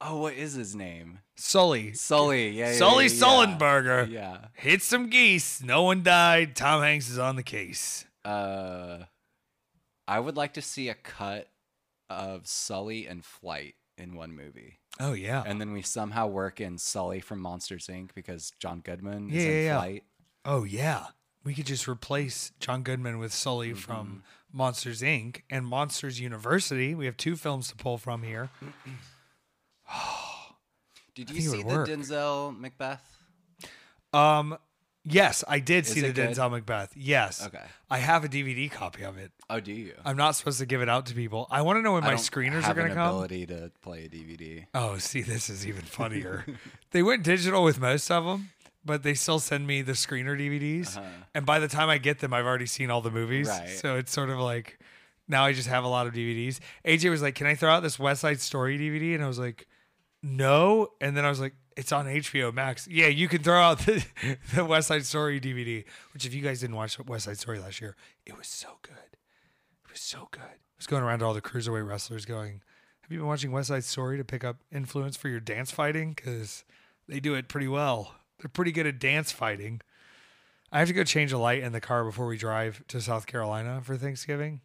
oh, 0.00 0.22
what 0.22 0.34
is 0.34 0.54
his 0.54 0.74
name? 0.74 1.20
Sully. 1.36 1.94
Sully. 1.94 2.50
Yeah. 2.50 2.72
yeah, 2.72 2.76
Sully 2.76 3.06
yeah, 3.06 3.12
yeah. 3.12 3.24
Sullenberger. 3.24 4.10
Yeah. 4.10 4.38
Hit 4.54 4.82
some 4.82 5.08
geese. 5.08 5.62
No 5.62 5.84
one 5.84 6.02
died. 6.02 6.56
Tom 6.56 6.82
Hanks 6.82 7.08
is 7.08 7.18
on 7.18 7.36
the 7.36 7.44
case. 7.44 8.04
Uh, 8.24 9.04
I 10.08 10.18
would 10.18 10.36
like 10.36 10.54
to 10.54 10.62
see 10.62 10.88
a 10.88 10.94
cut 10.94 11.48
of 12.10 12.48
Sully 12.48 13.06
and 13.06 13.24
Flight 13.24 13.76
in 13.96 14.16
one 14.16 14.34
movie. 14.34 14.80
Oh 15.00 15.12
yeah. 15.14 15.42
And 15.46 15.60
then 15.60 15.72
we 15.72 15.82
somehow 15.82 16.26
work 16.26 16.60
in 16.60 16.78
Sully 16.78 17.20
from 17.20 17.40
Monsters 17.40 17.86
Inc. 17.86 18.10
because 18.14 18.52
John 18.60 18.80
Goodman 18.80 19.30
is 19.30 19.34
Yeah, 19.34 19.40
in 19.42 19.48
yeah, 19.56 19.62
yeah. 19.62 19.76
Flight. 19.78 20.04
oh 20.44 20.64
yeah. 20.64 21.04
We 21.44 21.54
could 21.54 21.66
just 21.66 21.88
replace 21.88 22.52
John 22.60 22.82
Goodman 22.82 23.18
with 23.18 23.32
Sully 23.32 23.70
Mm-hmm. 23.70 23.78
from 23.78 24.22
Monsters 24.52 25.00
Inc. 25.02 25.42
and 25.50 25.66
Monsters 25.66 26.20
University. 26.20 26.94
We 26.94 27.06
have 27.06 27.16
two 27.16 27.36
films 27.36 27.68
to 27.68 27.76
pull 27.76 27.98
from 27.98 28.22
here. 28.22 28.50
Did 31.14 31.30
you 31.30 31.40
see 31.40 31.62
the 31.62 31.66
work. 31.66 31.88
Denzel 31.88 32.56
Macbeth? 32.58 33.02
Um, 34.12 34.56
yes, 35.04 35.44
I 35.48 35.58
did 35.58 35.86
see 35.86 36.00
the 36.00 36.08
it 36.08 36.14
good? 36.14 36.30
Denzel 36.30 36.50
Macbeth. 36.50 36.92
Yes. 36.96 37.44
Okay. 37.46 37.62
I 37.90 37.98
have 37.98 38.24
a 38.24 38.28
DVD 38.28 38.70
copy 38.70 39.02
of 39.04 39.18
it. 39.18 39.32
Oh, 39.50 39.60
do 39.60 39.72
you? 39.72 39.94
I'm 40.04 40.16
not 40.16 40.32
supposed 40.32 40.58
to 40.60 40.66
give 40.66 40.80
it 40.82 40.88
out 40.88 41.06
to 41.06 41.14
people. 41.14 41.46
I 41.50 41.62
want 41.62 41.78
to 41.78 41.82
know 41.82 41.92
when 41.94 42.04
I 42.04 42.08
my 42.08 42.12
don't 42.12 42.20
screeners 42.20 42.58
are 42.58 42.62
have 42.62 42.76
going 42.76 42.90
an 42.90 42.96
to 42.96 43.02
come. 43.02 43.08
ability 43.16 43.46
to 43.46 43.70
play 43.82 44.04
a 44.04 44.08
DVD. 44.08 44.66
Oh, 44.74 44.98
see, 44.98 45.22
this 45.22 45.50
is 45.50 45.66
even 45.66 45.82
funnier. 45.82 46.44
they 46.92 47.02
went 47.02 47.22
digital 47.24 47.62
with 47.64 47.80
most 47.80 48.10
of 48.10 48.24
them, 48.24 48.50
but 48.84 49.02
they 49.02 49.14
still 49.14 49.38
send 49.38 49.66
me 49.66 49.82
the 49.82 49.92
screener 49.92 50.38
DVDs. 50.38 51.00
And 51.34 51.44
by 51.44 51.58
the 51.58 51.68
time 51.68 51.88
I 51.90 51.98
get 51.98 52.20
them, 52.20 52.32
I've 52.32 52.46
already 52.46 52.66
seen 52.66 52.90
all 52.90 53.00
the 53.00 53.10
movies. 53.10 53.48
Uh-huh. 53.48 53.60
Right. 53.60 53.70
So 53.70 53.96
it's 53.96 54.12
sort 54.12 54.30
of 54.30 54.38
like 54.38 54.78
now 55.28 55.44
I 55.44 55.52
just 55.52 55.68
have 55.68 55.84
a 55.84 55.88
lot 55.88 56.06
of 56.06 56.14
DVDs. 56.14 56.58
AJ 56.84 57.10
was 57.10 57.22
like, 57.22 57.34
Can 57.34 57.46
I 57.46 57.54
throw 57.54 57.70
out 57.72 57.80
this 57.82 57.98
West 57.98 58.20
Side 58.20 58.40
Story 58.40 58.78
DVD? 58.78 59.14
And 59.14 59.22
I 59.24 59.28
was 59.28 59.38
like, 59.38 59.66
No. 60.22 60.88
And 61.00 61.16
then 61.16 61.24
I 61.24 61.28
was 61.28 61.40
like, 61.40 61.54
It's 61.76 61.92
on 61.92 62.06
HBO 62.06 62.52
Max. 62.52 62.86
Yeah, 62.88 63.06
you 63.06 63.28
can 63.28 63.42
throw 63.42 63.60
out 63.60 63.78
the, 63.86 64.04
the 64.54 64.64
West 64.64 64.88
Side 64.88 65.04
Story 65.04 65.40
DVD, 65.40 65.84
which 66.12 66.26
if 66.26 66.34
you 66.34 66.42
guys 66.42 66.60
didn't 66.60 66.76
watch 66.76 66.98
West 67.00 67.24
Side 67.24 67.38
Story 67.38 67.58
last 67.58 67.80
year, 67.80 67.96
it 68.26 68.36
was 68.36 68.46
so 68.46 68.78
good. 68.82 69.16
It 69.84 69.90
was 69.90 70.00
so 70.00 70.28
good. 70.30 70.42
I 70.42 70.78
was 70.78 70.86
going 70.86 71.02
around 71.02 71.20
to 71.20 71.24
all 71.26 71.34
the 71.34 71.42
cruiserweight 71.42 71.86
wrestlers 71.86 72.24
going, 72.24 72.62
Have 73.02 73.12
you 73.12 73.18
been 73.18 73.26
watching 73.26 73.52
West 73.52 73.68
Side 73.68 73.84
Story 73.84 74.16
to 74.18 74.24
pick 74.24 74.44
up 74.44 74.56
influence 74.72 75.16
for 75.16 75.28
your 75.28 75.40
dance 75.40 75.70
fighting? 75.70 76.12
Because 76.14 76.64
they 77.08 77.20
do 77.20 77.34
it 77.34 77.48
pretty 77.48 77.68
well. 77.68 78.14
They're 78.38 78.48
pretty 78.48 78.72
good 78.72 78.86
at 78.86 78.98
dance 78.98 79.30
fighting. 79.32 79.80
I 80.70 80.78
have 80.78 80.88
to 80.88 80.94
go 80.94 81.04
change 81.04 81.32
a 81.32 81.38
light 81.38 81.62
in 81.62 81.72
the 81.72 81.80
car 81.80 82.04
before 82.04 82.26
we 82.26 82.38
drive 82.38 82.82
to 82.88 83.00
South 83.00 83.26
Carolina 83.26 83.80
for 83.82 83.96
Thanksgiving, 83.96 84.62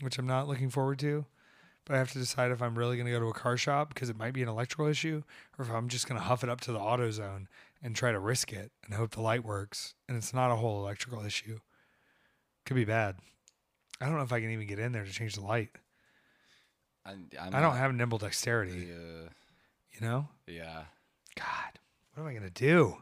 which 0.00 0.16
I'm 0.18 0.26
not 0.26 0.46
looking 0.46 0.70
forward 0.70 1.00
to. 1.00 1.26
But 1.88 1.94
I 1.94 1.98
have 1.98 2.12
to 2.12 2.18
decide 2.18 2.50
if 2.52 2.60
I'm 2.62 2.76
really 2.78 2.96
going 2.96 3.06
to 3.06 3.12
go 3.12 3.18
to 3.18 3.28
a 3.28 3.32
car 3.32 3.56
shop 3.56 3.88
because 3.94 4.10
it 4.10 4.16
might 4.18 4.34
be 4.34 4.42
an 4.42 4.48
electrical 4.48 4.86
issue, 4.86 5.22
or 5.58 5.64
if 5.64 5.70
I'm 5.72 5.88
just 5.88 6.06
going 6.06 6.20
to 6.20 6.26
huff 6.26 6.44
it 6.44 6.50
up 6.50 6.60
to 6.62 6.72
the 6.72 6.78
auto 6.78 7.10
zone 7.10 7.48
and 7.82 7.96
try 7.96 8.12
to 8.12 8.18
risk 8.20 8.52
it 8.52 8.70
and 8.84 8.92
hope 8.94 9.12
the 9.12 9.22
light 9.22 9.42
works. 9.42 9.94
And 10.06 10.16
it's 10.16 10.34
not 10.34 10.50
a 10.50 10.56
whole 10.56 10.80
electrical 10.82 11.24
issue. 11.24 11.60
Could 12.66 12.74
be 12.76 12.84
bad. 12.84 13.16
I 14.02 14.04
don't 14.04 14.16
know 14.16 14.22
if 14.22 14.32
I 14.34 14.40
can 14.40 14.50
even 14.50 14.66
get 14.66 14.78
in 14.78 14.92
there 14.92 15.04
to 15.04 15.10
change 15.10 15.34
the 15.34 15.40
light. 15.40 15.70
I, 17.06 17.12
I'm 17.12 17.26
I 17.40 17.44
don't 17.60 17.62
not- 17.72 17.76
have 17.78 17.94
nimble 17.94 18.18
dexterity, 18.18 18.90
Uh, 18.92 19.30
you 19.92 20.00
know? 20.06 20.28
yeah. 20.46 20.82
God, 21.36 21.78
what 22.12 22.22
am 22.22 22.28
I 22.28 22.32
going 22.32 22.42
to 22.44 22.50
do? 22.50 22.98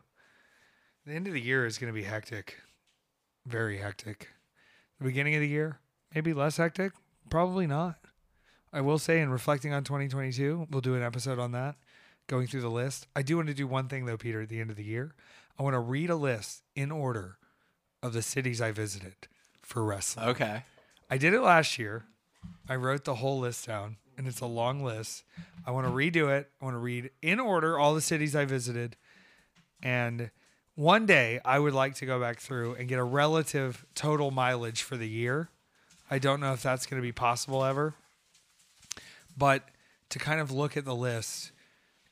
The 1.07 1.13
end 1.15 1.27
of 1.27 1.33
the 1.33 1.41
year 1.41 1.67
is 1.67 1.77
going 1.79 1.93
to 1.93 1.99
be 1.99 2.05
hectic. 2.05 2.59
Very 3.47 3.79
hectic. 3.79 4.29
The 5.01 5.05
beginning 5.07 5.35
of 5.35 5.41
the 5.41 5.49
year, 5.49 5.81
maybe 6.15 6.33
less 6.33 6.57
hectic. 6.59 6.93
Probably 7.31 7.67
not. 7.67 7.97
I 8.77 8.83
will 8.83 8.99
say, 8.99 9.23
in 9.23 9.31
reflecting 9.31 9.73
on 9.73 9.85
2022, 9.85 10.67
we'll 10.71 10.83
do 10.83 10.95
an 10.95 11.03
episode 11.03 11.39
on 11.39 11.53
that, 11.53 11.77
going 12.27 12.47
through 12.47 12.61
the 12.61 12.69
list. 12.69 13.07
I 13.17 13.23
do 13.23 13.37
want 13.37 13.49
to 13.49 13.55
do 13.55 13.67
one 13.67 13.89
thing, 13.89 14.05
though, 14.05 14.19
Peter, 14.19 14.43
at 14.43 14.51
the 14.51 14.61
end 14.61 14.69
of 14.69 14.77
the 14.77 14.85
year. 14.85 15.15
I 15.59 15.63
want 15.63 15.73
to 15.73 15.81
read 15.81 16.11
a 16.11 16.15
list 16.15 16.63
in 16.75 16.91
order 16.93 17.39
of 18.03 18.13
the 18.13 18.21
cities 18.21 18.61
I 18.61 18.73
visited 18.73 19.15
for 19.63 19.83
wrestling. 19.83 20.29
Okay. 20.29 20.65
I 21.09 21.17
did 21.17 21.33
it 21.33 21.41
last 21.41 21.79
year. 21.79 22.05
I 22.69 22.77
wrote 22.77 23.05
the 23.05 23.15
whole 23.15 23.39
list 23.39 23.67
down, 23.67 23.97
and 24.19 24.27
it's 24.27 24.41
a 24.41 24.47
long 24.47 24.85
list. 24.85 25.25
I 25.67 25.71
want 25.71 25.87
to 25.87 25.93
redo 25.93 26.29
it. 26.29 26.51
I 26.61 26.65
want 26.67 26.75
to 26.75 26.79
read 26.79 27.09
in 27.23 27.41
order 27.41 27.79
all 27.79 27.95
the 27.95 28.03
cities 28.03 28.37
I 28.37 28.45
visited. 28.45 28.99
And 29.83 30.31
one 30.75 31.07
day 31.07 31.41
I 31.47 31.59
would 31.61 31.73
like 31.73 31.95
to 31.95 32.05
go 32.05 32.21
back 32.21 32.41
through 32.41 32.75
and 32.75 32.91
get 32.91 32.99
a 32.99 33.05
relative 33.05 33.87
total 33.95 34.31
mileage 34.31 34.83
for 34.83 34.99
the 34.99 35.09
year. 35.09 35.49
I 36.11 36.19
don't 36.19 36.41
know 36.41 36.53
if 36.53 36.63
that's 36.63 36.85
going 36.85 37.01
to 37.01 37.07
be 37.07 37.13
possible 37.13 37.65
ever. 37.65 37.95
But 39.37 39.65
to 40.11 40.19
kind 40.19 40.41
of 40.41 40.51
look 40.51 40.77
at 40.77 40.85
the 40.85 40.95
list, 40.95 41.53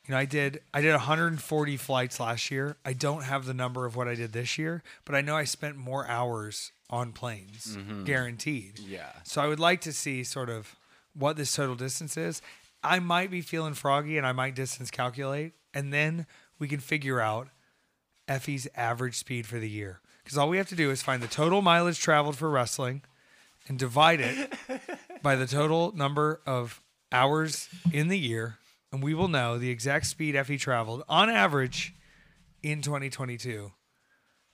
you 0.07 0.13
know, 0.13 0.19
I 0.19 0.25
did 0.25 0.61
I 0.73 0.81
did 0.81 0.93
140 0.93 1.77
flights 1.77 2.21
last 2.21 2.51
year. 2.51 2.77
I 2.85 2.93
don't 2.93 3.25
have 3.25 3.47
the 3.47 3.55
number 3.55 3.87
of 3.87 3.97
what 3.97 4.09
I 4.09 4.15
did 4.15 4.33
this 4.33 4.59
year, 4.59 4.83
but 5.05 5.15
I 5.15 5.21
know 5.21 5.37
I 5.37 5.45
spent 5.45 5.77
more 5.77 6.07
hours 6.07 6.73
on 6.91 7.13
planes, 7.13 7.77
mm-hmm. 7.77 8.05
guaranteed. 8.05 8.79
Yeah. 8.79 9.11
So 9.25 9.41
I 9.41 9.47
would 9.47 9.61
like 9.61 9.81
to 9.83 9.93
see 9.93 10.23
sort 10.23 10.51
of 10.51 10.77
what 11.15 11.37
this 11.37 11.53
total 11.53 11.75
distance 11.75 12.17
is. 12.17 12.43
I 12.83 12.99
might 12.99 13.31
be 13.31 13.41
feeling 13.41 13.73
froggy 13.73 14.19
and 14.19 14.27
I 14.27 14.33
might 14.33 14.55
distance 14.55 14.91
calculate, 14.91 15.55
and 15.73 15.93
then 15.93 16.27
we 16.59 16.69
can 16.69 16.81
figure 16.81 17.21
out 17.21 17.49
Effie's 18.29 18.69
average 18.77 19.17
speed 19.17 19.47
for 19.47 19.59
the 19.59 19.69
year. 19.69 20.01
Because 20.23 20.37
all 20.37 20.49
we 20.49 20.59
have 20.59 20.69
to 20.69 20.77
do 20.77 20.91
is 20.91 21.03
find 21.03 21.23
the 21.23 21.29
total 21.29 21.63
mileage 21.63 21.99
traveled 21.99 22.37
for 22.37 22.51
wrestling 22.51 23.03
and 23.69 23.79
divide 23.79 24.21
it 24.21 24.53
by 25.23 25.37
the 25.37 25.47
total 25.47 25.93
number 25.97 26.41
of 26.47 26.83
hours 27.13 27.69
in 27.93 28.09
the 28.09 28.19
year, 28.19 28.59
and 28.93 29.03
we 29.03 29.15
will 29.15 29.29
know 29.29 29.59
the 29.59 29.71
exact 29.71 30.07
speed 30.07 30.35
Effie 30.37 30.59
traveled 30.59 31.03
on 31.09 31.29
average 31.31 31.95
in 32.63 32.83
2022. 32.83 33.73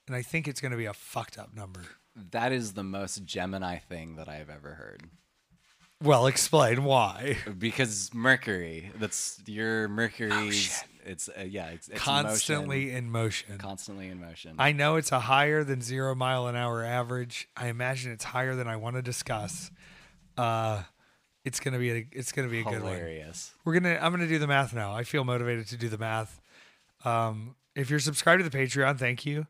And 0.06 0.16
I 0.16 0.22
think 0.22 0.48
it's 0.48 0.60
going 0.60 0.72
to 0.72 0.78
be 0.78 0.86
a 0.86 0.94
fucked 0.94 1.38
up 1.38 1.54
number. 1.54 1.82
That 2.32 2.52
is 2.52 2.72
the 2.72 2.82
most 2.82 3.24
Gemini 3.24 3.78
thing 3.78 4.16
that 4.16 4.28
I 4.28 4.34
have 4.36 4.50
ever 4.50 4.74
heard. 4.74 5.04
Well, 6.02 6.26
explain 6.26 6.84
why. 6.84 7.36
Because 7.58 8.10
Mercury, 8.14 8.90
that's 8.98 9.38
your 9.46 9.86
Mercury's. 9.86 10.82
it's 11.04 11.28
uh, 11.28 11.42
yeah, 11.42 11.66
it's, 11.68 11.88
it's 11.88 12.06
in 12.06 12.12
motion, 12.12 12.24
Constantly 12.26 12.90
in 12.90 13.10
motion. 13.10 13.58
constantly 13.58 14.08
in 14.08 14.18
motion. 14.18 14.54
I 14.58 14.72
know 14.72 14.96
it's 14.96 15.12
a 15.12 15.20
higher 15.20 15.62
than 15.62 15.82
zero 15.82 16.14
mile 16.14 16.46
an 16.46 16.56
hour 16.56 16.82
average. 16.82 17.48
I 17.54 17.68
imagine 17.68 18.12
it's 18.12 18.24
higher 18.24 18.54
than 18.56 18.66
I 18.66 18.76
want 18.76 18.96
to 18.96 19.02
discuss. 19.02 19.70
Uh, 20.38 20.82
it's 21.44 21.60
gonna 21.60 21.78
be 21.78 21.90
a 21.90 22.06
it's 22.12 22.32
gonna 22.32 22.48
be 22.48 22.60
a 22.60 22.64
good 22.64 22.82
one. 22.82 22.92
Hilarious. 22.94 23.54
We're 23.64 23.74
gonna 23.74 23.98
I'm 24.00 24.12
gonna 24.12 24.28
do 24.28 24.38
the 24.38 24.46
math 24.46 24.74
now. 24.74 24.94
I 24.94 25.04
feel 25.04 25.24
motivated 25.24 25.66
to 25.68 25.76
do 25.76 25.88
the 25.88 25.98
math. 25.98 26.40
Um, 27.04 27.56
If 27.74 27.88
you're 27.88 27.98
subscribed 28.00 28.42
to 28.42 28.48
the 28.48 28.56
Patreon, 28.56 28.98
thank 28.98 29.24
you. 29.24 29.46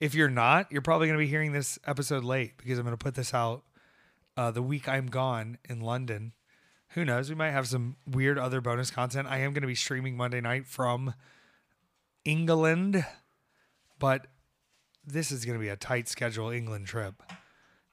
If 0.00 0.14
you're 0.14 0.30
not, 0.30 0.70
you're 0.72 0.82
probably 0.82 1.06
going 1.06 1.18
to 1.18 1.24
be 1.24 1.30
hearing 1.30 1.52
this 1.52 1.78
episode 1.86 2.24
late 2.24 2.56
because 2.56 2.78
I'm 2.78 2.84
going 2.84 2.96
to 2.96 3.02
put 3.02 3.14
this 3.14 3.32
out 3.32 3.62
uh, 4.36 4.50
the 4.50 4.62
week 4.62 4.88
I'm 4.88 5.06
gone 5.06 5.58
in 5.68 5.80
London. 5.80 6.32
Who 6.90 7.04
knows? 7.04 7.28
We 7.28 7.34
might 7.36 7.52
have 7.52 7.68
some 7.68 7.96
weird 8.06 8.38
other 8.38 8.60
bonus 8.60 8.90
content. 8.90 9.28
I 9.28 9.38
am 9.38 9.52
going 9.52 9.62
to 9.62 9.68
be 9.68 9.74
streaming 9.74 10.16
Monday 10.16 10.40
night 10.40 10.66
from 10.66 11.14
England, 12.24 13.04
but 13.98 14.26
this 15.06 15.30
is 15.30 15.44
going 15.44 15.58
to 15.58 15.62
be 15.62 15.68
a 15.68 15.76
tight 15.76 16.08
schedule 16.08 16.50
England 16.50 16.86
trip. 16.86 17.22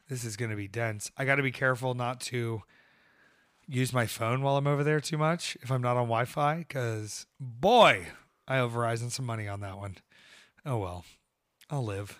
This 0.09 0.23
is 0.23 0.35
going 0.37 0.51
to 0.51 0.57
be 0.57 0.67
dense. 0.67 1.11
I 1.17 1.25
got 1.25 1.35
to 1.35 1.43
be 1.43 1.51
careful 1.51 1.93
not 1.93 2.19
to 2.21 2.63
use 3.71 3.93
my 3.93 4.05
phone 4.05 4.41
while 4.41 4.57
I'm 4.57 4.67
over 4.67 4.83
there 4.83 4.99
too 4.99 5.17
much 5.17 5.57
if 5.61 5.71
I'm 5.71 5.81
not 5.81 5.97
on 5.97 6.03
Wi 6.03 6.25
Fi 6.25 6.57
because, 6.57 7.25
boy, 7.39 8.07
I 8.47 8.59
owe 8.59 8.69
Verizon 8.69 9.11
some 9.11 9.25
money 9.25 9.47
on 9.47 9.61
that 9.61 9.77
one. 9.77 9.97
Oh 10.65 10.77
well, 10.77 11.05
I'll 11.69 11.85
live. 11.85 12.19